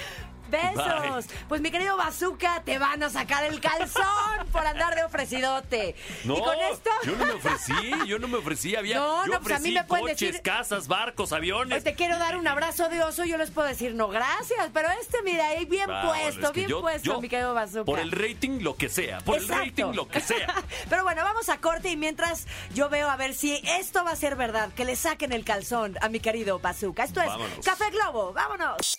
Besos. 0.50 1.26
Pues 1.48 1.60
mi 1.60 1.70
querido 1.70 1.96
Bazooka, 1.96 2.62
te 2.64 2.78
van 2.78 3.02
a 3.02 3.10
sacar 3.10 3.44
el 3.44 3.60
calzón 3.60 4.04
por 4.52 4.66
andar 4.66 4.94
de 4.94 5.04
ofrecidote. 5.04 5.94
No, 6.24 6.36
y 6.36 6.40
con 6.40 6.56
esto. 6.72 6.90
yo 7.04 7.16
no 7.16 7.24
me 7.26 7.32
ofrecí, 7.32 7.90
yo 8.06 8.18
no 8.18 8.28
me 8.28 8.38
ofrecí. 8.38 8.76
Había, 8.76 8.96
No, 8.96 9.26
yo 9.26 9.32
no, 9.34 9.40
pues 9.40 9.54
a 9.56 9.58
mí 9.60 9.72
me 9.72 9.84
pueden 9.84 10.06
coches, 10.06 10.32
decir- 10.32 10.42
casas, 10.42 10.88
barcos, 10.88 11.32
aviones. 11.32 11.70
Pues 11.70 11.84
te 11.84 11.94
quiero 11.94 12.18
dar 12.18 12.36
un 12.36 12.46
abrazo 12.46 12.88
de 12.88 13.02
oso, 13.02 13.24
yo 13.24 13.38
les 13.38 13.50
puedo 13.50 13.68
decir 13.68 13.94
no 13.94 14.08
gracias, 14.08 14.68
pero 14.72 14.88
este, 15.00 15.22
mira, 15.22 15.46
ahí 15.48 15.64
bien 15.64 15.90
Ah, 15.90 16.04
bueno, 16.06 16.22
puesto, 16.24 16.46
es 16.46 16.52
que 16.52 16.60
bien 16.60 16.68
yo- 16.70 16.80
puesto, 16.80 17.12
yo, 17.14 17.20
mi 17.20 17.28
querido 17.28 17.54
Bazooka. 17.54 17.84
Por 17.84 17.98
el 18.00 18.10
rating, 18.12 18.60
lo 18.62 18.76
que 18.76 18.88
sea. 18.88 19.18
Por 19.20 19.36
Exacto. 19.36 19.62
el 19.62 19.68
rating, 19.70 19.84
lo 19.94 20.08
que 20.08 20.20
sea. 20.20 20.54
Pero 20.90 21.02
bueno, 21.04 21.22
vamos 21.24 21.48
a 21.48 21.58
corte 21.58 21.90
y 21.90 21.96
mientras 21.96 22.46
yo 22.74 22.88
veo 22.88 23.08
a 23.08 23.16
ver 23.16 23.34
si 23.34 23.60
esto 23.78 24.04
va 24.04 24.12
a 24.12 24.16
ser 24.16 24.36
verdad, 24.36 24.72
que 24.74 24.84
le 24.84 24.96
saquen 24.96 25.32
el 25.32 25.44
calzón 25.44 25.96
a 26.00 26.08
mi 26.08 26.20
querido 26.20 26.58
Bazooka. 26.58 27.04
Esto 27.04 27.20
es 27.20 27.26
Vámonos. 27.28 27.64
Café 27.64 27.90
Globo, 27.90 28.32
vámonos. 28.32 28.98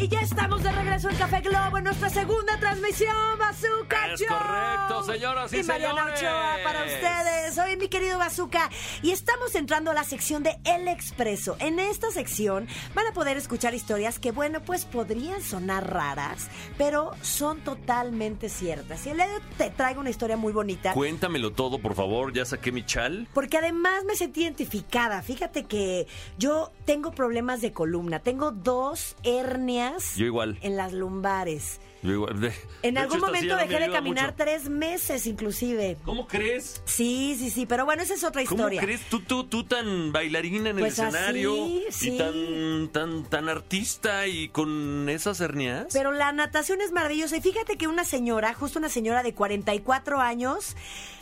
Y 0.00 0.06
ya 0.06 0.20
estamos 0.20 0.62
de 0.62 0.70
regreso 0.70 1.10
en 1.10 1.16
Café 1.16 1.40
Globo 1.40 1.76
en 1.76 1.82
nuestra 1.82 2.08
segunda 2.08 2.56
transmisión, 2.60 3.16
Bazooka 3.36 4.12
Es 4.12 4.22
correcto, 4.24 5.02
señoras 5.02 5.52
y 5.52 5.62
Mariana 5.64 6.16
señores. 6.16 6.22
Ochoa 6.22 6.56
para 6.62 6.84
ustedes. 6.84 7.54
Soy 7.56 7.76
mi 7.76 7.88
querido 7.88 8.16
Bazooka 8.16 8.70
y 9.02 9.10
estamos 9.10 9.56
entrando 9.56 9.90
a 9.90 9.94
la 9.94 10.04
sección 10.04 10.44
de 10.44 10.56
El 10.62 10.86
Expreso. 10.86 11.56
En 11.58 11.80
esta 11.80 12.12
sección 12.12 12.68
van 12.94 13.08
a 13.08 13.12
poder 13.12 13.36
escuchar 13.36 13.74
historias 13.74 14.20
que, 14.20 14.30
bueno, 14.30 14.60
pues 14.60 14.84
podrían 14.84 15.42
sonar 15.42 15.92
raras, 15.92 16.48
pero 16.76 17.10
son 17.22 17.64
totalmente 17.64 18.48
ciertas. 18.48 19.04
Y 19.04 19.10
el 19.10 19.16
día 19.16 19.26
te 19.56 19.70
traigo 19.70 20.00
una 20.00 20.10
historia 20.10 20.36
muy 20.36 20.52
bonita. 20.52 20.92
Cuéntamelo 20.92 21.50
todo, 21.52 21.80
por 21.80 21.96
favor. 21.96 22.32
Ya 22.32 22.44
saqué 22.44 22.70
mi 22.70 22.86
chal. 22.86 23.26
Porque 23.34 23.58
además 23.58 24.04
me 24.06 24.14
sentí 24.14 24.44
identificada. 24.44 25.22
Fíjate 25.22 25.64
que 25.64 26.06
yo 26.38 26.70
tengo 26.84 27.10
problemas 27.10 27.60
de 27.60 27.72
columna. 27.72 28.20
Tengo 28.20 28.52
dos 28.52 29.16
hernias 29.24 29.87
Yo 30.16 30.26
igual. 30.26 30.58
en 30.62 30.76
las 30.76 30.92
lumbares. 30.92 31.80
Yo 32.00 32.12
igual. 32.12 32.40
De- 32.40 32.52
En 32.82 32.94
de 32.94 33.00
algún 33.00 33.16
hecho, 33.16 33.26
momento 33.26 33.56
dejé 33.56 33.80
de 33.80 33.90
caminar 33.90 34.26
mucho. 34.26 34.36
tres 34.36 34.68
meses 34.70 35.26
inclusive. 35.26 35.96
¿Cómo 36.04 36.28
crees? 36.28 36.80
Sí, 36.84 37.34
sí, 37.36 37.50
sí, 37.50 37.66
pero 37.66 37.84
bueno, 37.84 38.04
esa 38.04 38.14
es 38.14 38.22
otra 38.22 38.44
¿Cómo 38.44 38.54
historia. 38.62 38.80
crees 38.80 39.00
tú, 39.10 39.18
tú, 39.20 39.44
tú 39.44 39.64
tan 39.64 40.12
bailarina 40.12 40.70
en 40.70 40.78
Pues 40.78 40.96
el 41.00 41.06
así, 41.06 41.16
escenario 41.16 41.56
sí. 41.90 42.10
y 42.14 42.18
tan, 42.18 42.88
tan, 42.92 43.24
tan 43.24 43.48
artista 43.48 44.28
y 44.28 44.48
con 44.48 45.08
esas 45.08 45.40
hernias? 45.40 45.86
Pero 45.92 46.12
la 46.12 46.30
natación 46.30 46.80
es 46.82 46.92
maravillosa. 46.92 47.36
Y 47.36 47.40
fíjate 47.40 47.76
que 47.76 47.88
una 47.88 48.04
señora, 48.04 48.54
justo 48.54 48.78
una 48.78 48.88
señora 48.90 49.24
de 49.24 49.34
44 49.34 50.20
años, 50.20 50.76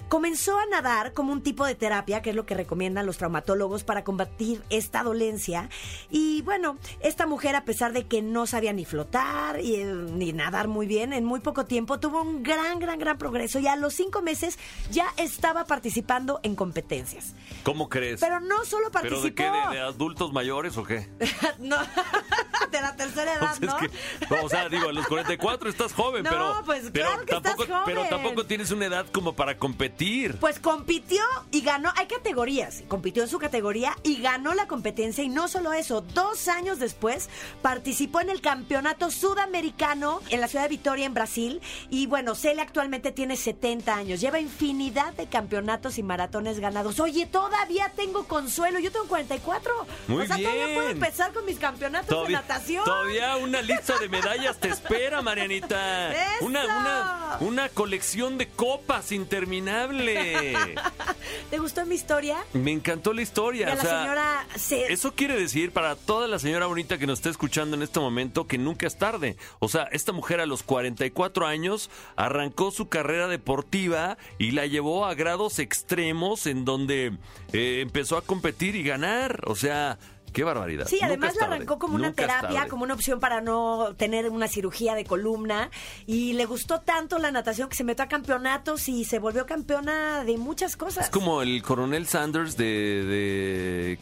comenzó 0.08 0.58
a 0.58 0.66
nadar 0.66 1.12
como 1.12 1.32
un 1.32 1.42
tipo 1.42 1.64
de 1.66 1.74
terapia, 1.74 2.22
que 2.22 2.30
es 2.30 2.36
lo 2.36 2.46
que 2.46 2.54
recomiendan 2.54 3.06
los 3.06 3.18
traumatólogos 3.18 3.84
para 3.84 4.04
combatir 4.04 4.62
esta 4.70 5.02
dolencia. 5.02 5.68
Y 6.10 6.42
bueno, 6.42 6.78
esta 7.00 7.26
mujer, 7.26 7.56
a 7.56 7.64
pesar 7.64 7.92
de 7.92 8.06
que 8.06 8.22
no 8.22 8.46
sabía 8.46 8.72
ni 8.72 8.84
flotar 8.84 9.60
y, 9.60 9.76
eh, 9.76 9.84
ni 9.84 10.32
nadar 10.32 10.68
muy 10.68 10.86
bien, 10.86 11.12
en 11.12 11.24
muy 11.24 11.40
poco 11.40 11.64
tiempo 11.66 11.98
tuvo 11.98 12.22
un 12.22 12.42
gran, 12.42 12.78
gran, 12.78 12.98
gran 12.98 13.18
progreso. 13.18 13.58
Y 13.58 13.66
a 13.66 13.76
los 13.76 13.94
cinco 13.94 14.22
meses 14.22 14.58
ya 14.90 15.06
estaba 15.16 15.64
participando 15.64 16.40
en 16.42 16.54
competencias. 16.54 17.34
¿Cómo 17.64 17.88
crees? 17.88 18.20
Pero 18.20 18.40
no 18.40 18.64
solo 18.64 18.90
¿Pero 18.90 19.20
de 19.20 19.34
qué? 19.34 19.44
participó. 19.44 19.70
¿De, 19.70 19.76
de 19.76 19.82
adultos 19.82 20.32
mayores 20.32 20.76
o 20.76 20.84
qué? 20.84 21.08
no, 21.58 21.76
de 22.70 22.80
la 22.80 22.94
tercera 22.96 23.34
edad, 23.34 23.52
O 23.56 23.56
sea, 23.56 23.66
¿no? 23.66 23.78
es 23.78 23.90
que- 23.90 24.34
no, 24.36 24.42
o 24.44 24.48
sea, 24.48 24.68
digo, 24.68 24.88
a 24.88 24.92
los 24.92 25.06
44 25.06 25.68
estás 25.68 25.92
joven, 25.92 26.22
No, 26.22 26.30
pero, 26.30 26.62
pues, 26.64 26.90
pero, 26.92 27.06
claro 27.08 27.26
que 27.26 27.34
estás 27.36 27.56
tampoco, 27.56 27.82
pero 27.84 28.04
tampoco 28.04 28.46
tienes 28.46 28.70
una 28.70 28.86
edad 28.86 29.06
como 29.12 29.34
para 29.34 29.56
competir. 29.56 29.95
Pues 30.40 30.58
compitió 30.60 31.22
y 31.50 31.62
ganó. 31.62 31.90
Hay 31.96 32.06
categorías. 32.06 32.82
Compitió 32.88 33.22
en 33.22 33.28
su 33.28 33.38
categoría 33.38 33.96
y 34.02 34.20
ganó 34.20 34.52
la 34.54 34.66
competencia. 34.66 35.24
Y 35.24 35.28
no 35.28 35.48
solo 35.48 35.72
eso, 35.72 36.02
dos 36.02 36.48
años 36.48 36.78
después 36.78 37.28
participó 37.62 38.20
en 38.20 38.28
el 38.28 38.40
campeonato 38.40 39.10
sudamericano 39.10 40.20
en 40.28 40.40
la 40.40 40.48
ciudad 40.48 40.64
de 40.64 40.68
Vitoria, 40.68 41.06
en 41.06 41.14
Brasil. 41.14 41.60
Y 41.88 42.06
bueno, 42.06 42.34
Celia 42.34 42.62
actualmente 42.64 43.10
tiene 43.12 43.36
70 43.36 43.94
años. 43.94 44.20
Lleva 44.20 44.38
infinidad 44.38 45.14
de 45.14 45.26
campeonatos 45.28 45.96
y 45.98 46.02
maratones 46.02 46.60
ganados. 46.60 47.00
Oye, 47.00 47.24
todavía 47.26 47.90
tengo 47.96 48.24
consuelo. 48.24 48.78
Yo 48.78 48.92
tengo 48.92 49.06
44. 49.06 49.72
Muy 50.08 50.24
o 50.24 50.26
sea, 50.26 50.36
todavía 50.36 50.64
bien. 50.66 50.74
puedo 50.76 50.88
empezar 50.90 51.32
con 51.32 51.46
mis 51.46 51.58
campeonatos 51.58 52.08
Todavía, 52.08 52.42
de 52.42 52.48
natación. 52.48 52.84
todavía 52.84 53.36
una 53.36 53.62
lista 53.62 53.98
de 53.98 54.08
medallas 54.08 54.58
te 54.58 54.68
espera, 54.68 55.22
Marianita. 55.22 56.12
Una, 56.42 56.64
una, 56.64 57.36
una 57.40 57.68
colección 57.70 58.36
de 58.36 58.48
copas 58.48 59.10
interminable. 59.12 59.85
¿Te 61.50 61.58
gustó 61.58 61.84
mi 61.86 61.94
historia? 61.94 62.38
Me 62.52 62.72
encantó 62.72 63.12
la 63.12 63.22
historia. 63.22 63.66
O 63.72 63.74
la 63.74 63.80
sea, 63.80 64.00
señora 64.02 64.46
se- 64.56 64.92
Eso 64.92 65.12
quiere 65.14 65.38
decir 65.38 65.72
para 65.72 65.96
toda 65.96 66.26
la 66.28 66.38
señora 66.38 66.66
bonita 66.66 66.98
que 66.98 67.06
nos 67.06 67.18
está 67.18 67.30
escuchando 67.30 67.76
en 67.76 67.82
este 67.82 68.00
momento 68.00 68.46
que 68.46 68.58
nunca 68.58 68.86
es 68.86 68.98
tarde. 68.98 69.36
O 69.58 69.68
sea, 69.68 69.84
esta 69.92 70.12
mujer 70.12 70.40
a 70.40 70.46
los 70.46 70.62
44 70.62 71.46
años 71.46 71.90
arrancó 72.16 72.70
su 72.70 72.88
carrera 72.88 73.28
deportiva 73.28 74.18
y 74.38 74.52
la 74.52 74.66
llevó 74.66 75.06
a 75.06 75.14
grados 75.14 75.58
extremos 75.58 76.46
en 76.46 76.64
donde 76.64 77.12
eh, 77.52 77.80
empezó 77.82 78.16
a 78.16 78.22
competir 78.22 78.76
y 78.76 78.82
ganar. 78.82 79.40
O 79.46 79.54
sea, 79.56 79.98
qué 80.36 80.44
barbaridad. 80.44 80.86
Sí, 80.86 80.98
además 81.02 81.34
la 81.40 81.46
arrancó 81.46 81.78
como 81.78 81.94
una 81.94 82.12
terapia, 82.12 82.68
como 82.68 82.84
una 82.84 82.92
opción 82.92 83.20
para 83.20 83.40
no 83.40 83.94
tener 83.96 84.28
una 84.28 84.48
cirugía 84.48 84.94
de 84.94 85.06
columna. 85.06 85.70
Y 86.06 86.34
le 86.34 86.44
gustó 86.44 86.82
tanto 86.82 87.18
la 87.18 87.30
natación 87.30 87.70
que 87.70 87.74
se 87.74 87.84
metió 87.84 88.04
a 88.04 88.08
campeonatos 88.08 88.86
y 88.90 89.06
se 89.06 89.18
volvió 89.18 89.46
campeona 89.46 90.24
de 90.24 90.36
muchas 90.36 90.76
cosas. 90.76 91.06
Es 91.06 91.10
como 91.10 91.40
el 91.40 91.62
coronel 91.62 92.06
Sanders 92.06 92.58
de, 92.58 92.66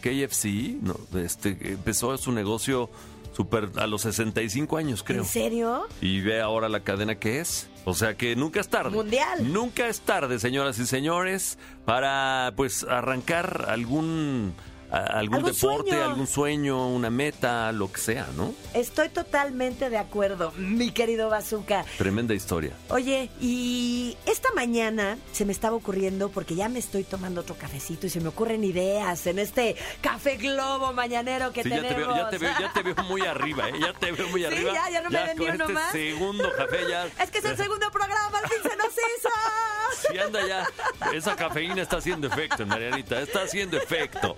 de 0.02 0.26
KFC, 0.26 0.82
¿no? 0.82 0.98
Este, 1.20 1.56
empezó 1.70 2.16
su 2.18 2.32
negocio 2.32 2.90
super 3.32 3.70
a 3.76 3.86
los 3.86 4.02
65 4.02 4.76
años, 4.76 5.04
creo. 5.04 5.22
¿En 5.22 5.28
serio? 5.28 5.86
Y 6.00 6.20
ve 6.20 6.40
ahora 6.40 6.68
la 6.68 6.80
cadena 6.80 7.14
que 7.14 7.38
es. 7.38 7.68
O 7.84 7.94
sea 7.94 8.16
que 8.16 8.34
nunca 8.34 8.58
es 8.58 8.68
tarde. 8.68 8.90
Mundial. 8.90 9.52
Nunca 9.52 9.86
es 9.86 10.00
tarde, 10.00 10.40
señoras 10.40 10.80
y 10.80 10.86
señores, 10.86 11.58
para 11.84 12.52
pues 12.56 12.82
arrancar 12.82 13.66
algún 13.68 14.54
algún 14.90 15.36
Algún 15.36 15.52
deporte, 15.52 15.90
sueño. 15.90 16.04
algún 16.04 16.26
sueño, 16.26 16.88
una 16.88 17.10
meta, 17.10 17.72
lo 17.72 17.90
que 17.90 18.00
sea, 18.00 18.26
¿no? 18.36 18.54
Estoy 18.74 19.08
totalmente 19.08 19.90
de 19.90 19.98
acuerdo, 19.98 20.52
mi 20.56 20.92
querido 20.92 21.28
Bazooka. 21.30 21.84
Tremenda 21.98 22.34
historia. 22.34 22.72
Oye, 22.90 23.30
y 23.40 24.16
esta 24.26 24.52
mañana 24.54 25.18
se 25.32 25.44
me 25.44 25.52
estaba 25.52 25.74
ocurriendo, 25.76 26.28
porque 26.28 26.54
ya 26.54 26.68
me 26.68 26.78
estoy 26.78 27.04
tomando 27.04 27.40
otro 27.40 27.56
cafecito 27.56 28.06
y 28.06 28.10
se 28.10 28.20
me 28.20 28.28
ocurren 28.28 28.62
ideas 28.64 29.26
en 29.26 29.38
este 29.38 29.76
café 30.00 30.36
globo 30.36 30.92
mañanero 30.92 31.52
que 31.52 31.62
Sí, 31.62 31.70
ya 31.70 31.76
tenemos. 31.82 31.96
te 31.96 32.04
veo, 32.04 32.16
ya 32.16 32.30
te 32.30 32.38
veo, 32.38 32.52
ya 32.60 32.72
te 32.72 32.82
veo 32.82 32.94
muy 33.08 33.22
arriba, 33.22 33.68
¿eh? 33.68 33.72
Ya 33.80 33.92
te 33.94 34.12
veo 34.12 34.28
muy 34.28 34.40
Sí, 34.44 34.46
arriba. 34.46 34.72
ya, 34.74 34.90
ya 34.90 35.02
no 35.02 35.10
me 35.10 35.18
den 35.18 35.38
ni 35.38 35.46
con 35.46 35.54
uno 35.56 35.64
este 35.64 35.72
más. 35.74 35.92
segundo 35.92 36.52
café 36.56 36.78
ya. 36.88 37.06
Es 37.22 37.30
que 37.30 37.38
es 37.38 37.44
el 37.44 37.56
segundo 37.56 37.90
programa, 37.90 38.38
al 38.38 38.48
fin 38.48 38.58
se 38.62 38.76
nos 38.76 38.92
hizo. 38.92 39.28
Sí, 40.10 40.18
anda 40.18 40.46
ya. 40.46 40.66
Esa 41.14 41.34
cafeína 41.36 41.80
está 41.80 41.96
haciendo 41.98 42.26
efecto, 42.26 42.66
Marianita. 42.66 43.20
Está 43.22 43.42
haciendo 43.42 43.76
efecto. 43.78 44.34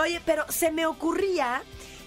Oye, 0.00 0.20
pero 0.24 0.44
se 0.50 0.70
me 0.70 0.86
ocurría, 0.86 1.62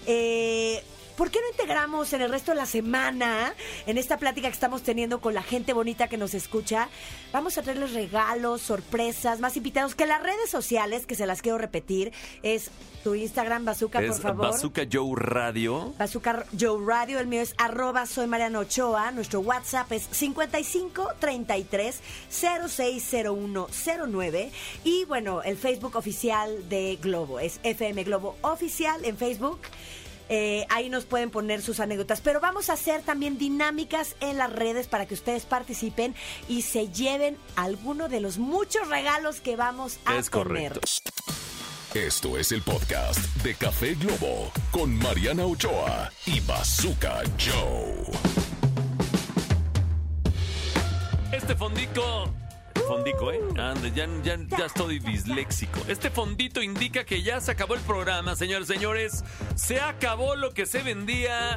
eh, 0.06 0.82
¿por 1.22 1.30
qué 1.30 1.38
no 1.40 1.46
integramos 1.52 2.12
en 2.14 2.22
el 2.22 2.32
resto 2.32 2.50
de 2.50 2.56
la 2.56 2.66
semana, 2.66 3.54
en 3.86 3.96
esta 3.96 4.18
plática 4.18 4.48
que 4.48 4.54
estamos 4.54 4.82
teniendo 4.82 5.20
con 5.20 5.34
la 5.34 5.44
gente 5.44 5.72
bonita 5.72 6.08
que 6.08 6.16
nos 6.16 6.34
escucha? 6.34 6.88
Vamos 7.32 7.56
a 7.58 7.62
traerles 7.62 7.92
regalos, 7.92 8.60
sorpresas, 8.60 9.38
más 9.38 9.56
invitados 9.56 9.94
que 9.94 10.04
las 10.04 10.20
redes 10.20 10.50
sociales, 10.50 11.06
que 11.06 11.14
se 11.14 11.24
las 11.24 11.40
quiero 11.40 11.58
repetir, 11.58 12.12
es 12.42 12.72
tu 13.04 13.14
Instagram, 13.14 13.64
Bazooka, 13.64 14.00
por 14.00 14.20
favor. 14.20 14.50
Bazooka 14.50 14.82
Joe 14.92 15.12
Radio. 15.14 15.94
Bazooka 15.96 16.44
Joe 16.58 16.84
Radio, 16.84 17.20
el 17.20 17.28
mío 17.28 17.42
es 17.42 17.54
arroba 17.56 18.04
soy 18.06 18.26
Mariano 18.26 18.58
Ochoa, 18.58 19.12
nuestro 19.12 19.38
WhatsApp 19.38 19.92
es 19.92 20.08
55 20.10 21.06
33 21.20 22.00
060109 22.30 24.50
y 24.82 25.04
bueno, 25.04 25.40
el 25.44 25.56
Facebook 25.56 25.94
oficial 25.94 26.68
de 26.68 26.98
Globo 27.00 27.38
es 27.38 27.60
FM 27.62 28.02
Globo 28.02 28.34
Oficial 28.40 29.04
en 29.04 29.16
Facebook. 29.16 29.60
Eh, 30.28 30.66
ahí 30.70 30.88
nos 30.88 31.04
pueden 31.04 31.30
poner 31.30 31.60
sus 31.62 31.80
anécdotas, 31.80 32.20
pero 32.20 32.40
vamos 32.40 32.70
a 32.70 32.74
hacer 32.74 33.02
también 33.02 33.38
dinámicas 33.38 34.16
en 34.20 34.38
las 34.38 34.52
redes 34.52 34.86
para 34.88 35.06
que 35.06 35.14
ustedes 35.14 35.44
participen 35.44 36.14
y 36.48 36.62
se 36.62 36.88
lleven 36.88 37.36
alguno 37.56 38.08
de 38.08 38.20
los 38.20 38.38
muchos 38.38 38.88
regalos 38.88 39.40
que 39.40 39.56
vamos 39.56 39.98
a 40.04 40.16
Es 40.16 40.30
tener. 40.30 40.30
correcto. 40.30 40.80
Esto 41.94 42.38
es 42.38 42.52
el 42.52 42.62
podcast 42.62 43.18
de 43.44 43.54
Café 43.54 43.94
Globo 43.96 44.50
con 44.70 44.96
Mariana 44.96 45.44
Ochoa 45.44 46.10
y 46.24 46.40
Bazooka 46.40 47.20
Joe. 47.38 48.06
Este 51.32 51.54
fondico. 51.54 52.32
Fondico, 52.92 53.32
¿eh? 53.32 53.40
Ande, 53.58 53.90
ya, 53.92 54.06
ya, 54.22 54.36
ya 54.58 54.66
estoy 54.66 54.98
disléxico. 54.98 55.80
Este 55.88 56.10
fondito 56.10 56.60
indica 56.60 57.04
que 57.04 57.22
ya 57.22 57.40
se 57.40 57.50
acabó 57.50 57.72
el 57.72 57.80
programa, 57.80 58.36
señores, 58.36 58.68
señores. 58.68 59.24
Se 59.54 59.80
acabó 59.80 60.36
lo 60.36 60.52
que 60.52 60.66
se 60.66 60.82
vendía. 60.82 61.56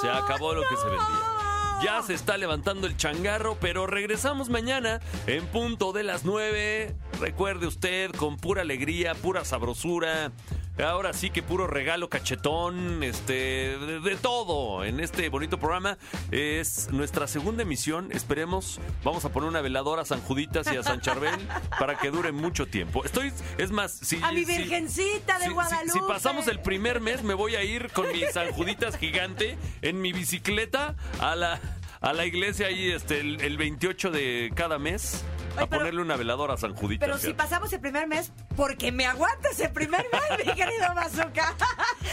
Se 0.00 0.08
acabó 0.08 0.54
lo 0.54 0.62
que 0.62 0.76
se 0.76 0.84
vendía. 0.84 1.82
Ya 1.82 2.00
se 2.02 2.14
está 2.14 2.36
levantando 2.36 2.86
el 2.86 2.96
changarro, 2.96 3.56
pero 3.60 3.88
regresamos 3.88 4.50
mañana 4.50 5.00
en 5.26 5.44
punto 5.46 5.92
de 5.92 6.04
las 6.04 6.24
9. 6.24 6.94
Recuerde 7.18 7.66
usted, 7.66 8.12
con 8.12 8.36
pura 8.36 8.62
alegría, 8.62 9.16
pura 9.16 9.44
sabrosura. 9.44 10.30
Ahora 10.78 11.12
sí 11.12 11.28
que 11.28 11.42
puro 11.42 11.66
regalo 11.66 12.08
cachetón, 12.08 13.02
este, 13.02 13.32
de, 13.78 14.00
de 14.00 14.16
todo 14.16 14.82
en 14.84 15.00
este 15.00 15.28
bonito 15.28 15.58
programa. 15.58 15.98
Es 16.30 16.90
nuestra 16.90 17.26
segunda 17.26 17.64
emisión. 17.64 18.10
Esperemos, 18.12 18.80
vamos 19.04 19.24
a 19.26 19.28
poner 19.30 19.48
una 19.50 19.60
veladora 19.60 20.02
a 20.02 20.04
San 20.06 20.22
Juditas 20.22 20.72
y 20.72 20.76
a 20.76 20.82
San 20.82 21.02
Charbel 21.02 21.34
para 21.78 21.98
que 21.98 22.10
dure 22.10 22.32
mucho 22.32 22.64
tiempo. 22.66 23.04
Estoy, 23.04 23.30
es 23.58 23.70
más, 23.70 23.92
si. 23.92 24.20
A 24.22 24.32
mi 24.32 24.44
si- 24.46 24.56
virgencita 24.56 25.34
de 25.38 25.44
si- 25.44 25.48
si- 25.48 25.54
Guadalupe. 25.54 25.92
Si, 25.92 26.00
pasamos 26.08 26.48
el 26.48 26.60
primer 26.60 27.00
mes, 27.00 27.22
me 27.22 27.34
voy 27.34 27.56
a 27.56 27.62
ir 27.62 27.90
con 27.92 28.10
mi 28.10 28.22
San 28.32 28.50
Juditas 28.52 28.96
gigante 28.96 29.58
en 29.82 30.00
mi 30.00 30.14
bicicleta 30.14 30.94
a 31.18 31.36
la, 31.36 31.60
a 32.00 32.12
la 32.14 32.24
iglesia 32.24 32.68
ahí 32.68 32.90
este, 32.90 33.20
el, 33.20 33.40
el 33.42 33.58
28 33.58 34.10
de 34.10 34.50
cada 34.54 34.78
mes 34.78 35.24
a 35.56 35.66
pero- 35.66 35.80
ponerle 35.80 36.02
una 36.02 36.16
veladora 36.16 36.54
a 36.54 36.56
San 36.56 36.74
Juditas. 36.74 37.06
Pero 37.06 37.18
si 37.18 37.32
pasamos 37.34 37.72
el 37.72 37.80
primer 37.80 38.06
mes, 38.06 38.32
porque 38.56 38.92
me 38.92 39.06
aguantas 39.06 39.58
el 39.60 39.70
primer 39.72 40.06
mes, 40.12 40.38
mi 40.46 40.52
querido 40.54 40.86
Bazooka. 40.94 41.54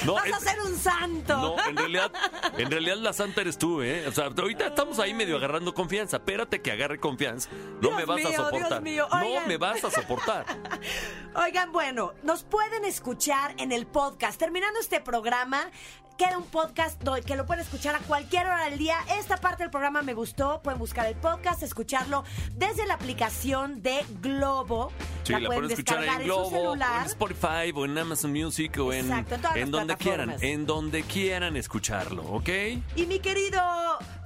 No, 0.05 0.13
Vas 0.15 0.31
a 0.33 0.39
ser 0.39 0.59
un 0.61 0.77
santo. 0.77 1.37
No, 1.37 1.65
en 1.69 1.75
realidad, 1.77 2.11
en 2.57 2.69
realidad 2.71 2.97
la 2.97 3.13
santa 3.13 3.41
eres 3.41 3.57
tú, 3.57 3.81
¿eh? 3.81 4.05
O 4.07 4.11
sea, 4.11 4.25
ahorita 4.25 4.67
estamos 4.67 4.99
ahí 4.99 5.13
medio 5.13 5.37
agarrando 5.37 5.73
confianza. 5.73 6.17
Espérate 6.17 6.61
que 6.61 6.71
agarre 6.71 6.99
confianza. 6.99 7.49
No 7.51 7.79
Dios 7.89 7.95
me 7.95 8.05
vas 8.05 8.17
mío, 8.17 8.27
a 8.27 8.29
Dios 8.31 8.43
soportar. 8.45 8.81
mío, 8.81 9.07
no 9.11 9.47
me 9.47 9.57
vas 9.57 9.83
a 9.83 9.91
soportar. 9.91 10.45
Oigan, 11.35 11.71
bueno, 11.71 12.13
nos 12.23 12.43
pueden 12.43 12.85
escuchar 12.85 13.53
en 13.57 13.71
el 13.71 13.85
podcast. 13.87 14.39
Terminando 14.39 14.79
este 14.79 15.01
programa, 15.01 15.69
queda 16.17 16.37
un 16.37 16.45
podcast 16.45 17.01
que 17.25 17.35
lo 17.35 17.45
pueden 17.45 17.63
escuchar 17.63 17.95
a 17.95 17.99
cualquier 17.99 18.47
hora 18.47 18.65
del 18.65 18.79
día. 18.79 18.97
Esta 19.19 19.37
parte 19.37 19.63
del 19.63 19.69
programa 19.69 20.01
me 20.01 20.13
gustó. 20.13 20.61
Pueden 20.63 20.79
buscar 20.79 21.05
el 21.05 21.15
podcast, 21.15 21.61
escucharlo 21.61 22.23
desde 22.55 22.87
la 22.87 22.95
aplicación 22.95 23.81
de 23.83 24.03
Globo. 24.19 24.91
Sí, 25.23 25.33
la, 25.33 25.47
pueden 25.47 25.65
escuchar 25.71 25.99
descargar 25.99 26.21
en 26.21 26.27
su 26.27 26.33
Globo, 26.33 26.49
celular. 26.49 27.01
en 27.01 27.05
Spotify, 27.07 27.71
o 27.75 27.85
en 27.85 27.97
Amazon 27.97 28.31
Music, 28.31 28.77
o 28.79 28.91
en, 28.91 29.05
Exacto, 29.05 29.35
en 29.35 29.41
todas 29.41 29.57
las 29.57 29.71
donde 29.71 29.95
quieran. 29.97 30.35
En 30.41 30.65
donde 30.65 31.03
quieran 31.03 31.55
escucharlo, 31.55 32.23
¿ok? 32.23 32.49
Y 32.95 33.05
mi 33.05 33.19
querido 33.19 33.61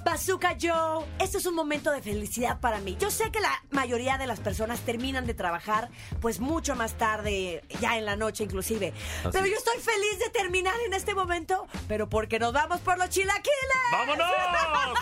Bazooka 0.03 0.55
Joe, 0.59 1.05
este 1.19 1.37
es 1.37 1.45
un 1.45 1.53
momento 1.53 1.91
de 1.91 2.01
felicidad 2.01 2.59
para 2.59 2.79
mí. 2.79 2.97
Yo 2.99 3.11
sé 3.11 3.31
que 3.31 3.39
la 3.39 3.63
mayoría 3.69 4.17
de 4.17 4.25
las 4.25 4.39
personas 4.39 4.79
terminan 4.81 5.25
de 5.25 5.33
trabajar 5.33 5.89
pues 6.19 6.39
mucho 6.39 6.75
más 6.75 6.97
tarde, 6.97 7.63
ya 7.79 7.97
en 7.97 8.05
la 8.05 8.15
noche 8.15 8.43
inclusive. 8.43 8.93
Pero 9.31 9.45
yo 9.45 9.55
estoy 9.55 9.77
feliz 9.79 10.19
de 10.19 10.29
terminar 10.31 10.75
en 10.85 10.93
este 10.93 11.13
momento, 11.13 11.67
pero 11.87 12.09
porque 12.09 12.39
nos 12.39 12.51
vamos 12.51 12.79
por 12.81 12.97
los 12.97 13.09
chilaquiles. 13.09 13.51
¡Vámonos! 13.91 14.27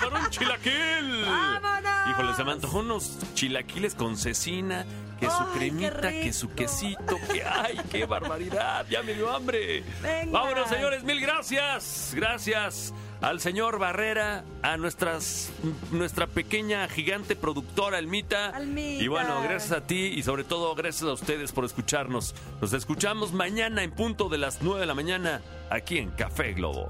¡Con 0.03 0.15
un 0.15 0.29
chilaquil! 0.29 1.25
¡Vámonos! 1.25 2.09
Híjole, 2.09 2.33
se 2.35 2.43
me 2.43 2.51
antojó 2.51 2.79
unos 2.79 3.17
chilaquiles 3.33 3.95
con 3.95 4.17
cecina, 4.17 4.85
que 5.19 5.27
su 5.27 5.31
¡Ay, 5.31 5.47
qué 5.53 5.59
cremita, 5.59 6.09
que 6.09 6.33
su 6.33 6.49
quesito, 6.53 7.17
que 7.31 7.43
¡ay, 7.43 7.79
qué 7.89 8.05
barbaridad! 8.05 8.85
¡Ya 8.89 9.01
me 9.01 9.13
dio 9.13 9.33
hambre! 9.33 9.83
Venga. 10.01 10.39
¡Vámonos, 10.39 10.69
señores! 10.69 11.03
¡Mil 11.03 11.21
gracias! 11.21 12.13
Gracias 12.15 12.93
al 13.21 13.39
señor 13.39 13.79
Barrera, 13.79 14.43
a 14.61 14.77
nuestras, 14.77 15.49
nuestra 15.91 16.27
pequeña 16.27 16.87
gigante 16.87 17.35
productora, 17.35 17.97
Almita. 17.97 18.49
Almita. 18.49 19.03
Y 19.03 19.07
bueno, 19.07 19.41
gracias 19.41 19.71
a 19.71 19.85
ti 19.85 20.13
y 20.15 20.23
sobre 20.23 20.43
todo 20.43 20.73
gracias 20.75 21.03
a 21.03 21.13
ustedes 21.13 21.51
por 21.51 21.65
escucharnos. 21.65 22.33
Nos 22.61 22.73
escuchamos 22.73 23.33
mañana 23.33 23.83
en 23.83 23.91
punto 23.91 24.29
de 24.29 24.37
las 24.37 24.61
9 24.61 24.81
de 24.81 24.85
la 24.85 24.95
mañana 24.95 25.41
aquí 25.69 25.97
en 25.97 26.09
Café 26.11 26.53
Globo. 26.53 26.87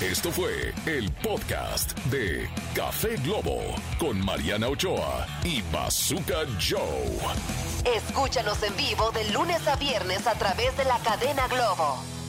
Esto 0.00 0.32
fue 0.32 0.72
el 0.86 1.12
podcast 1.22 1.94
de 2.06 2.48
Café 2.74 3.16
Globo 3.16 3.60
con 3.98 4.24
Mariana 4.24 4.68
Ochoa 4.68 5.26
y 5.44 5.60
Bazooka 5.70 6.46
Joe. 6.58 7.18
Escúchanos 7.96 8.62
en 8.62 8.74
vivo 8.78 9.10
de 9.10 9.30
lunes 9.30 9.66
a 9.68 9.76
viernes 9.76 10.26
a 10.26 10.34
través 10.38 10.74
de 10.78 10.84
la 10.86 10.98
cadena 11.00 11.46
Globo. 11.48 12.19